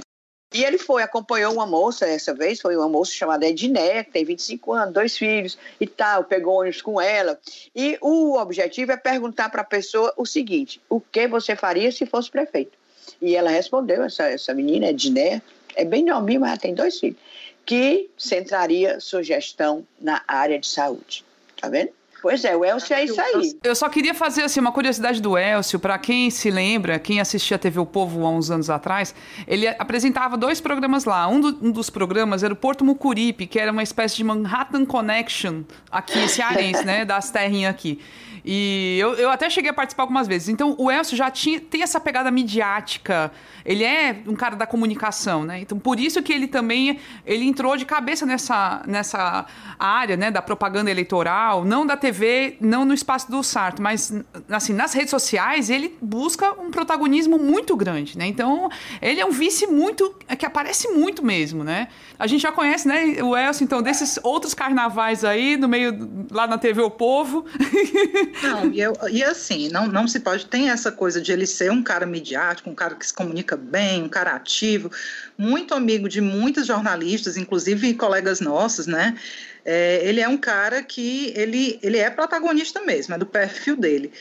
E 0.54 0.62
ele 0.62 0.76
foi, 0.76 1.02
acompanhou 1.02 1.54
uma 1.54 1.64
moça, 1.64 2.06
essa 2.06 2.34
vez 2.34 2.60
foi 2.60 2.76
uma 2.76 2.88
moça 2.88 3.12
chamada 3.12 3.46
Edné, 3.46 4.04
que 4.04 4.10
tem 4.10 4.24
25 4.24 4.72
anos, 4.74 4.92
dois 4.92 5.16
filhos 5.16 5.58
e 5.80 5.86
tal, 5.86 6.24
pegou 6.24 6.60
ônibus 6.60 6.82
com 6.82 7.00
ela. 7.00 7.40
E 7.74 7.96
o 8.02 8.36
objetivo 8.36 8.92
é 8.92 8.96
perguntar 8.98 9.48
para 9.48 9.62
a 9.62 9.64
pessoa 9.64 10.12
o 10.14 10.26
seguinte: 10.26 10.78
o 10.90 11.00
que 11.00 11.26
você 11.26 11.56
faria 11.56 11.90
se 11.90 12.04
fosse 12.04 12.30
prefeito? 12.30 12.76
E 13.20 13.34
ela 13.34 13.48
respondeu, 13.48 14.02
essa, 14.02 14.24
essa 14.24 14.52
menina, 14.52 14.88
Edné, 14.88 15.40
é 15.74 15.84
bem 15.86 16.04
novinha, 16.04 16.40
mas 16.40 16.50
ela 16.50 16.58
tem 16.58 16.74
dois 16.74 16.98
filhos, 16.98 17.18
que 17.64 18.10
centraria 18.18 19.00
sua 19.00 19.22
gestão 19.22 19.86
na 19.98 20.22
área 20.28 20.58
de 20.58 20.66
saúde. 20.66 21.24
Tá 21.58 21.68
vendo? 21.70 21.92
Pois 22.22 22.44
é, 22.44 22.56
o 22.56 22.64
Elcio 22.64 22.94
é 22.94 23.04
isso 23.04 23.20
aí. 23.20 23.58
Eu 23.64 23.74
só 23.74 23.88
queria 23.88 24.14
fazer 24.14 24.42
assim, 24.42 24.60
uma 24.60 24.70
curiosidade 24.70 25.20
do 25.20 25.36
Elcio, 25.36 25.80
para 25.80 25.98
quem 25.98 26.30
se 26.30 26.52
lembra, 26.52 26.96
quem 27.00 27.20
assistia 27.20 27.56
a 27.56 27.58
TV 27.58 27.80
O 27.80 27.86
Povo 27.86 28.24
há 28.24 28.30
uns 28.30 28.48
anos 28.48 28.70
atrás, 28.70 29.12
ele 29.46 29.66
apresentava 29.66 30.36
dois 30.36 30.60
programas 30.60 31.04
lá. 31.04 31.26
Um, 31.26 31.40
do, 31.40 31.58
um 31.60 31.72
dos 31.72 31.90
programas 31.90 32.44
era 32.44 32.54
o 32.54 32.56
Porto 32.56 32.84
Mucuripe, 32.84 33.48
que 33.48 33.58
era 33.58 33.72
uma 33.72 33.82
espécie 33.82 34.16
de 34.16 34.22
Manhattan 34.22 34.84
Connection 34.86 35.62
aqui, 35.90 36.28
cearense, 36.28 36.84
né? 36.84 37.04
Das 37.04 37.30
terrinhas 37.30 37.70
aqui. 37.74 37.98
E 38.44 38.98
eu, 39.00 39.14
eu 39.14 39.30
até 39.30 39.48
cheguei 39.48 39.70
a 39.70 39.74
participar 39.74 40.02
algumas 40.02 40.26
vezes. 40.26 40.48
Então, 40.48 40.74
o 40.78 40.90
Elcio 40.90 41.16
já 41.16 41.30
tinha, 41.30 41.60
tem 41.60 41.82
essa 41.82 42.00
pegada 42.00 42.30
midiática. 42.30 43.30
Ele 43.64 43.84
é 43.84 44.16
um 44.26 44.34
cara 44.34 44.56
da 44.56 44.66
comunicação, 44.66 45.44
né? 45.44 45.60
Então, 45.60 45.78
por 45.78 46.00
isso 46.00 46.20
que 46.22 46.32
ele 46.32 46.48
também 46.48 46.98
ele 47.24 47.44
entrou 47.44 47.76
de 47.76 47.84
cabeça 47.84 48.26
nessa, 48.26 48.82
nessa 48.86 49.46
área, 49.78 50.16
né? 50.16 50.30
Da 50.30 50.42
propaganda 50.42 50.90
eleitoral, 50.90 51.64
não 51.64 51.86
da 51.86 51.96
TV, 51.96 52.11
não 52.60 52.84
no 52.84 52.94
espaço 52.94 53.30
do 53.30 53.42
Sarto, 53.42 53.80
mas 53.80 54.12
assim, 54.48 54.72
nas 54.72 54.92
redes 54.92 55.10
sociais, 55.10 55.70
ele 55.70 55.96
busca 56.00 56.52
um 56.60 56.70
protagonismo 56.70 57.38
muito 57.38 57.76
grande, 57.76 58.16
né? 58.16 58.26
Então, 58.26 58.68
ele 59.00 59.20
é 59.20 59.26
um 59.26 59.30
vice 59.30 59.66
muito... 59.66 60.14
que 60.38 60.46
aparece 60.46 60.88
muito 60.88 61.24
mesmo, 61.24 61.64
né? 61.64 61.88
A 62.18 62.26
gente 62.26 62.42
já 62.42 62.52
conhece, 62.52 62.86
né, 62.86 63.22
o 63.22 63.36
Elcio, 63.36 63.64
então, 63.64 63.82
desses 63.82 64.18
outros 64.22 64.54
carnavais 64.54 65.24
aí, 65.24 65.56
no 65.56 65.68
meio, 65.68 66.26
lá 66.30 66.46
na 66.46 66.58
TV 66.58 66.82
O 66.82 66.90
Povo... 66.90 67.44
Não, 68.42 68.70
e, 68.72 68.80
eu, 68.80 68.92
e 69.10 69.22
assim, 69.22 69.68
não, 69.68 69.86
não 69.86 70.06
se 70.06 70.20
pode. 70.20 70.46
Tem 70.46 70.70
essa 70.70 70.90
coisa 70.90 71.20
de 71.20 71.32
ele 71.32 71.46
ser 71.46 71.70
um 71.70 71.82
cara 71.82 72.06
midiático, 72.06 72.70
um 72.70 72.74
cara 72.74 72.94
que 72.94 73.06
se 73.06 73.14
comunica 73.14 73.56
bem, 73.56 74.02
um 74.02 74.08
cara 74.08 74.32
ativo, 74.32 74.90
muito 75.36 75.74
amigo 75.74 76.08
de 76.08 76.20
muitos 76.20 76.66
jornalistas, 76.66 77.36
inclusive 77.36 77.94
colegas 77.94 78.40
nossos, 78.40 78.86
né? 78.86 79.16
É, 79.64 80.00
ele 80.02 80.20
é 80.20 80.28
um 80.28 80.36
cara 80.36 80.82
que 80.82 81.32
ele, 81.36 81.78
ele 81.82 81.98
é 81.98 82.10
protagonista 82.10 82.80
mesmo, 82.82 83.14
é 83.14 83.18
do 83.18 83.26
perfil 83.26 83.76
dele. 83.76 84.12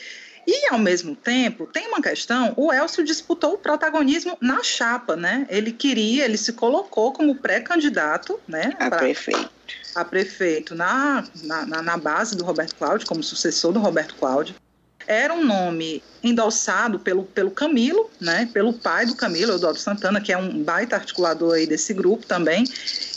E, 0.48 0.74
ao 0.74 0.80
mesmo 0.80 1.16
tempo, 1.16 1.68
tem 1.68 1.88
uma 1.88 2.02
questão: 2.02 2.54
o 2.58 2.74
Elcio 2.74 3.04
disputou 3.04 3.54
o 3.54 3.58
protagonismo 3.58 4.38
na 4.42 4.64
chapa, 4.64 5.16
né? 5.16 5.46
Ele 5.50 5.72
queria, 5.72 6.26
ele 6.26 6.38
se 6.38 6.54
colocou 6.54 7.14
como 7.14 7.36
pré-candidato, 7.36 8.40
né? 8.48 8.74
A 8.80 8.90
pra, 8.90 8.98
prefeito. 8.98 9.50
A 9.96 10.04
prefeito 10.04 10.74
na, 10.74 11.24
na, 11.44 11.82
na 11.82 11.98
base 11.98 12.36
do 12.36 12.44
Roberto 12.44 12.76
Cláudio, 12.76 13.08
como 13.08 13.24
sucessor 13.24 13.72
do 13.72 13.80
Roberto 13.80 14.16
Cláudio. 14.16 14.56
Era 15.08 15.34
um 15.34 15.44
nome 15.44 16.04
endossado 16.24 17.00
pelo, 17.00 17.24
pelo 17.24 17.52
Camilo, 17.52 18.10
né? 18.20 18.50
Pelo 18.54 18.74
pai 18.74 19.06
do 19.06 19.16
Camilo, 19.16 19.54
Eudoro 19.54 19.78
Santana, 19.78 20.22
que 20.22 20.32
é 20.32 20.38
um 20.38 20.64
baita 20.64 20.96
articulador 20.96 21.56
aí 21.56 21.66
desse 21.66 21.94
grupo 21.94 22.26
também. 22.26 22.64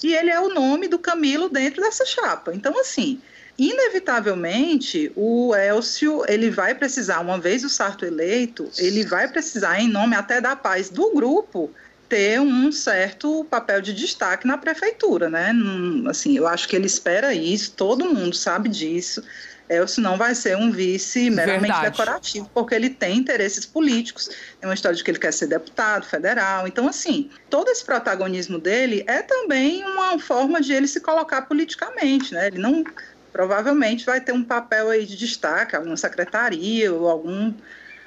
E 0.03 0.15
ele 0.15 0.31
é 0.31 0.41
o 0.41 0.53
nome 0.53 0.89
do 0.89 0.99
Camilo 0.99 1.49
dentro 1.49 1.83
dessa 1.83 2.05
chapa. 2.07 2.55
Então, 2.55 2.79
assim, 2.79 3.21
inevitavelmente 3.59 5.13
o 5.15 5.55
Elcio 5.55 6.25
ele 6.27 6.51
vai 6.51 6.75
precisar, 6.75 7.21
uma 7.21 7.39
vez 7.39 7.65
o 7.65 7.69
Sarto 7.69 8.05
eleito, 8.05 8.69
ele 8.79 9.05
vai 9.05 9.29
precisar, 9.29 9.81
em 9.81 9.89
nome 9.89 10.17
até 10.17 10.41
da 10.41 10.57
paz 10.57 10.89
do 10.89 11.13
grupo, 11.15 11.71
ter 12.09 12.41
um 12.41 12.71
certo 12.71 13.45
papel 13.45 13.81
de 13.81 13.93
destaque 13.93 14.47
na 14.47 14.59
prefeitura, 14.59 15.31
né? 15.31 15.53
Assim, 16.09 16.37
eu 16.37 16.47
acho 16.47 16.69
que 16.69 16.77
ele 16.77 16.87
espera 16.87 17.35
isso, 17.35 17.73
todo 17.73 18.05
mundo 18.05 18.37
sabe 18.37 18.69
disso. 18.69 19.23
Elcio 19.69 20.03
não 20.03 20.17
vai 20.17 20.35
ser 20.35 20.57
um 20.57 20.71
vice 20.71 21.31
meramente 21.31 21.73
Verdade. 21.73 21.91
decorativo, 21.91 22.51
porque 22.53 22.75
ele 22.75 22.91
tem 22.91 23.17
interesses 23.17 23.65
políticos. 23.65 24.29
Tem 24.61 24.69
uma 24.69 24.75
história 24.75 24.97
de 24.97 25.03
que 25.03 25.11
ele 25.11 25.19
quer 25.19 25.33
ser 25.33 25.47
deputado 25.47 26.07
federal. 26.07 26.67
Então, 26.67 26.87
assim, 26.87 27.31
todo 27.49 27.71
esse 27.71 27.85
protagonismo 27.85 28.59
dele 28.59 29.05
é 29.07 29.23
também 29.23 29.83
uma 29.85 30.19
forma 30.19 30.61
de 30.61 30.73
ele 30.73 30.87
se 30.87 31.01
colocar 31.01 31.43
politicamente, 31.43 32.35
né? 32.35 32.49
Ele 32.49 32.59
não 32.59 32.85
provavelmente 33.33 34.07
vai 34.07 34.21
ter 34.21 34.33
um 34.33 34.45
papel 34.45 34.91
aí 34.91 35.05
de 35.05 35.17
destaque, 35.17 35.75
alguma 35.75 35.97
secretaria 35.97 36.93
ou 36.93 37.09
algum 37.09 37.53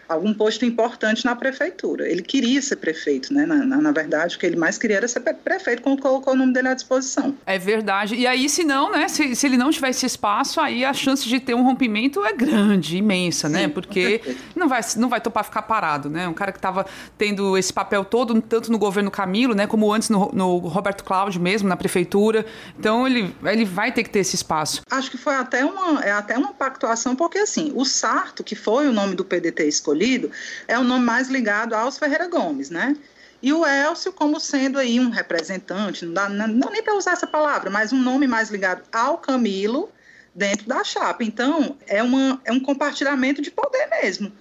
algum 0.08 0.34
posto 0.34 0.66
importante 0.66 1.26
na 1.26 1.36
prefeitura. 1.36 2.08
Ele 2.08 2.22
queria 2.22 2.62
ser 2.62 2.78
prefeito, 2.78 3.34
né? 3.34 3.46
Na, 3.46 3.56
na, 3.58 3.78
na, 3.78 3.92
verdade, 3.92 4.36
o 4.36 4.40
que 4.40 4.46
ele 4.46 4.56
mais 4.56 4.78
queria 4.78 4.98
era 4.98 5.08
ser 5.08 5.20
prefeito, 5.20 5.82
quando 5.82 6.02
colocou 6.02 6.34
o 6.34 6.36
nome 6.36 6.54
dele 6.54 6.70
à 6.70 6.74
disposição. 6.74 7.36
É 7.46 7.58
verdade. 7.58 8.16
E 8.16 8.26
aí, 8.26 8.48
se 8.48 8.64
não, 8.64 8.92
né? 8.92 9.08
Se, 9.08 9.36
se 9.36 9.46
ele 9.46 9.58
não 9.58 9.70
tivesse 9.70 10.06
espaço, 10.06 10.60
aí 10.60 10.86
a 10.86 10.94
chance 10.94 11.28
de 11.28 11.40
ter 11.40 11.54
um 11.54 11.64
rompimento 11.64 12.24
é 12.24 12.34
grande, 12.34 12.98
imensa, 12.98 13.50
né? 13.50 13.60
Sim, 13.60 13.68
né? 13.68 13.74
Porque 13.74 14.22
não 14.56 14.68
vai, 14.68 14.82
não 14.96 15.10
vai 15.10 15.22
topar 15.22 15.44
ficar 15.44 15.64
parado, 15.64 16.10
né? 16.10 16.28
Um 16.28 16.34
cara 16.34 16.52
que 16.52 16.58
estava 16.58 16.86
tendo 17.18 17.58
esse 17.58 17.74
papel 17.74 18.06
todo, 18.06 18.40
tanto 18.42 18.72
no 18.72 18.78
governo 18.78 19.12
Camilo, 19.12 19.54
né? 19.54 19.68
Como 19.68 19.92
antes 19.92 20.10
no, 20.10 20.32
no 20.34 20.58
Roberto 20.58 21.04
Cláudio 21.04 21.42
mesmo, 21.42 21.68
na 21.68 21.76
prefeitura. 21.76 22.46
Então, 22.80 23.06
ele, 23.06 23.36
ele 23.44 23.66
vai 23.66 23.92
ter 23.92 24.04
que 24.04 24.10
ter 24.10 24.20
esse 24.20 24.36
espaço. 24.36 24.82
Acho 24.90 25.12
que 25.12 25.18
foi 25.18 25.36
até 25.36 25.66
uma, 25.66 26.02
é 26.02 26.12
até 26.12 26.38
uma 26.38 26.54
pactuação, 26.54 27.16
porque 27.16 27.40
assim, 27.40 27.72
o 27.76 27.84
Sarto, 27.84 28.44
que 28.44 28.56
foi 28.56 28.88
o 28.88 28.94
nome 28.94 29.16
do 29.16 29.26
PDT 29.26 29.68
escolhido, 29.68 29.97
escolhido 29.98 30.32
é 30.68 30.78
o 30.78 30.84
nome 30.84 31.04
mais 31.04 31.28
ligado 31.28 31.74
aos 31.74 31.98
Ferreira 31.98 32.28
Gomes, 32.28 32.70
né? 32.70 32.96
E 33.42 33.54
o 33.54 33.66
Elcio 33.66 34.12
como 34.12 34.40
sendo 34.40 34.80
aí 34.80 35.00
um 35.00 35.10
representante, 35.10 36.06
não 36.06 36.14
dá 36.14 36.30
não, 36.30 36.48
não 36.48 36.72
nem 36.72 36.82
para 36.82 36.96
usar 36.96 37.12
essa 37.14 37.28
palavra, 37.28 37.70
mas 37.70 37.94
um 37.94 38.02
nome 38.02 38.28
mais 38.28 38.50
ligado 38.50 38.84
ao 38.92 39.18
Camilo 39.18 39.90
dentro 40.34 40.68
da 40.68 40.84
chapa. 40.84 41.24
Então, 41.24 41.78
é, 41.86 42.02
uma, 42.02 42.42
é 42.46 42.52
um 42.52 42.60
compartilhamento 42.60 43.42
de 43.42 43.52
poder 43.52 43.88
mesmo. 43.88 44.32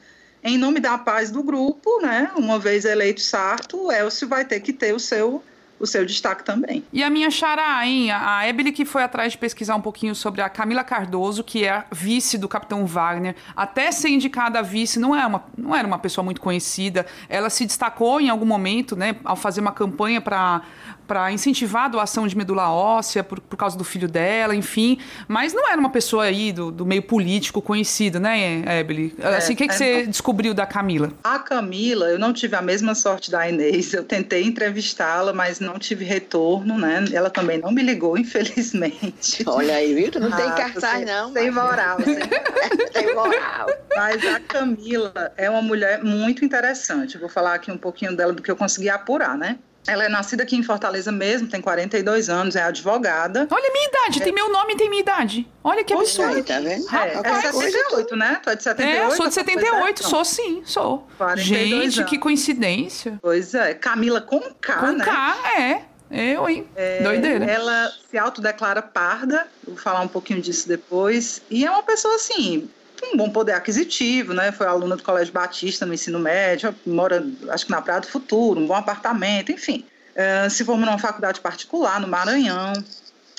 Em 0.43 0.57
nome 0.57 0.81
da 0.81 0.97
paz 0.97 1.31
do 1.31 1.43
grupo, 1.43 2.01
né? 2.01 2.31
Uma 2.37 2.59
vez 2.59 2.85
eleito 2.85 3.21
Sarto, 3.21 3.91
Elcio 3.91 4.29
vai 4.29 4.45
ter 4.45 4.61
que 4.61 4.73
ter 4.73 4.95
o 4.95 5.01
seu 5.01 5.43
o 5.79 5.87
seu 5.87 6.05
destaque 6.05 6.45
também. 6.45 6.85
E 6.93 7.03
a 7.03 7.11
minha 7.11 7.31
xará, 7.31 7.87
hein? 7.87 8.11
A 8.11 8.49
Ebele 8.49 8.73
que 8.73 8.85
foi 8.85 9.03
atrás 9.03 9.33
de 9.33 9.39
pesquisar 9.39 9.77
um 9.77 9.81
pouquinho 9.81 10.15
sobre 10.15 10.41
a 10.41 10.49
Camila 10.49 10.83
Cardoso, 10.83 11.45
que 11.45 11.65
é 11.65 11.85
vice 11.93 12.39
do 12.39 12.49
Capitão 12.49 12.87
Wagner. 12.87 13.37
Até 13.55 13.93
ser 13.93 14.09
indicada 14.09 14.59
a 14.59 14.63
vice, 14.63 14.99
não, 14.99 15.15
é 15.15 15.27
uma, 15.27 15.45
não 15.57 15.75
era 15.75 15.87
uma 15.87 15.99
pessoa 15.99 16.25
muito 16.25 16.41
conhecida. 16.41 17.07
Ela 17.29 17.51
se 17.51 17.67
destacou 17.67 18.21
em 18.21 18.29
algum 18.29 18.47
momento, 18.47 18.97
né? 18.97 19.17
Ao 19.25 19.37
fazer 19.37 19.61
uma 19.61 19.73
campanha 19.73 20.21
para 20.21 20.63
para 21.07 21.31
incentivar 21.33 21.85
a 21.85 21.89
doação 21.89 22.27
de 22.27 22.37
medula 22.37 22.71
óssea 22.71 23.23
por, 23.23 23.41
por 23.41 23.57
causa 23.57 23.77
do 23.77 23.85
filho 23.85 24.09
dela, 24.09 24.55
enfim. 24.55 24.99
Mas 25.29 25.53
não 25.53 25.69
era 25.69 25.79
uma 25.79 25.91
pessoa 25.91 26.25
aí 26.25 26.53
do, 26.53 26.71
do 26.71 26.85
meio 26.85 27.03
político 27.03 27.63
conhecida, 27.63 28.19
né, 28.19 28.81
Ebele? 28.81 29.15
É, 29.19 29.37
assim, 29.37 29.55
o 29.55 29.57
que, 29.57 29.65
é, 29.65 29.69
que 29.69 29.75
você 29.75 30.03
não... 30.03 30.11
descobriu 30.11 30.55
da 30.55 30.67
Camila? 30.67 31.13
A 31.23 31.39
Camila, 31.39 32.07
eu 32.07 32.19
não 32.19 32.33
tive 32.33 32.57
a 32.57 32.63
mesma 32.63 32.95
sorte 32.95 33.31
da 33.31 33.49
Inês. 33.49 33.93
Eu 33.93 34.05
tentei 34.05 34.45
entrevistá-la, 34.45 35.33
mas 35.33 35.61
não 35.61 35.79
tive 35.79 36.05
retorno, 36.05 36.79
né? 36.79 37.05
Ela 37.13 37.31
também 37.31 37.59
não 37.59 37.71
me 37.71 37.83
ligou, 37.83 38.17
infelizmente. 38.19 39.45
Olha 39.47 39.77
aí, 39.77 39.95
viu? 39.95 40.11
Tu 40.11 40.21
não 40.21 40.33
ah, 40.33 40.37
tem 40.37 40.51
cartaz, 40.53 41.07
não. 41.07 41.33
Sem 41.33 41.51
moral. 41.51 41.99
Sem... 42.03 42.89
tem 42.93 43.15
moral. 43.15 43.67
Mas 43.95 44.27
a 44.27 44.41
Camila 44.41 45.33
é 45.37 45.49
uma 45.49 45.63
mulher 45.63 46.03
muito 46.03 46.45
interessante. 46.45 47.15
Eu 47.15 47.21
vou 47.21 47.31
falar 47.31 47.55
aqui 47.55 47.71
um 47.71 47.79
pouquinho 47.79 48.17
dela 48.17 48.33
do 48.33 48.43
que 48.43 48.51
eu 48.51 48.57
consegui 48.57 48.89
apurar, 48.89 49.37
né? 49.37 49.59
Ela 49.87 50.05
é 50.05 50.09
nascida 50.09 50.43
aqui 50.43 50.57
em 50.57 50.63
Fortaleza 50.63 51.13
mesmo, 51.13 51.49
tem 51.49 51.61
42 51.61 52.29
anos, 52.29 52.57
é 52.57 52.63
advogada. 52.63 53.47
Olha 53.51 53.69
a 53.69 53.73
minha 53.73 53.89
idade, 53.89 54.21
é. 54.21 54.25
tem 54.25 54.33
meu 54.33 54.51
nome 54.51 54.75
e 54.75 54.77
tem 54.77 54.89
minha 54.89 55.03
idade. 55.03 55.49
Olha 55.63 55.85
que 55.85 55.93
absurdo. 55.93 56.39
É, 56.39 56.43
tá 56.43 56.61
vendo? 56.61 56.87
É, 56.95 57.47
é 57.47 57.53
78, 57.53 58.17
né? 58.17 58.41
Tu 58.43 58.51
é 58.51 58.57
de 58.57 58.63
78? 58.63 59.01
É, 59.01 59.07
eu 59.07 59.11
sou 59.13 59.29
de 59.29 59.35
78, 59.35 60.05
sou 60.05 60.25
sim, 60.25 60.63
sou. 60.65 61.09
Gente, 61.37 62.01
anos. 62.01 62.11
que 62.11 62.19
coincidência. 62.19 63.19
Pois 63.23 63.55
é, 63.55 63.75
Camila 63.75 64.21
com 64.21 64.41
K, 64.41 64.77
com 64.77 64.87
né? 64.93 65.05
Com 65.05 65.11
K, 65.11 65.37
é. 65.59 65.83
Eu, 66.11 66.49
hein? 66.49 66.69
É, 66.77 67.03
Doideira. 67.03 67.45
Ela 67.45 67.93
se 68.09 68.17
autodeclara 68.17 68.81
parda, 68.81 69.47
vou 69.67 69.77
falar 69.77 70.01
um 70.03 70.09
pouquinho 70.09 70.41
disso 70.41 70.69
depois. 70.69 71.43
E 71.51 71.67
é 71.67 71.71
uma 71.71 71.83
pessoa, 71.83 72.15
assim, 72.15 72.69
um 73.13 73.17
bom 73.17 73.31
poder 73.31 73.53
aquisitivo, 73.53 74.35
né? 74.35 74.53
Foi 74.53 74.67
aluna 74.67 74.97
do 74.97 75.03
Colégio 75.03 75.33
Batista 75.33 75.87
no 75.87 75.95
ensino 75.95 76.19
médio, 76.19 76.75
mora, 76.87 77.25
acho 77.51 77.67
que 77.67 77.71
na 77.71 77.83
Praia 77.83 78.01
do 78.01 78.07
Futuro, 78.07 78.61
um 78.61 78.67
bom 78.67 78.75
apartamento, 78.75 79.53
enfim. 79.53 79.85
Uh, 80.15 80.49
se 80.49 80.65
formou 80.65 80.87
numa 80.87 80.99
faculdade 80.99 81.41
particular 81.41 82.01
no 82.01 82.09
Maranhão. 82.09 82.73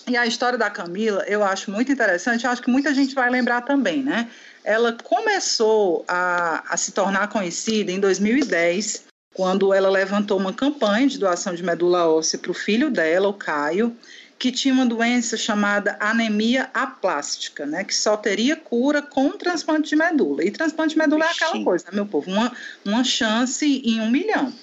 E 0.07 0.15
a 0.15 0.25
história 0.25 0.57
da 0.57 0.69
Camila 0.69 1.23
eu 1.27 1.43
acho 1.43 1.69
muito 1.69 1.91
interessante, 1.91 2.45
eu 2.45 2.51
acho 2.51 2.61
que 2.61 2.69
muita 2.69 2.93
gente 2.93 3.13
vai 3.13 3.29
lembrar 3.29 3.61
também, 3.61 4.01
né? 4.01 4.29
Ela 4.63 4.93
começou 4.93 6.05
a, 6.07 6.63
a 6.69 6.77
se 6.77 6.91
tornar 6.91 7.27
conhecida 7.27 7.91
em 7.91 7.99
2010, 7.99 9.05
quando 9.33 9.73
ela 9.73 9.89
levantou 9.89 10.37
uma 10.37 10.53
campanha 10.53 11.07
de 11.07 11.19
doação 11.19 11.53
de 11.53 11.61
medula 11.61 12.07
óssea 12.09 12.39
para 12.39 12.51
o 12.51 12.53
filho 12.53 12.89
dela, 12.89 13.27
o 13.27 13.33
Caio, 13.33 13.95
que 14.39 14.51
tinha 14.51 14.73
uma 14.73 14.85
doença 14.85 15.35
chamada 15.35 15.97
anemia 15.99 16.69
aplástica, 16.73 17.65
né, 17.65 17.83
que 17.83 17.95
só 17.95 18.15
teria 18.15 18.55
cura 18.55 19.01
com 19.01 19.31
transplante 19.31 19.89
de 19.89 19.95
medula. 19.95 20.43
E 20.43 20.51
transplante 20.51 20.93
de 20.93 20.99
medula 20.99 21.25
é 21.25 21.29
aquela 21.29 21.63
coisa, 21.63 21.85
né, 21.85 21.91
meu 21.93 22.05
povo, 22.05 22.29
uma, 22.29 22.51
uma 22.85 23.03
chance 23.03 23.65
em 23.65 23.99
um 23.99 24.09
milhão. 24.09 24.53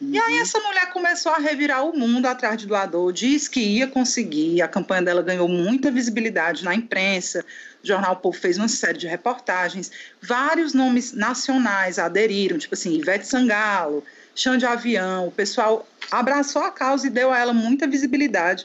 Uhum. 0.00 0.10
E 0.12 0.18
aí 0.18 0.34
uhum. 0.34 0.42
essa 0.42 0.60
mulher 0.60 0.90
começou 0.92 1.32
a 1.32 1.38
revirar 1.38 1.84
o 1.84 1.98
mundo 1.98 2.26
atrás 2.26 2.56
de 2.56 2.66
doador, 2.66 3.12
diz 3.12 3.48
que 3.48 3.60
ia 3.60 3.88
conseguir, 3.88 4.62
a 4.62 4.68
campanha 4.68 5.02
dela 5.02 5.22
ganhou 5.22 5.48
muita 5.48 5.90
visibilidade 5.90 6.64
na 6.64 6.72
imprensa, 6.72 7.44
o 7.82 7.86
Jornal 7.86 8.16
Povo 8.16 8.38
fez 8.38 8.56
uma 8.56 8.68
série 8.68 8.98
de 8.98 9.08
reportagens, 9.08 9.90
vários 10.22 10.72
nomes 10.72 11.12
nacionais 11.12 11.98
aderiram, 11.98 12.56
tipo 12.56 12.74
assim, 12.74 12.94
Ivete 12.94 13.26
Sangalo, 13.26 14.04
Chão 14.32 14.56
de 14.56 14.64
Avião, 14.64 15.26
o 15.26 15.32
pessoal 15.32 15.88
abraçou 16.12 16.62
a 16.62 16.70
causa 16.70 17.08
e 17.08 17.10
deu 17.10 17.32
a 17.32 17.38
ela 17.38 17.52
muita 17.52 17.88
visibilidade 17.88 18.64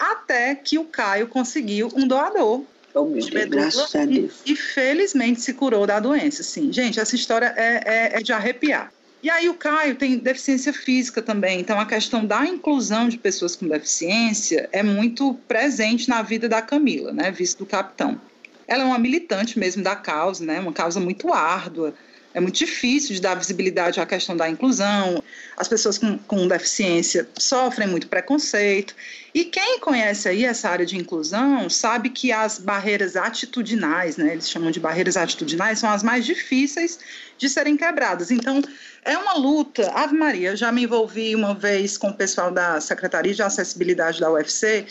até 0.00 0.54
que 0.54 0.78
o 0.78 0.84
Caio 0.84 1.28
conseguiu 1.28 1.92
um 1.94 2.08
doador. 2.08 2.64
Oh, 2.94 3.04
meu 3.04 3.20
de 3.20 3.32
medula, 3.32 3.70
e, 4.08 4.30
e, 4.44 4.56
felizmente 4.56 5.40
se 5.40 5.54
curou 5.54 5.86
da 5.86 6.00
doença. 6.00 6.42
Sim, 6.42 6.72
gente, 6.72 6.98
essa 6.98 7.14
história 7.14 7.54
é, 7.56 7.82
é, 7.84 8.18
é 8.18 8.22
de 8.22 8.32
arrepiar. 8.32 8.92
E 9.22 9.28
aí 9.28 9.48
o 9.48 9.54
Caio 9.54 9.94
tem 9.96 10.16
deficiência 10.16 10.72
física 10.72 11.20
também, 11.20 11.60
então 11.60 11.78
a 11.78 11.84
questão 11.84 12.24
da 12.24 12.44
inclusão 12.46 13.08
de 13.08 13.18
pessoas 13.18 13.54
com 13.54 13.68
deficiência 13.68 14.68
é 14.72 14.82
muito 14.82 15.34
presente 15.46 16.08
na 16.08 16.22
vida 16.22 16.48
da 16.48 16.62
Camila, 16.62 17.12
né, 17.12 17.30
vice 17.30 17.56
do 17.56 17.66
capitão. 17.66 18.18
Ela 18.66 18.82
é 18.82 18.86
uma 18.86 18.98
militante 18.98 19.58
mesmo 19.58 19.82
da 19.82 19.94
causa, 19.94 20.44
né, 20.44 20.58
uma 20.58 20.72
causa 20.72 20.98
muito 20.98 21.32
árdua, 21.34 21.94
é 22.32 22.40
muito 22.40 22.56
difícil 22.56 23.14
de 23.14 23.20
dar 23.20 23.34
visibilidade 23.34 24.00
à 24.00 24.06
questão 24.06 24.36
da 24.36 24.48
inclusão. 24.48 25.22
As 25.56 25.66
pessoas 25.66 25.98
com, 25.98 26.16
com 26.18 26.46
deficiência 26.46 27.28
sofrem 27.36 27.88
muito 27.88 28.06
preconceito. 28.06 28.94
E 29.34 29.44
quem 29.44 29.80
conhece 29.80 30.28
aí 30.28 30.44
essa 30.44 30.68
área 30.68 30.86
de 30.86 30.96
inclusão 30.96 31.68
sabe 31.68 32.10
que 32.10 32.30
as 32.30 32.58
barreiras 32.58 33.16
atitudinais, 33.16 34.16
né, 34.16 34.32
eles 34.32 34.48
chamam 34.48 34.70
de 34.70 34.78
barreiras 34.78 35.16
atitudinais, 35.16 35.78
são 35.80 35.90
as 35.90 36.02
mais 36.02 36.24
difíceis 36.24 36.98
de 37.36 37.48
serem 37.48 37.76
quebradas. 37.76 38.30
Então, 38.30 38.62
é 39.04 39.16
uma 39.16 39.34
luta. 39.34 39.90
Ave 39.92 40.16
Maria, 40.16 40.50
eu 40.50 40.56
já 40.56 40.70
me 40.70 40.84
envolvi 40.84 41.34
uma 41.34 41.54
vez 41.54 41.96
com 41.96 42.08
o 42.08 42.14
pessoal 42.14 42.50
da 42.50 42.80
Secretaria 42.80 43.34
de 43.34 43.42
Acessibilidade 43.42 44.20
da 44.20 44.30
UFC 44.30 44.86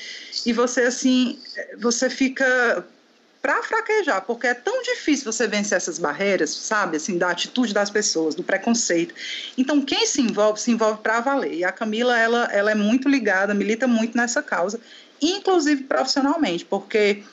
e 0.46 0.52
você, 0.52 0.82
assim, 0.82 1.40
você 1.78 2.10
fica 2.10 2.86
para 3.42 3.64
fraquejar, 3.64 4.22
porque 4.26 4.48
é 4.48 4.54
tão 4.54 4.82
difícil 4.82 5.32
você 5.32 5.48
vencer 5.48 5.78
essas 5.78 5.98
barreiras, 5.98 6.50
sabe, 6.50 6.98
assim, 6.98 7.18
da 7.18 7.30
atitude 7.30 7.74
das 7.74 7.90
pessoas, 7.90 8.36
do 8.36 8.44
preconceito. 8.44 9.16
Então, 9.58 9.82
quem 9.82 10.06
se 10.06 10.22
envolve, 10.22 10.60
se 10.60 10.72
envolve 10.72 11.02
para 11.02 11.22
valer. 11.22 11.54
E 11.54 11.64
a 11.64 11.72
Camila, 11.72 12.18
ela, 12.18 12.50
ela 12.52 12.72
é 12.72 12.76
muito 12.76 13.08
ligada, 13.08 13.54
milita 13.54 13.88
muito 13.88 14.18
nessa 14.18 14.44
causa, 14.44 14.80
inclusive 15.22 15.84
profissionalmente, 15.84 16.66
porque 16.66 17.24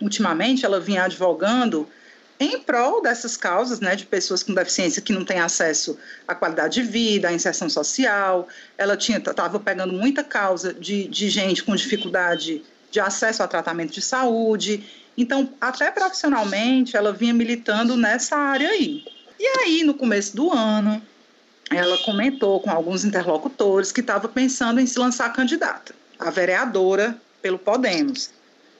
ultimamente 0.00 0.64
ela 0.64 0.80
vinha 0.80 1.04
advogando 1.04 1.88
em 2.40 2.58
prol 2.58 3.00
dessas 3.00 3.36
causas, 3.36 3.78
né, 3.78 3.94
de 3.94 4.04
pessoas 4.04 4.42
com 4.42 4.52
deficiência 4.52 5.00
que 5.00 5.12
não 5.12 5.24
têm 5.24 5.38
acesso 5.38 5.96
à 6.26 6.34
qualidade 6.34 6.82
de 6.82 6.82
vida, 6.82 7.28
à 7.28 7.32
inserção 7.32 7.68
social. 7.68 8.48
Ela 8.76 8.96
tinha 8.96 9.18
estava 9.18 9.60
pegando 9.60 9.92
muita 9.92 10.24
causa 10.24 10.72
de, 10.72 11.06
de 11.06 11.30
gente 11.30 11.62
com 11.62 11.76
dificuldade 11.76 12.64
de 12.90 13.00
acesso 13.00 13.42
a 13.42 13.48
tratamento 13.48 13.92
de 13.92 14.02
saúde. 14.02 14.84
Então, 15.16 15.52
até 15.60 15.90
profissionalmente, 15.90 16.96
ela 16.96 17.12
vinha 17.12 17.34
militando 17.34 17.96
nessa 17.96 18.36
área 18.36 18.68
aí. 18.68 19.04
E 19.38 19.46
aí, 19.60 19.84
no 19.84 19.94
começo 19.94 20.34
do 20.34 20.52
ano, 20.52 21.02
ela 21.70 21.98
comentou 21.98 22.60
com 22.60 22.70
alguns 22.70 23.04
interlocutores 23.04 23.92
que 23.92 24.00
estava 24.00 24.28
pensando 24.28 24.80
em 24.80 24.86
se 24.86 24.98
lançar 24.98 25.32
candidata 25.32 25.94
a 26.18 26.30
vereadora 26.30 27.16
pelo 27.40 27.58
Podemos 27.58 28.30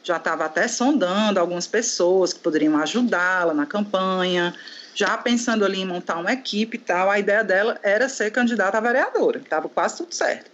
já 0.03 0.17
estava 0.17 0.45
até 0.45 0.67
sondando 0.67 1.39
algumas 1.39 1.67
pessoas 1.67 2.33
que 2.33 2.41
poderiam 2.41 2.77
ajudá-la 2.79 3.55
na 3.55 3.67
campanha, 3.67 4.55
já 4.95 5.17
pensando 5.17 5.65
ali 5.65 5.81
em 5.81 5.87
montar 5.87 6.19
uma 6.19 6.33
equipe 6.33 6.77
e 6.77 6.81
tal. 6.81 7.09
A 7.09 7.19
ideia 7.19 7.45
dela 7.45 7.79
era 7.83 8.09
ser 8.09 8.31
candidata 8.31 8.79
a 8.79 8.81
vereadora, 8.81 9.39
estava 9.39 9.69
quase 9.69 9.99
tudo 9.99 10.15
certo. 10.15 10.51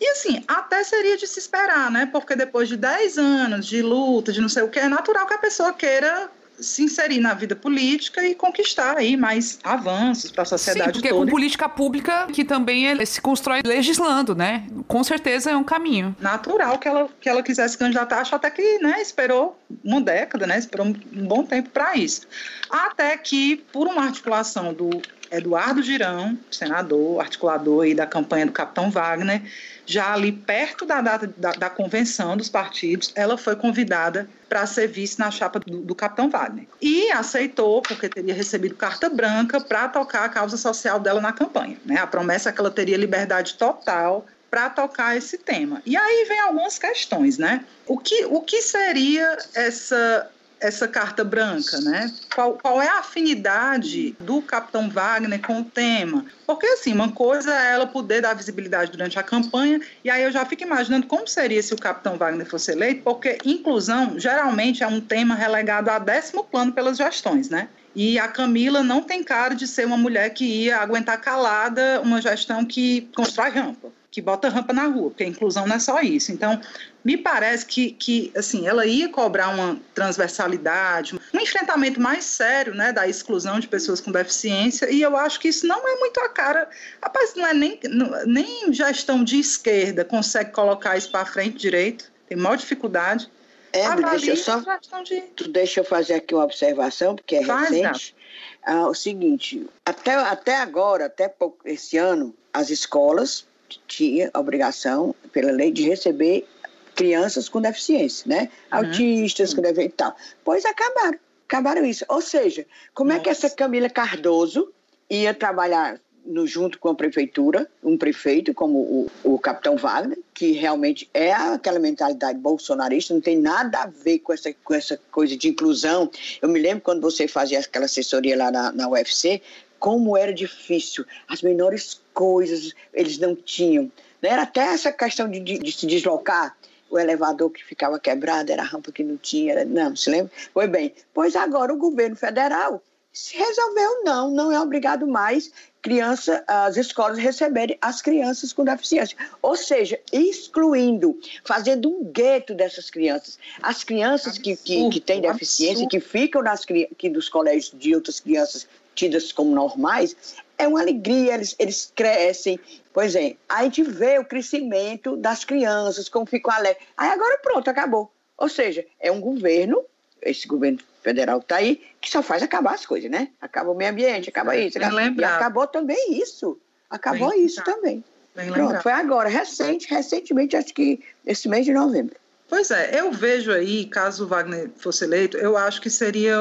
E 0.00 0.08
assim, 0.08 0.42
até 0.48 0.82
seria 0.82 1.16
de 1.16 1.26
se 1.26 1.38
esperar, 1.38 1.90
né? 1.90 2.06
Porque 2.06 2.34
depois 2.34 2.68
de 2.68 2.76
10 2.76 3.18
anos 3.18 3.66
de 3.66 3.82
luta, 3.82 4.32
de 4.32 4.40
não 4.40 4.48
sei 4.48 4.62
o 4.62 4.68
que, 4.68 4.78
é 4.78 4.88
natural 4.88 5.26
que 5.26 5.34
a 5.34 5.38
pessoa 5.38 5.72
queira 5.72 6.30
se 6.60 6.82
inserir 6.82 7.20
na 7.20 7.34
vida 7.34 7.56
política 7.56 8.22
e 8.26 8.34
conquistar 8.34 8.96
aí 8.96 9.16
mais 9.16 9.58
avanços 9.64 10.30
para 10.30 10.42
a 10.42 10.46
sociedade 10.46 10.88
Sim, 10.88 10.92
porque 10.92 11.08
toda. 11.08 11.24
com 11.24 11.30
política 11.30 11.68
pública 11.68 12.26
que 12.32 12.44
também 12.44 13.04
se 13.06 13.20
constrói 13.20 13.60
legislando, 13.64 14.34
né? 14.34 14.66
Com 14.86 15.02
certeza 15.02 15.50
é 15.50 15.56
um 15.56 15.64
caminho. 15.64 16.14
Natural 16.20 16.78
que 16.78 16.88
ela, 16.88 17.08
que 17.20 17.28
ela 17.28 17.42
quisesse 17.42 17.76
candidatar, 17.76 18.20
acho 18.20 18.34
até 18.34 18.50
que 18.50 18.78
né, 18.78 19.00
esperou 19.00 19.58
uma 19.82 20.00
década, 20.00 20.46
né? 20.46 20.58
Esperou 20.58 20.86
um 20.86 21.26
bom 21.26 21.44
tempo 21.44 21.70
para 21.70 21.96
isso. 21.96 22.26
Até 22.68 23.16
que, 23.16 23.56
por 23.72 23.86
uma 23.86 24.04
articulação 24.04 24.72
do 24.72 24.90
Eduardo 25.30 25.82
Girão, 25.82 26.38
senador, 26.50 27.20
articulador 27.20 27.84
aí 27.84 27.94
da 27.94 28.06
campanha 28.06 28.46
do 28.46 28.52
Capitão 28.52 28.90
Wagner, 28.90 29.42
já 29.86 30.12
ali 30.12 30.32
perto 30.32 30.84
da 30.84 31.00
data 31.00 31.32
da, 31.36 31.52
da 31.52 31.70
convenção 31.70 32.36
dos 32.36 32.48
partidos, 32.48 33.12
ela 33.14 33.36
foi 33.36 33.56
convidada 33.56 34.28
para 34.48 34.66
ser 34.66 34.86
vice 34.88 35.18
na 35.18 35.30
chapa 35.30 35.58
do, 35.60 35.80
do, 35.80 35.94
Capitão 35.94 36.30
Wagner. 36.30 36.66
E 36.80 37.10
aceitou, 37.10 37.82
porque 37.82 38.08
teria 38.08 38.34
recebido 38.34 38.74
carta 38.74 39.08
branca 39.08 39.60
para 39.60 39.88
tocar 39.88 40.24
a 40.24 40.28
causa 40.28 40.56
social 40.56 41.00
dela 41.00 41.20
na 41.20 41.32
campanha. 41.32 41.76
Né? 41.84 41.96
A 41.96 42.06
promessa 42.06 42.50
é 42.50 42.52
que 42.52 42.60
ela 42.60 42.70
teria 42.70 42.96
liberdade 42.96 43.54
total 43.54 44.26
para 44.50 44.68
tocar 44.68 45.16
esse 45.16 45.38
tema. 45.38 45.80
E 45.86 45.96
aí 45.96 46.24
vem 46.28 46.40
algumas 46.40 46.78
questões, 46.78 47.38
né? 47.38 47.64
O 47.86 47.96
que, 47.96 48.24
o 48.24 48.40
que 48.40 48.60
seria 48.60 49.38
essa 49.54 50.28
essa 50.60 50.86
carta 50.86 51.24
branca, 51.24 51.80
né? 51.80 52.12
Qual, 52.34 52.52
qual 52.54 52.82
é 52.82 52.88
a 52.88 52.98
afinidade 52.98 54.14
do 54.20 54.42
Capitão 54.42 54.88
Wagner 54.90 55.40
com 55.40 55.60
o 55.60 55.64
tema? 55.64 56.26
Porque, 56.46 56.66
assim, 56.66 56.92
uma 56.92 57.10
coisa 57.10 57.52
é 57.54 57.72
ela 57.72 57.86
poder 57.86 58.20
dar 58.20 58.34
visibilidade 58.34 58.92
durante 58.92 59.18
a 59.18 59.22
campanha, 59.22 59.80
e 60.04 60.10
aí 60.10 60.22
eu 60.22 60.30
já 60.30 60.44
fico 60.44 60.62
imaginando 60.62 61.06
como 61.06 61.26
seria 61.26 61.62
se 61.62 61.72
o 61.72 61.78
Capitão 61.78 62.16
Wagner 62.16 62.46
fosse 62.46 62.72
eleito, 62.72 63.02
porque 63.02 63.38
inclusão 63.44 64.18
geralmente 64.18 64.82
é 64.82 64.86
um 64.86 65.00
tema 65.00 65.34
relegado 65.34 65.88
a 65.88 65.98
décimo 65.98 66.44
plano 66.44 66.72
pelas 66.72 66.98
gestões, 66.98 67.48
né? 67.48 67.68
E 67.94 68.18
a 68.18 68.28
Camila 68.28 68.82
não 68.82 69.02
tem 69.02 69.24
cara 69.24 69.54
de 69.54 69.66
ser 69.66 69.86
uma 69.86 69.96
mulher 69.96 70.30
que 70.30 70.44
ia 70.44 70.78
aguentar 70.78 71.20
calada 71.20 72.00
uma 72.00 72.20
gestão 72.20 72.64
que 72.64 73.08
constrói 73.14 73.50
rampa 73.50 73.99
que 74.10 74.20
bota 74.20 74.48
rampa 74.48 74.72
na 74.72 74.86
rua, 74.86 75.10
porque 75.10 75.22
a 75.22 75.26
inclusão 75.26 75.66
não 75.66 75.76
é 75.76 75.78
só 75.78 76.00
isso. 76.00 76.32
Então, 76.32 76.60
me 77.04 77.16
parece 77.16 77.64
que, 77.64 77.92
que 77.92 78.32
assim, 78.36 78.66
ela 78.66 78.84
ia 78.84 79.08
cobrar 79.08 79.48
uma 79.48 79.78
transversalidade, 79.94 81.14
um 81.32 81.40
enfrentamento 81.40 82.00
mais 82.00 82.24
sério 82.24 82.74
né, 82.74 82.92
da 82.92 83.06
exclusão 83.06 83.60
de 83.60 83.68
pessoas 83.68 84.00
com 84.00 84.10
deficiência, 84.10 84.90
e 84.90 85.00
eu 85.00 85.16
acho 85.16 85.38
que 85.38 85.48
isso 85.48 85.66
não 85.66 85.86
é 85.86 85.96
muito 85.96 86.18
a 86.20 86.28
cara. 86.28 86.68
Rapaz, 87.02 87.34
não 87.36 87.46
é 87.46 87.54
nem, 87.54 87.78
nem 88.26 88.72
gestão 88.72 89.22
de 89.22 89.38
esquerda 89.38 90.04
consegue 90.04 90.50
colocar 90.50 90.96
isso 90.96 91.10
para 91.10 91.24
frente 91.24 91.58
direito, 91.58 92.10
tem 92.28 92.36
maior 92.36 92.56
dificuldade. 92.56 93.30
É, 93.72 93.88
deixa 93.94 94.30
eu 94.30 94.36
só. 94.36 94.60
De... 95.04 95.20
Tu 95.36 95.48
deixa 95.48 95.80
eu 95.80 95.84
fazer 95.84 96.14
aqui 96.14 96.34
uma 96.34 96.42
observação, 96.42 97.14
porque 97.14 97.36
é 97.36 97.44
Faz, 97.44 97.70
recente. 97.70 98.16
Ah, 98.64 98.88
o 98.88 98.94
seguinte, 98.94 99.64
até, 99.86 100.14
até 100.14 100.56
agora, 100.56 101.06
até 101.06 101.32
esse 101.64 101.96
ano, 101.96 102.34
as 102.52 102.68
escolas 102.68 103.46
tinha 103.86 104.30
a 104.32 104.40
obrigação, 104.40 105.14
pela 105.32 105.52
lei, 105.52 105.70
de 105.70 105.82
receber 105.82 106.46
crianças 106.94 107.48
com 107.48 107.60
deficiência, 107.60 108.28
né? 108.28 108.50
Uhum. 108.72 108.78
Autistas 108.78 109.54
com 109.54 109.62
deficiência 109.62 109.88
e 109.88 109.96
tal. 109.96 110.16
Pois 110.44 110.64
acabaram, 110.64 111.18
acabaram 111.48 111.84
isso. 111.84 112.04
Ou 112.08 112.20
seja, 112.20 112.66
como 112.94 113.10
Nossa. 113.10 113.20
é 113.20 113.24
que 113.24 113.30
essa 113.30 113.50
Camila 113.50 113.88
Cardoso 113.88 114.72
ia 115.08 115.34
trabalhar 115.34 116.00
no, 116.24 116.46
junto 116.46 116.78
com 116.78 116.88
a 116.88 116.94
prefeitura, 116.94 117.68
um 117.82 117.96
prefeito 117.96 118.54
como 118.54 118.78
o, 118.78 119.10
o 119.24 119.38
capitão 119.38 119.76
Wagner, 119.76 120.18
que 120.34 120.52
realmente 120.52 121.08
é 121.12 121.32
aquela 121.32 121.78
mentalidade 121.78 122.38
bolsonarista, 122.38 123.14
não 123.14 123.20
tem 123.20 123.38
nada 123.38 123.82
a 123.82 123.86
ver 123.86 124.20
com 124.20 124.32
essa, 124.32 124.52
com 124.64 124.74
essa 124.74 124.98
coisa 125.10 125.36
de 125.36 125.48
inclusão. 125.48 126.10
Eu 126.40 126.48
me 126.48 126.60
lembro 126.60 126.82
quando 126.82 127.00
você 127.00 127.26
fazia 127.26 127.58
aquela 127.58 127.86
assessoria 127.86 128.36
lá 128.36 128.50
na, 128.50 128.72
na 128.72 128.88
UFC, 128.88 129.42
como 129.80 130.16
era 130.16 130.32
difícil, 130.32 131.04
as 131.26 131.42
menores 131.42 132.00
coisas 132.14 132.72
eles 132.94 133.18
não 133.18 133.34
tinham. 133.34 133.90
Né? 134.22 134.28
Era 134.28 134.42
até 134.42 134.60
essa 134.60 134.92
questão 134.92 135.28
de, 135.28 135.40
de, 135.40 135.58
de 135.58 135.72
se 135.72 135.86
deslocar, 135.86 136.56
o 136.90 136.98
elevador 136.98 137.50
que 137.50 137.64
ficava 137.64 137.98
quebrado, 137.98 138.52
era 138.52 138.62
a 138.62 138.66
rampa 138.66 138.92
que 138.92 139.02
não 139.02 139.16
tinha, 139.16 139.52
era, 139.52 139.64
não, 139.64 139.96
se 139.96 140.10
lembra? 140.10 140.30
Foi 140.52 140.66
bem. 140.66 140.92
Pois 141.14 141.34
agora 141.34 141.72
o 141.72 141.78
governo 141.78 142.16
federal 142.16 142.82
se 143.12 143.36
resolveu 143.36 144.04
não, 144.04 144.30
não 144.30 144.52
é 144.52 144.60
obrigado 144.60 145.06
mais 145.06 145.50
criança, 145.82 146.44
as 146.46 146.76
escolas 146.76 147.18
receberem 147.18 147.76
as 147.80 148.02
crianças 148.02 148.52
com 148.52 148.64
deficiência. 148.64 149.16
Ou 149.40 149.56
seja, 149.56 149.98
excluindo, 150.12 151.18
fazendo 151.44 151.88
um 151.88 152.04
gueto 152.04 152.54
dessas 152.54 152.90
crianças. 152.90 153.38
As 153.62 153.82
crianças 153.82 154.38
que, 154.38 154.56
que, 154.56 154.88
que 154.90 155.00
têm 155.00 155.20
deficiência, 155.20 155.88
que 155.88 155.98
ficam 155.98 156.42
nas, 156.42 156.64
que 156.64 157.08
dos 157.08 157.28
colégios 157.28 157.72
de 157.76 157.94
outras 157.94 158.20
crianças 158.20 158.68
tidas 159.00 159.32
como 159.32 159.54
normais, 159.54 160.14
é 160.58 160.68
uma 160.68 160.80
alegria, 160.80 161.34
eles, 161.34 161.56
eles 161.58 161.90
crescem. 161.94 162.60
Pois 162.92 163.14
é, 163.14 163.36
aí 163.48 163.62
a 163.62 163.62
gente 163.62 163.82
vê 163.82 164.18
o 164.18 164.24
crescimento 164.24 165.16
das 165.16 165.42
crianças, 165.42 166.08
como 166.08 166.26
ficam 166.26 166.52
alegres. 166.52 166.86
Aí 166.96 167.08
agora 167.08 167.38
pronto, 167.42 167.68
acabou. 167.70 168.12
Ou 168.36 168.48
seja, 168.48 168.84
é 169.00 169.10
um 169.10 169.20
governo, 169.20 169.82
esse 170.20 170.46
governo 170.46 170.78
federal 171.02 171.38
está 171.38 171.56
aí, 171.56 171.82
que 171.98 172.10
só 172.10 172.22
faz 172.22 172.42
acabar 172.42 172.74
as 172.74 172.84
coisas, 172.84 173.10
né? 173.10 173.28
Acaba 173.40 173.70
o 173.70 173.74
meio 173.74 173.90
ambiente, 173.90 174.28
acaba 174.28 174.54
isso. 174.54 174.76
Acaba, 174.76 175.02
e 175.02 175.24
acabou 175.24 175.66
também 175.66 176.20
isso. 176.20 176.58
Acabou 176.90 177.30
Bem 177.30 177.46
isso 177.46 177.64
também. 177.64 178.04
Bem 178.34 178.52
pronto, 178.52 178.82
foi 178.82 178.92
agora, 178.92 179.28
recente, 179.28 179.88
recentemente, 179.88 180.56
acho 180.56 180.74
que 180.74 181.00
esse 181.26 181.48
mês 181.48 181.64
de 181.64 181.72
novembro. 181.72 182.16
Pois 182.50 182.70
é, 182.72 183.00
eu 183.00 183.12
vejo 183.12 183.52
aí, 183.52 183.86
caso 183.86 184.24
o 184.24 184.26
Wagner 184.26 184.68
fosse 184.76 185.04
eleito, 185.04 185.36
eu 185.36 185.56
acho 185.56 185.80
que 185.80 185.88
seria, 185.88 186.34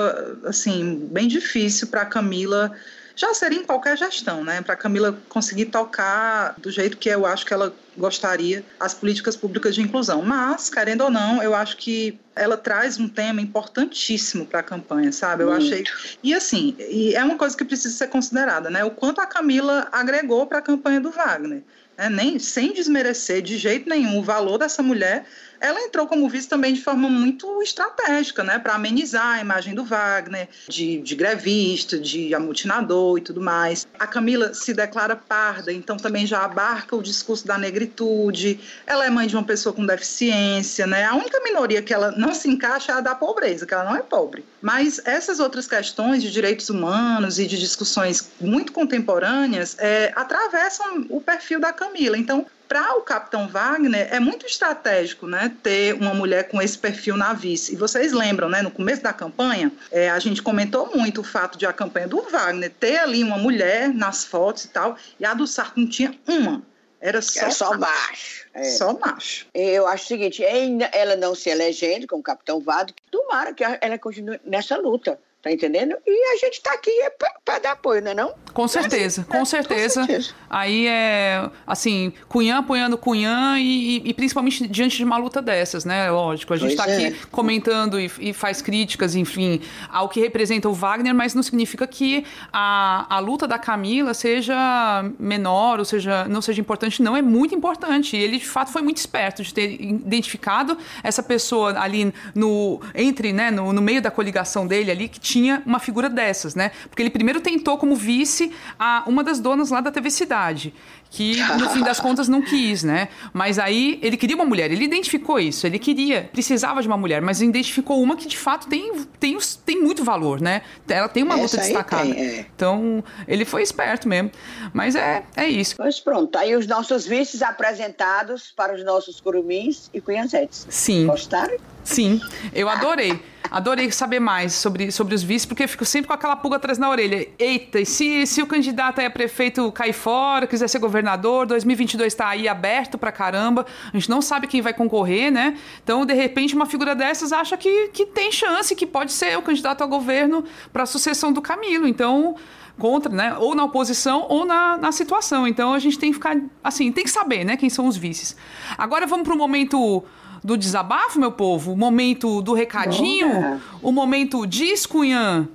assim, 0.43 1.07
bem 1.11 1.27
difícil 1.27 1.87
para 1.87 2.01
a 2.01 2.05
Camila 2.05 2.75
já 3.19 3.33
seria 3.33 3.59
em 3.59 3.65
qualquer 3.65 3.97
gestão, 3.97 4.45
né? 4.45 4.61
Para 4.61 4.77
Camila 4.77 5.19
conseguir 5.27 5.65
tocar 5.65 6.55
do 6.57 6.71
jeito 6.71 6.95
que 6.95 7.09
eu 7.09 7.25
acho 7.25 7.45
que 7.45 7.53
ela 7.53 7.75
gostaria 7.97 8.63
as 8.79 8.93
políticas 8.93 9.35
públicas 9.35 9.75
de 9.75 9.81
inclusão. 9.81 10.21
Mas, 10.21 10.69
querendo 10.69 11.01
ou 11.01 11.11
não, 11.11 11.43
eu 11.43 11.53
acho 11.53 11.75
que 11.75 12.17
ela 12.33 12.55
traz 12.55 12.97
um 12.97 13.09
tema 13.09 13.41
importantíssimo 13.41 14.45
para 14.45 14.61
a 14.61 14.63
campanha, 14.63 15.11
sabe? 15.11 15.43
Eu 15.43 15.49
Muito. 15.49 15.65
achei. 15.65 15.83
E 16.23 16.33
assim, 16.33 16.77
e 16.79 17.13
é 17.13 17.21
uma 17.21 17.37
coisa 17.37 17.57
que 17.57 17.65
precisa 17.65 17.93
ser 17.93 18.07
considerada, 18.07 18.69
né? 18.69 18.85
O 18.85 18.91
quanto 18.91 19.19
a 19.19 19.25
Camila 19.25 19.89
agregou 19.91 20.47
para 20.47 20.59
a 20.59 20.61
campanha 20.61 21.01
do 21.01 21.11
Wagner. 21.11 21.61
Né? 21.99 22.09
Nem, 22.09 22.39
sem 22.39 22.71
desmerecer 22.71 23.41
de 23.41 23.57
jeito 23.57 23.89
nenhum 23.89 24.19
o 24.19 24.23
valor 24.23 24.57
dessa 24.57 24.81
mulher, 24.81 25.25
ela 25.59 25.81
entrou 25.81 26.07
como 26.07 26.29
vice 26.29 26.47
também 26.47 26.73
de 26.73 26.81
forma 26.81 27.09
muito 27.09 27.61
estratégica, 27.61 28.43
né, 28.43 28.57
para 28.57 28.75
amenizar 28.75 29.35
a 29.35 29.41
imagem 29.41 29.75
do 29.75 29.83
Wagner, 29.83 30.47
de, 30.69 31.01
de 31.01 31.15
grevista, 31.15 31.99
de 31.99 32.33
amutinador 32.33 33.17
e 33.17 33.21
tudo 33.21 33.41
mais. 33.41 33.85
A 33.99 34.07
Camila 34.07 34.53
se 34.53 34.73
declara 34.73 35.17
parda, 35.17 35.73
então 35.73 35.97
também 35.97 36.25
já 36.25 36.45
abarca 36.45 36.95
o 36.95 37.03
discurso 37.03 37.45
da 37.45 37.57
negritude. 37.57 38.59
Ela 38.87 39.05
é 39.05 39.09
mãe 39.09 39.27
de 39.27 39.35
uma 39.35 39.43
pessoa 39.43 39.73
com 39.73 39.85
deficiência, 39.85 40.87
né? 40.87 41.03
A 41.03 41.15
única 41.15 41.41
minoria 41.43 41.81
que 41.81 41.93
ela 41.93 42.11
não 42.11 42.33
se 42.33 42.49
encaixa 42.49 42.93
é 42.93 42.95
a 42.95 43.01
da 43.01 43.13
pobreza, 43.13 43.65
que 43.65 43.73
ela 43.73 43.83
não 43.83 43.95
é 43.97 44.01
pobre. 44.01 44.45
Mas 44.61 45.01
essas 45.05 45.39
outras 45.39 45.67
questões 45.67 46.21
de 46.21 46.31
direitos 46.31 46.69
humanos 46.69 47.39
e 47.39 47.47
de 47.47 47.57
discussões 47.57 48.31
muito 48.39 48.71
contemporâneas 48.71 49.75
é, 49.79 50.11
atravessam 50.15 51.05
o 51.09 51.21
perfil 51.21 51.59
da 51.59 51.71
Camila. 51.71 52.17
Então, 52.17 52.45
para 52.69 52.95
o 52.95 53.01
Capitão 53.01 53.47
Wagner 53.47 54.07
é 54.11 54.19
muito 54.19 54.45
estratégico, 54.45 55.25
né, 55.25 55.51
ter 55.63 55.95
uma 55.95 56.13
mulher 56.13 56.49
com 56.49 56.61
esse 56.61 56.77
perfil 56.77 57.17
na 57.17 57.33
vice. 57.33 57.73
E 57.73 57.75
vocês 57.75 58.13
lembram, 58.13 58.47
né, 58.47 58.61
no 58.61 58.69
começo 58.69 59.01
da 59.01 59.11
campanha, 59.11 59.71
é, 59.91 60.07
a 60.07 60.19
gente 60.19 60.43
comentou 60.43 60.95
muito 60.95 61.21
o 61.21 61.23
fato 61.23 61.57
de 61.57 61.65
a 61.65 61.73
campanha 61.73 62.07
do 62.07 62.21
Wagner 62.29 62.71
ter 62.79 62.99
ali 62.99 63.23
uma 63.23 63.39
mulher 63.39 63.91
nas 63.91 64.23
fotos 64.23 64.65
e 64.65 64.67
tal, 64.67 64.95
e 65.19 65.25
a 65.25 65.33
do 65.33 65.47
Sarto 65.47 65.79
não 65.79 65.87
tinha 65.87 66.13
uma. 66.27 66.61
Era 67.01 67.21
só, 67.21 67.39
Era 67.39 67.51
só 67.51 67.77
macho. 67.77 68.47
É. 68.53 68.63
Só 68.63 68.97
macho. 68.97 69.47
Eu 69.53 69.87
acho 69.87 70.03
o 70.03 70.07
seguinte, 70.07 70.43
ela 70.91 71.15
não 71.15 71.33
se 71.33 71.49
elegendo 71.49 72.07
como 72.07 72.21
Capitão 72.21 72.59
Wagner, 72.59 72.93
tomara 73.09 73.53
que 73.53 73.63
ela 73.63 73.97
continue 73.97 74.39
nessa 74.43 74.77
luta. 74.77 75.19
Tá 75.41 75.49
entendendo? 75.49 75.95
E 76.05 76.33
a 76.33 76.37
gente 76.37 76.61
tá 76.61 76.73
aqui 76.73 76.89
é 76.89 77.09
para 77.45 77.59
dar 77.59 77.71
apoio, 77.71 78.01
não 78.01 78.11
é 78.11 78.13
não? 78.13 78.33
Com 78.53 78.67
certeza, 78.67 79.23
com, 79.23 79.45
certeza. 79.45 80.01
com 80.01 80.05
certeza. 80.05 80.33
Aí 80.49 80.85
é, 80.85 81.49
assim, 81.65 82.11
Cunhã 82.27 82.57
apoiando 82.57 82.97
Cunhã 82.97 83.57
e, 83.57 84.01
e, 84.03 84.13
principalmente 84.13 84.67
diante 84.67 84.97
de 84.97 85.03
uma 85.05 85.17
luta 85.17 85.41
dessas, 85.41 85.85
né? 85.85 86.11
Lógico, 86.11 86.53
a 86.53 86.57
gente 86.57 86.71
está 86.71 86.89
é. 86.89 87.07
aqui 87.07 87.27
comentando 87.31 87.97
e, 87.97 88.11
e, 88.19 88.33
faz 88.33 88.61
críticas, 88.61 89.15
enfim, 89.15 89.61
ao 89.89 90.09
que 90.09 90.19
representa 90.19 90.67
o 90.67 90.73
Wagner, 90.73 91.15
mas 91.15 91.33
não 91.33 91.41
significa 91.41 91.87
que 91.87 92.25
a, 92.51 93.05
a 93.09 93.19
luta 93.19 93.47
da 93.47 93.57
Camila 93.57 94.13
seja 94.13 95.09
menor 95.17 95.79
ou 95.79 95.85
seja, 95.85 96.25
não 96.27 96.41
seja 96.41 96.59
importante. 96.59 97.01
Não, 97.01 97.15
é 97.15 97.21
muito 97.21 97.55
importante. 97.55 98.17
Ele, 98.17 98.39
de 98.39 98.45
fato, 98.45 98.73
foi 98.73 98.81
muito 98.81 98.97
esperto 98.97 99.41
de 99.41 99.53
ter 99.53 99.81
identificado 99.81 100.77
essa 101.01 101.23
pessoa 101.23 101.79
ali 101.79 102.13
no, 102.35 102.81
entre, 102.93 103.31
né, 103.31 103.49
no, 103.49 103.71
no 103.71 103.81
meio 103.81 104.01
da 104.01 104.11
coligação 104.11 104.67
dele 104.67 104.91
ali, 104.91 105.07
que 105.07 105.28
tinha 105.29 105.61
uma 105.63 105.79
figura 105.79 106.09
dessas, 106.09 106.55
né? 106.55 106.71
Porque 106.89 107.03
ele 107.03 107.11
primeiro 107.11 107.39
tentou 107.39 107.77
como 107.77 107.95
vice 107.95 108.51
a 108.79 109.03
uma 109.05 109.23
das 109.23 109.39
donas 109.39 109.69
lá 109.69 109.79
da 109.79 109.91
TV 109.91 110.09
Cidade, 110.09 110.73
que 111.09 111.41
no 111.57 111.69
fim 111.71 111.81
das 111.81 111.99
contas 111.99 112.27
não 112.27 112.41
quis, 112.41 112.83
né? 112.83 113.09
Mas 113.33 113.57
aí 113.57 113.99
ele 114.01 114.17
queria 114.17 114.35
uma 114.35 114.45
mulher, 114.45 114.71
ele 114.71 114.85
identificou 114.85 115.39
isso, 115.39 115.65
ele 115.65 115.79
queria, 115.79 116.29
precisava 116.31 116.81
de 116.81 116.87
uma 116.87 116.97
mulher, 116.97 117.21
mas 117.21 117.41
identificou 117.41 118.01
uma 118.01 118.15
que 118.15 118.27
de 118.27 118.37
fato 118.37 118.67
tem, 118.67 118.93
tem, 119.19 119.37
tem 119.65 119.81
muito 119.81 120.03
valor, 120.03 120.39
né? 120.39 120.61
Ela 120.87 121.09
tem 121.09 121.23
uma 121.23 121.35
luta 121.35 121.57
destacada. 121.57 122.13
Tem, 122.13 122.23
é. 122.23 122.45
Então, 122.55 123.03
ele 123.27 123.45
foi 123.45 123.63
esperto 123.63 124.07
mesmo. 124.07 124.31
Mas 124.73 124.95
é, 124.95 125.23
é 125.35 125.47
isso. 125.47 125.75
Pois 125.75 125.99
pronto, 125.99 126.37
aí 126.37 126.55
os 126.55 126.67
nossos 126.67 127.05
vices 127.05 127.41
apresentados 127.41 128.51
para 128.55 128.75
os 128.75 128.83
nossos 128.83 129.19
curumins 129.19 129.89
e 129.93 130.01
cunhazetes. 130.01 130.67
Sim. 130.69 131.07
Gostaram? 131.07 131.57
Sim, 131.83 132.21
eu 132.53 132.69
adorei. 132.69 133.19
Adorei 133.51 133.91
saber 133.91 134.19
mais 134.19 134.53
sobre, 134.53 134.91
sobre 134.91 135.15
os 135.15 135.23
vices, 135.23 135.45
porque 135.45 135.63
eu 135.63 135.67
fico 135.67 135.83
sempre 135.83 136.07
com 136.07 136.13
aquela 136.13 136.35
pulga 136.35 136.57
atrás 136.57 136.77
na 136.77 136.87
orelha. 136.87 137.27
Eita, 137.39 137.79
e 137.79 137.85
se, 137.85 138.27
se 138.27 138.41
o 138.43 138.47
candidato 138.47 138.99
a 138.99 139.09
prefeito 139.09 139.71
cair 139.71 139.93
fora, 139.93 140.45
quiser 140.45 140.67
ser 140.67 140.77
governador, 140.77 140.98
2022 141.45 142.13
está 142.13 142.29
aí 142.29 142.47
aberto 142.47 142.97
pra 142.97 143.11
caramba, 143.11 143.65
a 143.91 143.97
gente 143.97 144.09
não 144.09 144.21
sabe 144.21 144.47
quem 144.47 144.61
vai 144.61 144.73
concorrer, 144.73 145.31
né? 145.31 145.57
Então, 145.83 146.05
de 146.05 146.13
repente, 146.13 146.55
uma 146.55 146.65
figura 146.65 146.95
dessas 146.95 147.31
acha 147.31 147.57
que, 147.57 147.89
que 147.89 148.05
tem 148.05 148.31
chance, 148.31 148.75
que 148.75 148.85
pode 148.85 149.11
ser 149.11 149.37
o 149.37 149.41
candidato 149.41 149.81
ao 149.81 149.87
governo 149.87 150.43
para 150.71 150.83
a 150.83 150.85
sucessão 150.85 151.31
do 151.31 151.41
Camilo. 151.41 151.87
Então, 151.87 152.35
contra, 152.79 153.11
né? 153.11 153.35
Ou 153.37 153.53
na 153.53 153.65
oposição 153.65 154.25
ou 154.29 154.45
na, 154.45 154.77
na 154.77 154.91
situação. 154.91 155.45
Então 155.45 155.73
a 155.73 155.79
gente 155.79 155.99
tem 155.99 156.09
que 156.09 156.15
ficar 156.15 156.37
assim, 156.63 156.91
tem 156.91 157.03
que 157.03 157.11
saber, 157.11 157.43
né? 157.43 157.57
Quem 157.57 157.69
são 157.69 157.85
os 157.85 157.97
vices. 157.97 158.35
Agora 158.77 159.05
vamos 159.05 159.25
para 159.25 159.35
o 159.35 159.37
momento 159.37 160.03
do 160.43 160.57
desabafo, 160.57 161.19
meu 161.19 161.33
povo, 161.33 161.73
o 161.73 161.77
momento 161.77 162.41
do 162.41 162.53
recadinho, 162.53 163.61
o 163.81 163.91
momento 163.91 164.47
diz, 164.47 164.85
Cunhã. 164.85 165.47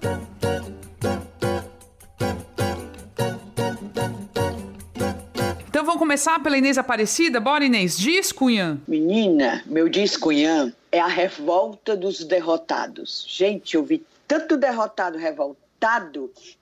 Vamos 5.94 5.98
começar 5.98 6.42
pela 6.42 6.58
Inês 6.58 6.76
Aparecida? 6.76 7.38
Bora, 7.38 7.64
Inês. 7.64 7.96
Diz, 7.96 8.32
Cunhã. 8.32 8.80
Menina, 8.88 9.62
meu 9.64 9.88
diz, 9.88 10.16
Cunhã, 10.16 10.72
é 10.90 10.98
a 10.98 11.06
revolta 11.06 11.96
dos 11.96 12.24
derrotados. 12.24 13.24
Gente, 13.28 13.76
eu 13.76 13.84
vi 13.84 14.04
tanto 14.26 14.56
derrotado 14.56 15.16
revoltado 15.16 15.64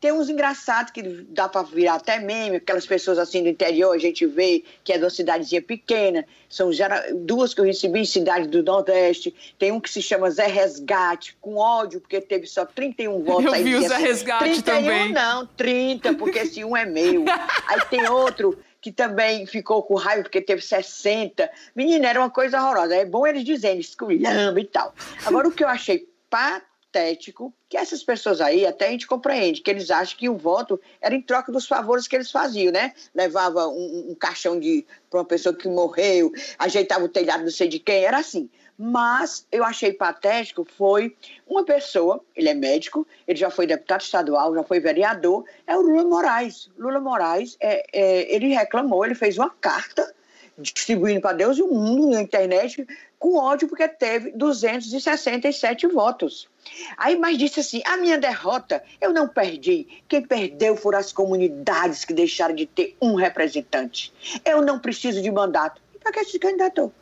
tem 0.01 0.11
uns 0.11 0.28
engraçados 0.28 0.91
que 0.91 1.01
dá 1.01 1.49
para 1.49 1.62
virar 1.62 1.95
até 1.95 2.18
meme, 2.18 2.57
aquelas 2.57 2.85
pessoas 2.85 3.18
assim 3.18 3.41
do 3.43 3.49
interior, 3.49 3.95
a 3.95 3.99
gente 3.99 4.26
vê 4.26 4.64
que 4.83 4.93
é 4.93 4.99
de 4.99 5.05
uma 5.05 5.11
cidadezinha 5.11 5.62
pequena. 5.62 6.24
São 6.49 6.70
duas 7.14 7.55
que 7.55 7.61
eu 7.61 7.64
recebi 7.64 8.01
em 8.01 8.05
cidade 8.05 8.49
do 8.49 8.64
Nordeste. 8.64 9.33
Tem 9.57 9.70
um 9.70 9.78
que 9.78 9.89
se 9.89 10.03
chama 10.03 10.28
Zé 10.28 10.49
Resgate, 10.49 11.37
com 11.41 11.55
ódio, 11.57 12.01
porque 12.01 12.20
teve 12.20 12.49
só 12.49 12.64
31 12.66 13.22
votos. 13.22 13.45
Eu 13.45 13.53
aí 13.53 13.62
vi 13.62 13.76
o 13.76 13.80
Zé 13.83 13.95
assim, 13.95 14.05
Resgate 14.05 14.62
31 14.62 14.74
também. 14.74 15.12
não, 15.12 15.47
30, 15.47 16.14
porque 16.14 16.41
esse 16.41 16.64
um 16.64 16.76
é 16.76 16.85
meu. 16.85 17.24
Aí 17.68 17.80
tem 17.89 18.09
outro 18.09 18.59
que 18.83 18.91
também 18.91 19.47
ficou 19.47 19.85
com 19.85 19.95
raiva 19.95 20.24
porque 20.24 20.43
teve 20.43 20.61
60. 20.61 21.49
Menina, 21.74 22.09
era 22.09 22.20
uma 22.20 22.28
coisa 22.28 22.61
horrorosa. 22.61 22.97
É 22.97 23.05
bom 23.05 23.24
eles 23.24 23.45
dizendo, 23.45 23.80
esculhamba 23.80 24.61
e 24.61 24.64
tal. 24.64 24.93
Agora, 25.24 25.47
o 25.47 25.53
que 25.53 25.62
eu 25.62 25.68
achei 25.68 26.09
patético 26.28 27.55
que 27.68 27.76
essas 27.76 28.03
pessoas 28.03 28.41
aí, 28.41 28.66
até 28.66 28.89
a 28.89 28.91
gente 28.91 29.07
compreende, 29.07 29.62
que 29.62 29.70
eles 29.70 29.91
acham 29.91 30.18
que 30.18 30.28
o 30.28 30.37
voto 30.37 30.80
era 31.01 31.14
em 31.14 31.22
troca 31.22 31.53
dos 31.53 31.66
favores 31.66 32.09
que 32.09 32.16
eles 32.16 32.30
faziam, 32.30 32.72
né? 32.72 32.93
Levava 33.14 33.68
um, 33.68 34.11
um 34.11 34.14
caixão 34.14 34.59
de 34.59 34.85
para 35.09 35.20
uma 35.20 35.24
pessoa 35.24 35.55
que 35.55 35.68
morreu, 35.68 36.33
ajeitava 36.59 37.05
o 37.05 37.09
telhado 37.09 37.45
não 37.45 37.51
sei 37.51 37.68
de 37.68 37.78
quem, 37.78 38.05
era 38.05 38.18
assim. 38.18 38.51
Mas 38.79 39.47
eu 39.53 39.64
achei 39.64 39.93
patético 39.93 40.64
foi 40.64 41.16
uma 41.47 41.64
pessoa, 41.64 42.20
ele 42.35 42.49
é 42.49 42.55
médico, 42.55 43.07
ele 43.29 43.39
já 43.39 43.51
foi 43.51 43.66
deputado 43.66 44.01
estadual, 44.01 44.55
já 44.55 44.62
foi 44.62 44.81
vereador, 44.81 45.45
é 45.66 45.77
o 45.77 45.81
Lula 45.81 46.05
Moraes. 46.05 46.70
Lula 46.79 47.01
Moraes, 47.01 47.57
é, 47.61 47.85
é, 47.93 48.35
ele 48.35 48.49
reclamou, 48.49 49.05
ele 49.05 49.14
fez 49.14 49.39
uma 49.39 49.51
carta 49.51 50.12
distribuindo 50.59 51.20
para 51.20 51.37
Deus 51.37 51.59
e 51.59 51.62
o 51.62 51.68
mundo 51.68 52.11
na 52.11 52.23
internet 52.23 52.87
com 53.18 53.37
ódio 53.37 53.68
porque 53.68 53.87
teve 53.87 54.33
267 54.33 55.87
votos. 55.87 56.49
Aí, 56.97 57.16
mas 57.16 57.39
disse 57.39 57.61
assim: 57.61 57.81
a 57.85 57.97
minha 57.97 58.18
derrota 58.18 58.83
eu 59.01 59.12
não 59.12 59.29
perdi. 59.29 59.87
Quem 60.09 60.23
perdeu 60.23 60.77
foram 60.77 60.99
as 60.99 61.12
comunidades 61.12 62.05
que 62.05 62.12
deixaram 62.12 62.55
de 62.55 62.66
ter 62.66 62.97
um 63.01 63.14
representante. 63.14 64.12
Eu 64.45 64.62
não 64.62 64.79
preciso 64.79 65.23
de 65.23 65.31
mandato. 65.31 65.81
E 65.95 65.99
para 65.99 66.12
que 66.12 66.25
se 66.25 66.39
candidatou? 66.39 66.93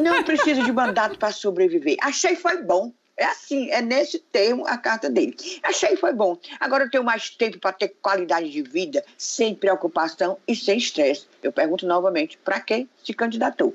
Não 0.00 0.22
preciso 0.22 0.62
de 0.62 0.72
mandato 0.72 1.18
para 1.18 1.32
sobreviver. 1.32 1.96
Achei 2.00 2.36
foi 2.36 2.62
bom. 2.62 2.92
É 3.16 3.26
assim, 3.26 3.70
é 3.70 3.80
nesse 3.80 4.18
termo 4.18 4.66
a 4.66 4.76
carta 4.76 5.08
dele. 5.08 5.36
Achei 5.62 5.96
foi 5.96 6.12
bom. 6.12 6.36
Agora 6.58 6.84
eu 6.84 6.90
tenho 6.90 7.04
mais 7.04 7.30
tempo 7.30 7.60
para 7.60 7.72
ter 7.72 7.94
qualidade 8.02 8.50
de 8.50 8.60
vida, 8.60 9.04
sem 9.16 9.54
preocupação 9.54 10.36
e 10.48 10.56
sem 10.56 10.78
estresse. 10.78 11.26
Eu 11.40 11.52
pergunto 11.52 11.86
novamente, 11.86 12.36
para 12.38 12.60
quem 12.60 12.88
se 13.04 13.14
candidatou? 13.14 13.72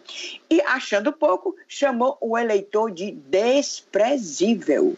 E 0.50 0.60
achando 0.62 1.14
pouco, 1.14 1.56
chamou 1.70 2.18
o 2.20 2.38
eleitor 2.38 2.92
de 2.92 3.12
desprezível. 3.12 4.98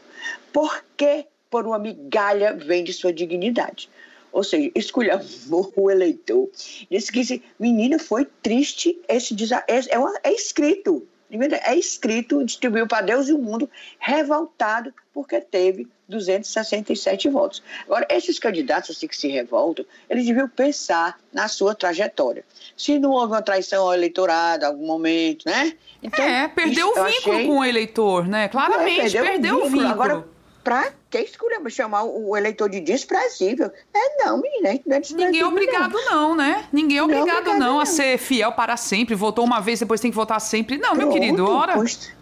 Por 0.51 0.83
que 0.97 1.27
por 1.47 1.67
uma 1.67 1.77
migalha 1.77 2.53
vende 2.53 2.93
sua 2.93 3.13
dignidade? 3.13 3.89
Ou 4.31 4.43
seja, 4.43 4.71
esculhambou 4.75 5.71
o 5.75 5.91
eleitor. 5.91 6.49
Disse 6.89 7.11
que, 7.11 7.43
menina, 7.59 7.99
foi 7.99 8.25
triste 8.41 8.99
esse 9.07 9.33
desafio. 9.33 9.65
É, 9.67 9.79
é, 9.79 10.31
é 10.31 10.33
escrito 10.33 11.07
é 11.63 11.75
escrito, 11.75 12.43
distribuiu 12.43 12.87
para 12.87 13.05
Deus 13.05 13.29
e 13.29 13.33
o 13.33 13.37
mundo, 13.37 13.69
revoltado 13.97 14.93
porque 15.13 15.39
teve 15.39 15.87
267 16.07 17.29
votos. 17.29 17.63
Agora, 17.85 18.05
esses 18.09 18.37
candidatos 18.37 18.91
assim, 18.91 19.07
que 19.07 19.15
se 19.15 19.29
revoltam, 19.29 19.85
eles 20.09 20.25
deviam 20.25 20.49
pensar 20.49 21.17
na 21.31 21.47
sua 21.47 21.73
trajetória. 21.73 22.43
Se 22.75 22.99
não 22.99 23.11
houve 23.11 23.33
uma 23.33 23.41
traição 23.41 23.85
ao 23.85 23.93
eleitorado 23.93 24.63
em 24.63 24.67
algum 24.67 24.85
momento, 24.85 25.45
né? 25.45 25.73
Então, 26.03 26.25
é, 26.25 26.47
perdeu 26.47 26.89
o 26.89 26.93
vínculo 27.05 27.35
achei... 27.35 27.47
com 27.47 27.59
o 27.59 27.65
eleitor, 27.65 28.27
né? 28.27 28.47
Claramente, 28.49 29.17
é, 29.17 29.21
perdeu, 29.21 29.23
perdeu, 29.23 29.65
o 29.65 29.69
vínculo. 29.69 29.87
Agora, 29.87 30.25
Pra 30.63 30.93
que 31.11 31.19
escolher 31.19 31.59
chamar 31.69 32.03
o 32.03 32.35
eleitor 32.35 32.69
de 32.69 32.79
desprezível? 32.79 33.71
É 33.93 34.23
não, 34.23 34.41
menina, 34.41 34.79
não 34.85 34.95
é 34.95 35.01
Ninguém 35.11 35.41
é 35.41 35.45
obrigado 35.45 35.93
não, 35.93 36.29
não 36.29 36.35
né? 36.35 36.65
Ninguém 36.71 36.97
é 36.97 37.03
obrigado 37.03 37.27
não, 37.27 37.37
obrigado, 37.37 37.59
não, 37.59 37.79
a 37.79 37.85
ser 37.85 38.17
fiel 38.17 38.51
para 38.53 38.77
sempre. 38.77 39.13
Votou 39.13 39.45
uma 39.45 39.59
vez, 39.59 39.79
depois 39.79 39.99
tem 39.99 40.09
que 40.09 40.15
votar 40.15 40.39
sempre. 40.39 40.77
Não, 40.77 40.95
pronto, 40.95 40.97
meu 40.97 41.09
querido, 41.09 41.45
ora... 41.45 41.75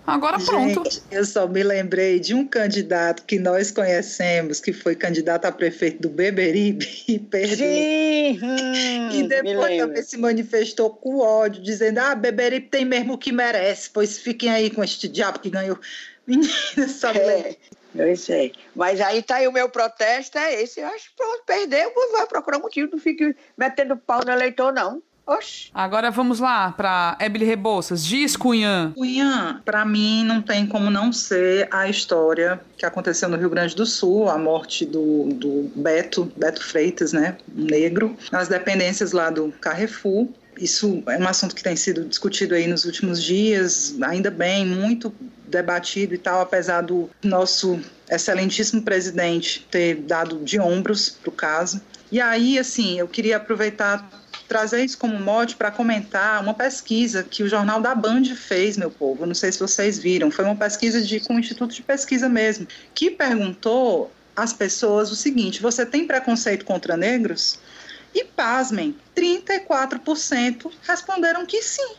Agora 0.09 0.39
pronto. 0.39 0.83
Gente, 0.85 1.03
eu 1.11 1.23
só 1.23 1.47
me 1.47 1.61
lembrei 1.61 2.19
de 2.19 2.33
um 2.33 2.45
candidato 2.45 3.23
que 3.25 3.37
nós 3.37 3.69
conhecemos, 3.69 4.59
que 4.59 4.73
foi 4.73 4.95
candidato 4.95 5.45
a 5.45 5.51
prefeito 5.51 6.01
do 6.01 6.09
Beberibe 6.09 6.87
e 7.07 7.19
perdeu. 7.19 7.57
Sim, 7.57 8.39
hum, 8.41 9.09
e 9.11 9.23
depois 9.27 9.77
também 9.77 10.01
se 10.01 10.17
manifestou 10.17 10.89
com 10.89 11.19
ódio, 11.19 11.61
dizendo: 11.61 11.99
ah, 11.99 12.15
Beberibe 12.15 12.67
tem 12.69 12.85
mesmo 12.85 13.13
o 13.13 13.17
que 13.19 13.31
merece, 13.31 13.89
pois 13.91 14.17
fiquem 14.17 14.49
aí 14.49 14.71
com 14.71 14.83
este 14.83 15.07
diabo 15.07 15.39
que 15.39 15.49
ganhou. 15.49 15.77
Menina, 16.25 16.87
só 16.87 17.13
me 17.13 17.19
é. 17.19 17.57
Eu 17.95 18.15
sei. 18.15 18.53
Mas 18.75 19.01
aí 19.01 19.21
tá 19.21 19.35
aí 19.35 19.47
o 19.47 19.51
meu 19.51 19.69
protesto, 19.69 20.37
é 20.37 20.61
esse. 20.61 20.79
Eu 20.79 20.87
acho 20.87 21.09
que 21.09 21.15
pronto, 21.15 21.43
perdeu, 21.45 21.91
vai 22.11 22.27
procurar 22.27 22.59
motivo, 22.59 22.91
não 22.91 22.99
fique 22.99 23.35
metendo 23.57 23.97
pau 23.97 24.21
no 24.25 24.31
eleitor, 24.31 24.71
não. 24.71 25.01
Oxi. 25.29 25.69
Agora 25.75 26.09
vamos 26.09 26.39
lá 26.39 26.71
para 26.71 27.15
Ebele 27.21 27.45
Rebouças. 27.45 28.03
Diz, 28.03 28.35
Cunhã. 28.35 28.91
Cunhã, 28.95 29.61
para 29.63 29.85
mim 29.85 30.23
não 30.23 30.41
tem 30.41 30.65
como 30.65 30.89
não 30.89 31.13
ser 31.13 31.67
a 31.71 31.87
história 31.87 32.59
que 32.75 32.83
aconteceu 32.83 33.29
no 33.29 33.37
Rio 33.37 33.49
Grande 33.49 33.75
do 33.75 33.85
Sul, 33.85 34.27
a 34.27 34.39
morte 34.39 34.87
do, 34.87 35.25
do 35.25 35.71
Beto, 35.75 36.31
Beto 36.35 36.65
Freitas, 36.65 37.13
né, 37.13 37.37
um 37.55 37.63
negro, 37.63 38.17
nas 38.31 38.47
dependências 38.47 39.11
lá 39.11 39.29
do 39.29 39.51
Carrefour 39.61 40.27
isso 40.59 41.01
é 41.07 41.17
um 41.17 41.27
assunto 41.27 41.55
que 41.55 41.63
tem 41.63 41.75
sido 41.75 42.03
discutido 42.03 42.53
aí 42.53 42.67
nos 42.67 42.83
últimos 42.83 43.23
dias, 43.23 43.95
ainda 44.01 44.29
bem, 44.29 44.65
muito 44.65 45.13
debatido 45.49 46.13
e 46.13 46.17
tal, 46.17 46.41
apesar 46.41 46.81
do 46.81 47.09
nosso 47.23 47.79
excelentíssimo 48.09 48.81
presidente 48.81 49.67
ter 49.69 49.95
dado 49.95 50.39
de 50.39 50.59
ombros 50.59 51.09
para 51.09 51.29
o 51.29 51.33
caso. 51.33 51.81
E 52.11 52.19
aí, 52.19 52.57
assim, 52.57 52.99
eu 52.99 53.07
queria 53.07 53.37
aproveitar 53.37 54.09
trazer 54.47 54.83
isso 54.83 54.97
como 54.97 55.19
mote 55.19 55.55
para 55.55 55.69
comentar 55.69 56.41
uma 56.41 56.55
pesquisa 56.55 57.23
que 57.23 57.43
o 57.43 57.47
Jornal 57.47 57.79
da 57.79 57.93
Band 57.93 58.25
fez, 58.35 58.77
meu 58.77 58.89
povo. 58.89 59.25
Não 59.25 59.35
sei 59.35 59.51
se 59.51 59.59
vocês 59.59 59.99
viram. 59.99 60.31
Foi 60.31 60.43
uma 60.43 60.55
pesquisa 60.55 60.99
de, 61.01 61.19
com 61.19 61.35
o 61.35 61.39
Instituto 61.39 61.73
de 61.73 61.83
Pesquisa 61.83 62.27
mesmo, 62.27 62.67
que 62.95 63.11
perguntou 63.11 64.11
às 64.35 64.51
pessoas 64.51 65.11
o 65.11 65.15
seguinte: 65.15 65.61
você 65.61 65.85
tem 65.85 66.07
preconceito 66.07 66.65
contra 66.65 66.97
negros? 66.97 67.59
E 68.13 68.25
pasmem, 68.25 68.97
34% 69.15 70.71
responderam 70.81 71.45
que 71.45 71.61
sim, 71.61 71.93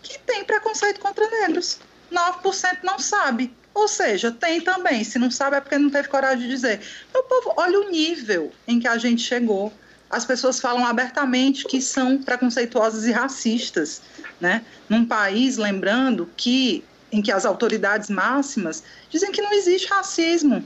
que 0.00 0.20
tem 0.20 0.44
preconceito 0.44 1.00
contra 1.00 1.28
negros. 1.28 1.80
9% 2.12 2.78
não 2.82 2.98
sabe. 2.98 3.52
Ou 3.74 3.86
seja, 3.86 4.32
tem 4.32 4.60
também. 4.60 5.04
Se 5.04 5.18
não 5.18 5.30
sabe 5.30 5.56
é 5.56 5.60
porque 5.60 5.78
não 5.78 5.90
teve 5.90 6.08
coragem 6.08 6.40
de 6.40 6.48
dizer. 6.48 6.80
Meu 7.12 7.22
povo, 7.22 7.54
olha 7.56 7.80
o 7.80 7.90
nível 7.90 8.52
em 8.66 8.80
que 8.80 8.88
a 8.88 8.98
gente 8.98 9.22
chegou. 9.22 9.72
As 10.10 10.24
pessoas 10.24 10.58
falam 10.58 10.86
abertamente 10.86 11.64
que 11.64 11.80
são 11.80 12.22
preconceituosas 12.22 13.04
e 13.04 13.12
racistas, 13.12 14.00
né? 14.40 14.64
Num 14.88 15.04
país, 15.04 15.58
lembrando 15.58 16.28
que 16.36 16.82
em 17.12 17.22
que 17.22 17.30
as 17.30 17.44
autoridades 17.46 18.10
máximas 18.10 18.82
dizem 19.10 19.30
que 19.32 19.40
não 19.40 19.52
existe 19.52 19.88
racismo, 19.88 20.64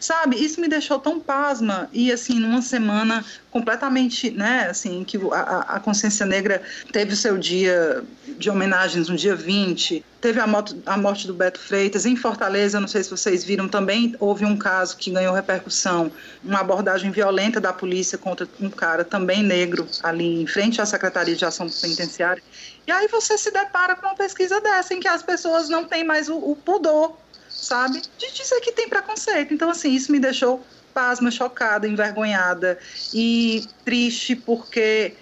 Sabe, 0.00 0.36
isso 0.36 0.60
me 0.60 0.68
deixou 0.68 0.98
tão 0.98 1.18
pasma 1.18 1.88
e 1.92 2.12
assim, 2.12 2.38
numa 2.38 2.62
semana 2.62 3.24
completamente, 3.50 4.30
né, 4.30 4.68
assim, 4.70 5.02
que 5.02 5.18
a, 5.32 5.76
a 5.76 5.80
consciência 5.80 6.24
negra 6.24 6.62
teve 6.92 7.14
o 7.14 7.16
seu 7.16 7.36
dia 7.36 8.04
de 8.38 8.48
homenagens 8.48 9.08
no 9.08 9.16
dia 9.16 9.34
20, 9.34 10.04
teve 10.20 10.38
a, 10.38 10.46
moto, 10.46 10.80
a 10.86 10.96
morte 10.96 11.26
do 11.26 11.34
Beto 11.34 11.58
Freitas 11.58 12.06
em 12.06 12.14
Fortaleza, 12.14 12.78
não 12.78 12.86
sei 12.86 13.02
se 13.02 13.10
vocês 13.10 13.42
viram 13.42 13.68
também, 13.68 14.14
houve 14.20 14.44
um 14.44 14.56
caso 14.56 14.96
que 14.96 15.10
ganhou 15.10 15.34
repercussão, 15.34 16.12
uma 16.44 16.60
abordagem 16.60 17.10
violenta 17.10 17.60
da 17.60 17.72
polícia 17.72 18.16
contra 18.16 18.46
um 18.60 18.70
cara 18.70 19.04
também 19.04 19.42
negro 19.42 19.88
ali 20.02 20.42
em 20.42 20.46
frente 20.46 20.80
à 20.80 20.86
Secretaria 20.86 21.34
de 21.34 21.44
Ação 21.44 21.68
Penitenciária. 21.68 22.42
E 22.86 22.92
aí 22.92 23.08
você 23.08 23.36
se 23.36 23.50
depara 23.50 23.96
com 23.96 24.06
uma 24.06 24.14
pesquisa 24.14 24.60
dessa 24.60 24.94
em 24.94 25.00
que 25.00 25.08
as 25.08 25.22
pessoas 25.22 25.68
não 25.68 25.84
têm 25.84 26.04
mais 26.04 26.28
o, 26.28 26.36
o 26.36 26.54
pudor 26.54 27.16
sabe? 27.60 28.00
De 28.16 28.32
dizer 28.32 28.60
que 28.60 28.72
tem 28.72 28.88
preconceito. 28.88 29.52
Então, 29.52 29.68
assim, 29.70 29.92
isso 29.92 30.12
me 30.12 30.20
deixou 30.20 30.64
pasma, 30.94 31.30
chocada, 31.30 31.86
envergonhada 31.86 32.78
e 33.12 33.66
triste 33.84 34.34
porque 34.34 35.14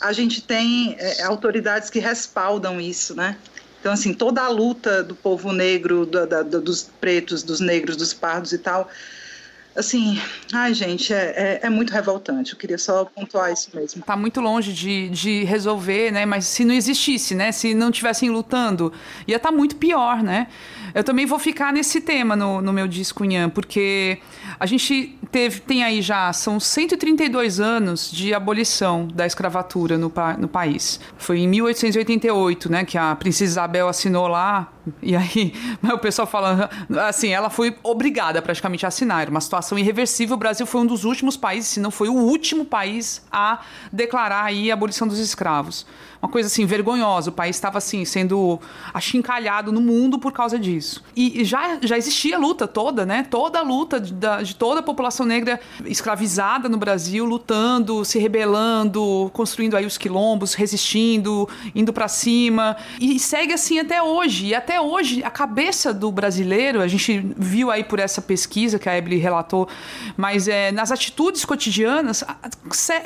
a 0.00 0.12
gente 0.12 0.42
tem 0.42 0.96
é, 0.98 1.22
autoridades 1.22 1.88
que 1.88 1.98
respaldam 1.98 2.80
isso, 2.80 3.14
né? 3.14 3.38
Então, 3.80 3.92
assim, 3.92 4.14
toda 4.14 4.42
a 4.42 4.48
luta 4.48 5.02
do 5.02 5.14
povo 5.14 5.52
negro, 5.52 6.06
do, 6.06 6.26
da, 6.26 6.42
dos 6.42 6.90
pretos, 7.00 7.42
dos 7.42 7.60
negros, 7.60 7.96
dos 7.96 8.14
pardos 8.14 8.52
e 8.52 8.58
tal, 8.58 8.88
assim, 9.76 10.20
ai 10.52 10.72
gente, 10.72 11.12
é, 11.12 11.60
é, 11.62 11.66
é, 11.66 11.70
muito 11.70 11.92
revoltante. 11.92 12.52
Eu 12.52 12.58
queria 12.58 12.78
só 12.78 13.04
pontuar 13.04 13.52
isso 13.52 13.70
mesmo. 13.74 14.02
Tá 14.02 14.16
muito 14.16 14.40
longe 14.40 14.72
de, 14.72 15.08
de 15.08 15.44
resolver, 15.44 16.10
né? 16.10 16.24
Mas 16.24 16.46
se 16.46 16.64
não 16.64 16.74
existisse, 16.74 17.34
né? 17.34 17.52
Se 17.52 17.74
não 17.74 17.90
tivessem 17.90 18.30
lutando, 18.30 18.92
ia 19.26 19.36
estar 19.36 19.50
tá 19.50 19.54
muito 19.54 19.76
pior, 19.76 20.22
né? 20.22 20.48
Eu 20.94 21.02
também 21.02 21.26
vou 21.26 21.38
ficar 21.38 21.72
nesse 21.72 22.00
tema 22.00 22.36
no, 22.36 22.62
no 22.62 22.72
meu 22.72 22.86
disco 22.86 23.24
Inhã, 23.24 23.48
porque 23.48 24.18
a 24.58 24.66
gente 24.66 25.18
teve, 25.30 25.60
tem 25.60 25.82
aí 25.82 26.00
já, 26.00 26.32
são 26.32 26.60
132 26.60 27.60
anos 27.60 28.10
de 28.10 28.32
abolição 28.34 29.06
da 29.08 29.26
escravatura 29.26 29.98
no, 29.98 30.12
no 30.38 30.48
país. 30.48 31.00
Foi 31.18 31.40
em 31.40 31.48
1888, 31.48 32.70
né, 32.70 32.84
que 32.84 32.96
a 32.96 33.14
princesa 33.16 33.52
Isabel 33.52 33.88
assinou 33.88 34.28
lá, 34.28 34.72
e 35.02 35.16
aí 35.16 35.54
o 35.82 35.98
pessoal 35.98 36.26
fala, 36.26 36.70
assim, 37.06 37.28
ela 37.28 37.50
foi 37.50 37.76
obrigada 37.82 38.40
praticamente 38.42 38.84
a 38.84 38.88
assinar, 38.88 39.22
era 39.22 39.30
uma 39.30 39.40
situação 39.40 39.78
irreversível. 39.78 40.34
O 40.34 40.38
Brasil 40.38 40.66
foi 40.66 40.80
um 40.80 40.86
dos 40.86 41.04
últimos 41.04 41.36
países, 41.36 41.70
se 41.70 41.80
não 41.80 41.90
foi 41.90 42.08
o 42.08 42.14
último 42.14 42.64
país 42.64 43.22
a 43.30 43.60
declarar 43.92 44.44
aí 44.44 44.70
a 44.70 44.74
abolição 44.74 45.06
dos 45.06 45.18
escravos 45.18 45.86
uma 46.24 46.30
coisa 46.30 46.46
assim 46.46 46.64
vergonhosa. 46.64 47.28
O 47.28 47.32
país 47.32 47.54
estava 47.54 47.76
assim 47.76 48.04
sendo 48.04 48.58
achincalhado 48.94 49.70
no 49.70 49.80
mundo 49.80 50.18
por 50.18 50.32
causa 50.32 50.58
disso. 50.58 51.04
E 51.14 51.44
já, 51.44 51.78
já 51.82 51.98
existia 51.98 52.38
luta 52.38 52.66
toda, 52.66 53.04
né? 53.04 53.26
Toda 53.30 53.58
a 53.58 53.62
luta 53.62 54.00
de, 54.00 54.14
de 54.42 54.56
toda 54.56 54.80
a 54.80 54.82
população 54.82 55.26
negra 55.26 55.60
escravizada 55.84 56.66
no 56.68 56.78
Brasil, 56.78 57.26
lutando, 57.26 58.04
se 58.06 58.18
rebelando, 58.18 59.30
construindo 59.34 59.76
aí 59.76 59.84
os 59.84 59.98
quilombos, 59.98 60.54
resistindo, 60.54 61.46
indo 61.74 61.92
para 61.92 62.08
cima. 62.08 62.74
E 62.98 63.18
segue 63.18 63.52
assim 63.52 63.78
até 63.78 64.02
hoje. 64.02 64.46
E 64.46 64.54
até 64.54 64.80
hoje 64.80 65.22
a 65.22 65.30
cabeça 65.30 65.92
do 65.92 66.10
brasileiro, 66.10 66.80
a 66.80 66.88
gente 66.88 67.18
viu 67.36 67.70
aí 67.70 67.84
por 67.84 67.98
essa 67.98 68.22
pesquisa 68.22 68.78
que 68.78 68.88
a 68.88 68.96
Ebele 68.96 69.18
relatou, 69.18 69.68
mas 70.16 70.48
é, 70.48 70.72
nas 70.72 70.90
atitudes 70.90 71.44
cotidianas 71.44 72.24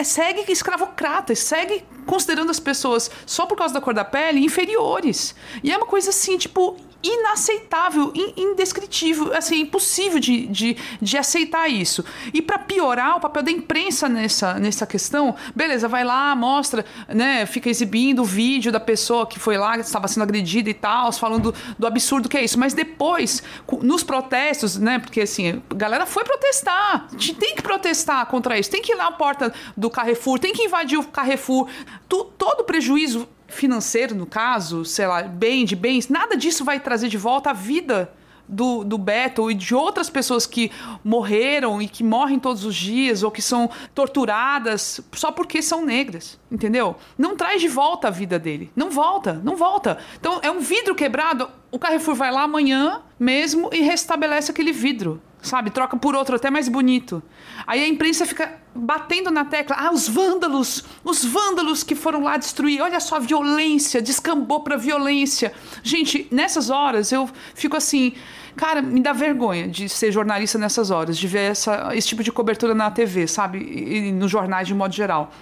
segue 0.05 0.45
escravocrata, 0.53 1.35
segue 1.35 1.83
considerando 2.07 2.51
as 2.51 2.61
pessoas 2.61 3.08
só 3.27 3.47
por 3.47 3.57
causa 3.57 3.75
da 3.75 3.81
cor 3.81 3.95
da 3.95 4.05
pele 4.05 4.45
inferiores. 4.45 5.35
E 5.63 5.73
é 5.73 5.77
uma 5.77 5.87
coisa 5.87 6.11
assim, 6.11 6.37
tipo, 6.39 6.77
inaceitável, 7.03 8.13
indescritível, 8.37 9.33
assim, 9.37 9.61
impossível 9.61 10.19
de, 10.19 10.47
de, 10.47 10.77
de 11.01 11.17
aceitar 11.17 11.69
isso. 11.69 12.05
E 12.35 12.43
para 12.43 12.59
piorar, 12.59 13.17
o 13.17 13.21
papel 13.21 13.43
da 13.43 13.51
imprensa 13.51 14.09
nessa, 14.09 14.55
nessa 14.55 14.87
questão, 14.87 15.35
beleza, 15.55 15.87
vai 15.87 16.03
lá, 16.03 16.35
mostra, 16.35 16.85
né, 17.09 17.47
fica 17.47 17.71
exibindo 17.71 18.23
o 18.23 18.25
vídeo 18.25 18.73
da 18.73 18.81
pessoa 18.81 19.27
que 19.27 19.39
foi 19.39 19.57
lá, 19.57 19.75
que 19.75 19.85
estava 19.85 20.09
sendo 20.09 20.25
agredida 20.25 20.69
e 20.69 20.75
tal, 20.75 21.13
falando 21.13 21.53
do, 21.53 21.59
do 21.79 21.87
absurdo 21.87 22.29
que 22.29 22.37
é 22.37 22.45
isso. 22.45 22.59
Mas 22.59 22.75
depois, 22.75 23.43
nos 23.81 24.03
protestos, 24.03 24.77
né, 24.77 24.99
porque 24.99 25.21
assim, 25.21 25.63
a 25.71 25.75
galera 25.75 26.05
foi 26.05 26.25
protestar, 26.25 27.09
tem 27.39 27.55
que 27.55 27.63
protestar 27.63 28.27
contra 28.27 28.59
isso, 28.59 28.71
tem 28.71 28.83
que 28.83 28.93
ir 28.93 28.97
lá 28.97 29.07
à 29.07 29.13
porta 29.13 29.53
do 29.77 29.89
Carrefour, 29.89 30.39
tem 30.39 30.53
que 30.53 30.65
invadir 30.65 30.99
o 30.99 31.05
Carrefour, 31.05 31.69
tu, 32.09 32.25
todo 32.25 32.65
prejuízo 32.65 33.29
financeiro, 33.49 34.15
no 34.15 34.27
caso, 34.27 34.85
sei 34.85 35.07
lá, 35.07 35.23
bem 35.23 35.65
de 35.65 35.75
bens, 35.75 36.09
nada 36.09 36.37
disso 36.37 36.65
vai 36.65 36.79
trazer 36.79 37.09
de 37.09 37.17
volta 37.17 37.51
a 37.51 37.53
vida 37.55 38.13
do, 38.49 38.83
do 38.83 38.97
Beto 38.97 39.51
e 39.51 39.55
de 39.55 39.75
outras 39.75 40.09
pessoas 40.09 40.47
que 40.47 40.71
morreram 41.05 41.83
e 41.83 41.89
que 41.89 42.03
morrem 42.03 42.39
todos 42.39 42.65
os 42.65 42.75
dias 42.75 43.23
ou 43.23 43.31
que 43.31 43.43
são 43.43 43.69
torturadas 43.95 45.01
só 45.13 45.31
porque 45.31 45.61
são 45.61 45.85
negras, 45.85 46.39
entendeu? 46.51 46.97
Não 47.17 47.37
traz 47.37 47.61
de 47.61 47.69
volta 47.69 48.09
a 48.09 48.11
vida 48.11 48.39
dele. 48.39 48.71
Não 48.75 48.91
volta, 48.91 49.35
não 49.45 49.57
volta. 49.57 49.99
Então 50.19 50.41
é 50.43 50.51
um 50.51 50.61
vidro 50.61 50.95
quebrado. 50.95 51.51
O 51.71 51.79
Carrefour 51.79 52.15
vai 52.15 52.31
lá 52.31 52.43
amanhã 52.43 53.03
mesmo 53.19 53.69
e 53.73 53.81
restabelece 53.83 54.51
aquele 54.51 54.73
vidro 54.73 55.21
sabe? 55.43 55.71
Troca 55.71 55.97
por 55.97 56.15
outro 56.15 56.37
até 56.37 56.51
mais 56.51 56.69
bonito. 56.69 57.23
Aí 57.67 57.83
a 57.83 57.89
imprensa 57.89 58.27
fica 58.27 58.59
batendo 58.75 59.31
na 59.31 59.45
tecla, 59.45 59.77
ah, 59.79 59.93
os 59.93 60.09
vândalos, 60.09 60.85
os 61.05 61.25
vândalos 61.25 61.83
que 61.83 61.95
foram 61.95 62.23
lá 62.23 62.37
destruir, 62.37 62.81
olha 62.81 63.01
só 63.01 63.17
a 63.17 63.19
violência, 63.19 64.01
descambou 64.01 64.61
para 64.61 64.77
violência. 64.77 65.53
Gente, 65.83 66.29
nessas 66.31 66.71
horas 66.71 67.11
eu 67.11 67.29
fico 67.55 67.77
assim, 67.77 68.13
cara, 68.57 68.81
me 68.81 69.01
dá 69.01 69.13
vergonha 69.13 69.69
de 69.69 69.89
ser 69.89 70.13
jornalista 70.13 70.59
nessas 70.59 70.91
horas, 70.91 71.19
de 71.19 71.27
ver 71.27 71.51
essa, 71.51 71.91
esse 71.95 72.09
tipo 72.09 72.23
de 72.23 72.31
cobertura 72.31 72.75
na 72.75 72.91
TV, 72.91 73.27
sabe? 73.27 73.59
E, 73.59 74.09
e 74.09 74.13
nos 74.13 74.31
jornais 74.31 74.67
de 74.67 74.75
modo 74.75 74.95
geral 74.95 75.33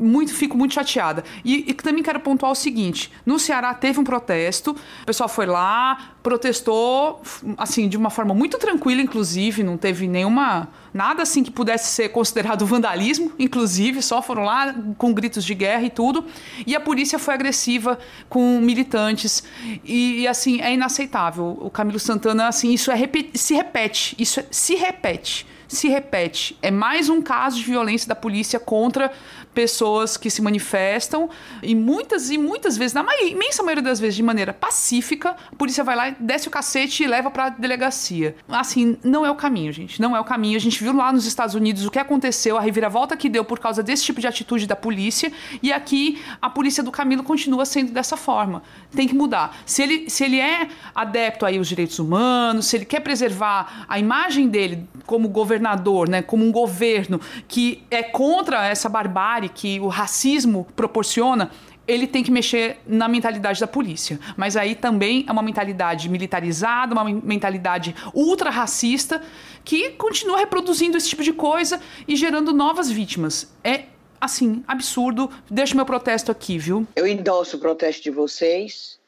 muito, 0.00 0.32
fico 0.32 0.56
muito 0.56 0.74
chateada. 0.74 1.22
E, 1.44 1.70
e, 1.70 1.74
também 1.74 2.02
quero 2.02 2.20
pontuar 2.20 2.52
o 2.52 2.54
seguinte: 2.54 3.12
no 3.24 3.38
Ceará 3.38 3.74
teve 3.74 4.00
um 4.00 4.04
protesto, 4.04 4.76
o 5.02 5.06
pessoal 5.06 5.28
foi 5.28 5.46
lá, 5.46 6.14
protestou, 6.22 7.22
assim, 7.56 7.88
de 7.88 7.96
uma 7.96 8.10
forma 8.10 8.34
muito 8.34 8.58
tranquila, 8.58 9.00
inclusive, 9.00 9.62
não 9.62 9.76
teve 9.76 10.08
nenhuma. 10.08 10.68
nada 10.92 11.22
assim 11.22 11.42
que 11.42 11.50
pudesse 11.50 11.92
ser 11.92 12.08
considerado 12.10 12.64
vandalismo, 12.66 13.32
inclusive, 13.38 14.02
só 14.02 14.22
foram 14.22 14.44
lá 14.44 14.74
com 14.96 15.12
gritos 15.12 15.44
de 15.44 15.54
guerra 15.54 15.82
e 15.82 15.90
tudo. 15.90 16.24
E 16.66 16.74
a 16.74 16.80
polícia 16.80 17.18
foi 17.18 17.34
agressiva 17.34 17.98
com 18.28 18.60
militantes. 18.60 19.42
E, 19.84 20.22
e 20.22 20.28
assim, 20.28 20.60
é 20.60 20.72
inaceitável. 20.72 21.58
O 21.60 21.70
Camilo 21.70 21.98
Santana, 21.98 22.48
assim, 22.48 22.72
isso 22.72 22.90
é 22.90 22.96
se 23.34 23.54
repete, 23.54 24.14
isso 24.18 24.40
é, 24.40 24.46
se 24.50 24.74
repete 24.74 25.46
se 25.70 25.88
repete. 25.88 26.58
É 26.60 26.70
mais 26.70 27.08
um 27.08 27.22
caso 27.22 27.58
de 27.58 27.64
violência 27.64 28.08
da 28.08 28.16
polícia 28.16 28.58
contra 28.58 29.12
pessoas 29.54 30.16
que 30.16 30.30
se 30.30 30.40
manifestam 30.40 31.28
e 31.62 31.74
muitas 31.74 32.30
e 32.30 32.38
muitas 32.38 32.76
vezes, 32.76 32.94
na 32.94 33.04
imensa 33.22 33.62
maioria 33.62 33.82
das 33.82 33.98
vezes, 33.98 34.14
de 34.14 34.22
maneira 34.22 34.52
pacífica, 34.52 35.36
a 35.52 35.56
polícia 35.56 35.82
vai 35.82 35.96
lá, 35.96 36.10
desce 36.18 36.48
o 36.48 36.50
cacete 36.50 37.02
e 37.02 37.06
leva 37.06 37.30
para 37.30 37.46
a 37.46 37.48
delegacia. 37.48 38.36
Assim, 38.48 38.96
não 39.02 39.24
é 39.24 39.30
o 39.30 39.34
caminho, 39.34 39.72
gente. 39.72 40.00
Não 40.00 40.16
é 40.16 40.20
o 40.20 40.24
caminho. 40.24 40.56
A 40.56 40.60
gente 40.60 40.82
viu 40.82 40.92
lá 40.92 41.12
nos 41.12 41.26
Estados 41.26 41.54
Unidos 41.54 41.84
o 41.84 41.90
que 41.90 41.98
aconteceu, 41.98 42.56
a 42.56 42.60
reviravolta 42.60 43.16
que 43.16 43.28
deu 43.28 43.44
por 43.44 43.58
causa 43.58 43.82
desse 43.82 44.04
tipo 44.04 44.20
de 44.20 44.26
atitude 44.26 44.66
da 44.66 44.76
polícia 44.76 45.32
e 45.62 45.72
aqui 45.72 46.22
a 46.40 46.48
polícia 46.48 46.82
do 46.82 46.92
Camilo 46.92 47.22
continua 47.22 47.64
sendo 47.64 47.92
dessa 47.92 48.16
forma. 48.16 48.62
Tem 48.92 49.08
que 49.08 49.14
mudar. 49.14 49.56
Se 49.66 49.82
ele, 49.82 50.10
se 50.10 50.24
ele 50.24 50.40
é 50.40 50.68
adepto 50.94 51.44
aí 51.44 51.58
aos 51.58 51.68
direitos 51.68 51.98
humanos, 51.98 52.66
se 52.66 52.76
ele 52.76 52.84
quer 52.84 53.00
preservar 53.00 53.86
a 53.88 53.98
imagem 53.98 54.48
dele 54.48 54.86
como 55.06 55.28
governador, 55.28 56.08
né, 56.08 56.22
como 56.22 56.44
um 56.44 56.52
governo 56.52 57.20
que 57.48 57.82
é 57.90 58.02
contra 58.02 58.66
essa 58.66 58.88
barbárie 58.88 59.39
que 59.48 59.80
o 59.80 59.88
racismo 59.88 60.66
proporciona, 60.76 61.50
ele 61.86 62.06
tem 62.06 62.22
que 62.22 62.30
mexer 62.30 62.78
na 62.86 63.08
mentalidade 63.08 63.60
da 63.60 63.66
polícia. 63.66 64.18
Mas 64.36 64.56
aí 64.56 64.74
também 64.74 65.24
é 65.28 65.32
uma 65.32 65.42
mentalidade 65.42 66.08
militarizada, 66.08 66.94
uma 66.94 67.04
mentalidade 67.04 67.94
ultra 68.14 68.50
racista 68.50 69.22
que 69.64 69.90
continua 69.90 70.38
reproduzindo 70.38 70.96
esse 70.96 71.08
tipo 71.08 71.22
de 71.22 71.32
coisa 71.32 71.80
e 72.06 72.14
gerando 72.16 72.52
novas 72.52 72.90
vítimas. 72.90 73.52
É 73.64 73.84
assim, 74.20 74.62
absurdo. 74.68 75.30
Deixo 75.50 75.74
meu 75.74 75.86
protesto 75.86 76.30
aqui, 76.30 76.58
viu? 76.58 76.86
Eu 76.94 77.06
endosso 77.06 77.56
o 77.56 77.60
protesto 77.60 78.02
de 78.02 78.10
vocês 78.10 78.98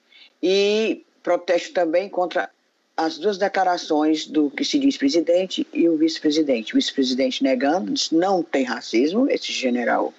e 0.43 1.05
protesto 1.22 1.72
também 1.72 2.09
contra 2.09 2.51
as 2.97 3.18
duas 3.18 3.39
declarações 3.39 4.26
do 4.26 4.51
que 4.51 4.64
se 4.64 4.78
diz 4.78 4.97
presidente 4.97 5.66
e 5.72 5.89
o 5.89 5.97
vice-presidente. 5.97 6.72
O 6.72 6.76
vice-presidente 6.76 7.43
negando, 7.43 7.93
diz 7.93 8.11
não 8.11 8.43
tem 8.43 8.64
racismo, 8.64 9.30
esse 9.30 9.53
general 9.53 10.12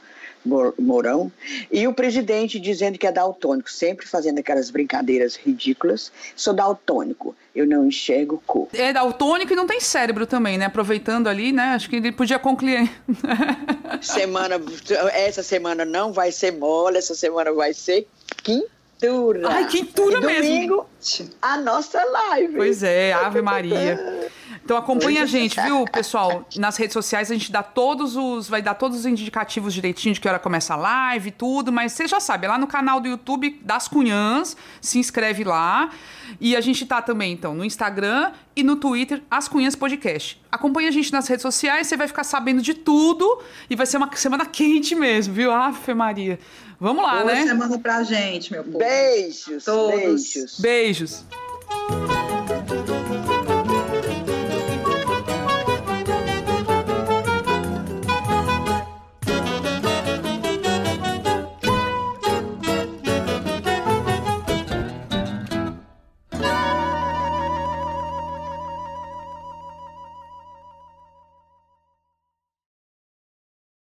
Mourão, 0.46 1.32
e 1.72 1.88
o 1.88 1.94
presidente 1.94 2.60
dizendo 2.60 2.98
que 2.98 3.08
é 3.08 3.12
daltônico, 3.12 3.72
sempre 3.72 4.06
fazendo 4.06 4.40
aquelas 4.40 4.70
brincadeiras 4.70 5.36
ridículas. 5.36 6.12
Sou 6.36 6.54
daltônico, 6.54 7.36
eu 7.56 7.66
não 7.66 7.88
enxergo 7.88 8.42
cor. 8.46 8.68
É 8.74 8.92
daltônico 8.92 9.54
e 9.54 9.56
não 9.56 9.66
tem 9.66 9.80
cérebro 9.80 10.28
também, 10.28 10.58
né? 10.58 10.66
Aproveitando 10.66 11.28
ali, 11.28 11.52
né? 11.52 11.74
Acho 11.76 11.90
que 11.90 11.96
ele 11.96 12.12
podia 12.12 12.40
concluir. 12.40 12.92
semana, 14.02 14.56
essa 15.14 15.44
semana 15.44 15.86
não 15.86 16.12
vai 16.12 16.32
ser 16.32 16.52
mole, 16.52 16.98
essa 16.98 17.16
semana 17.16 17.54
vai 17.54 17.74
ser 17.74 18.08
quintura. 18.44 19.50
Ai, 19.50 19.68
quintura 19.68 20.20
e 20.20 20.26
mesmo. 20.26 20.86
a 21.42 21.58
nossa 21.58 22.04
live. 22.04 22.56
Pois 22.56 22.84
é, 22.84 23.14
Ave 23.14 23.42
Maria. 23.44 24.30
Então 24.64 24.78
acompanha 24.78 25.24
a 25.24 25.26
gente, 25.26 25.60
viu, 25.62 25.86
pessoal? 25.92 26.48
Nas 26.56 26.78
redes 26.78 26.94
sociais 26.94 27.30
a 27.30 27.34
gente 27.34 27.52
dá 27.52 27.62
todos 27.62 28.16
os. 28.16 28.48
Vai 28.48 28.62
dar 28.62 28.76
todos 28.76 29.00
os 29.00 29.06
indicativos 29.06 29.74
direitinho 29.74 30.14
de 30.14 30.22
que 30.22 30.28
hora 30.28 30.40
começa 30.40 30.74
a 30.74 30.78
live, 30.78 31.32
tudo, 31.32 31.72
mas 31.72 31.92
você 31.92 32.08
já 32.08 32.20
sabe, 32.20 32.46
é 32.46 32.50
lá 32.50 32.58
no 32.58 32.68
canal 32.68 33.00
do 33.00 33.08
YouTube 33.08 33.60
das 33.62 33.88
Cunhãs, 33.88 34.56
se 34.82 35.00
inscreve 35.00 35.44
lá. 35.44 35.90
E 36.40 36.56
a 36.56 36.62
gente 36.62 36.86
tá 36.86 37.02
também, 37.02 37.34
então, 37.34 37.54
no 37.54 37.66
Instagram 37.66 38.32
e 38.56 38.64
no 38.64 38.76
Twitter, 38.76 39.22
As 39.30 39.48
Cunhãs 39.48 39.76
Podcast. 39.76 40.42
Acompanha 40.52 40.90
a 40.90 40.92
gente 40.92 41.12
nas 41.12 41.28
redes 41.28 41.42
sociais, 41.42 41.88
você 41.88 41.98
vai 41.98 42.08
ficar 42.08 42.24
sabendo 42.24 42.62
de 42.62 42.74
tudo 42.74 43.42
e 43.70 43.76
vai 43.76 43.86
ser 43.86 43.98
uma 43.98 44.10
semana 44.16 44.46
quente 44.46 44.96
mesmo, 44.96 45.34
viu? 45.34 45.52
Ave 45.52 45.94
Maria. 45.94 46.40
Vamos 46.80 47.04
lá, 47.04 47.22
Boa 47.22 47.26
né? 47.26 47.44
semana 47.44 47.78
pra 47.80 48.04
gente, 48.04 48.52
meu 48.52 48.64
povo. 48.64 48.80
Beijos. 48.80 49.64
Todos. 49.64 50.60
Beijos. 50.60 50.60
Beijos. 50.60 52.33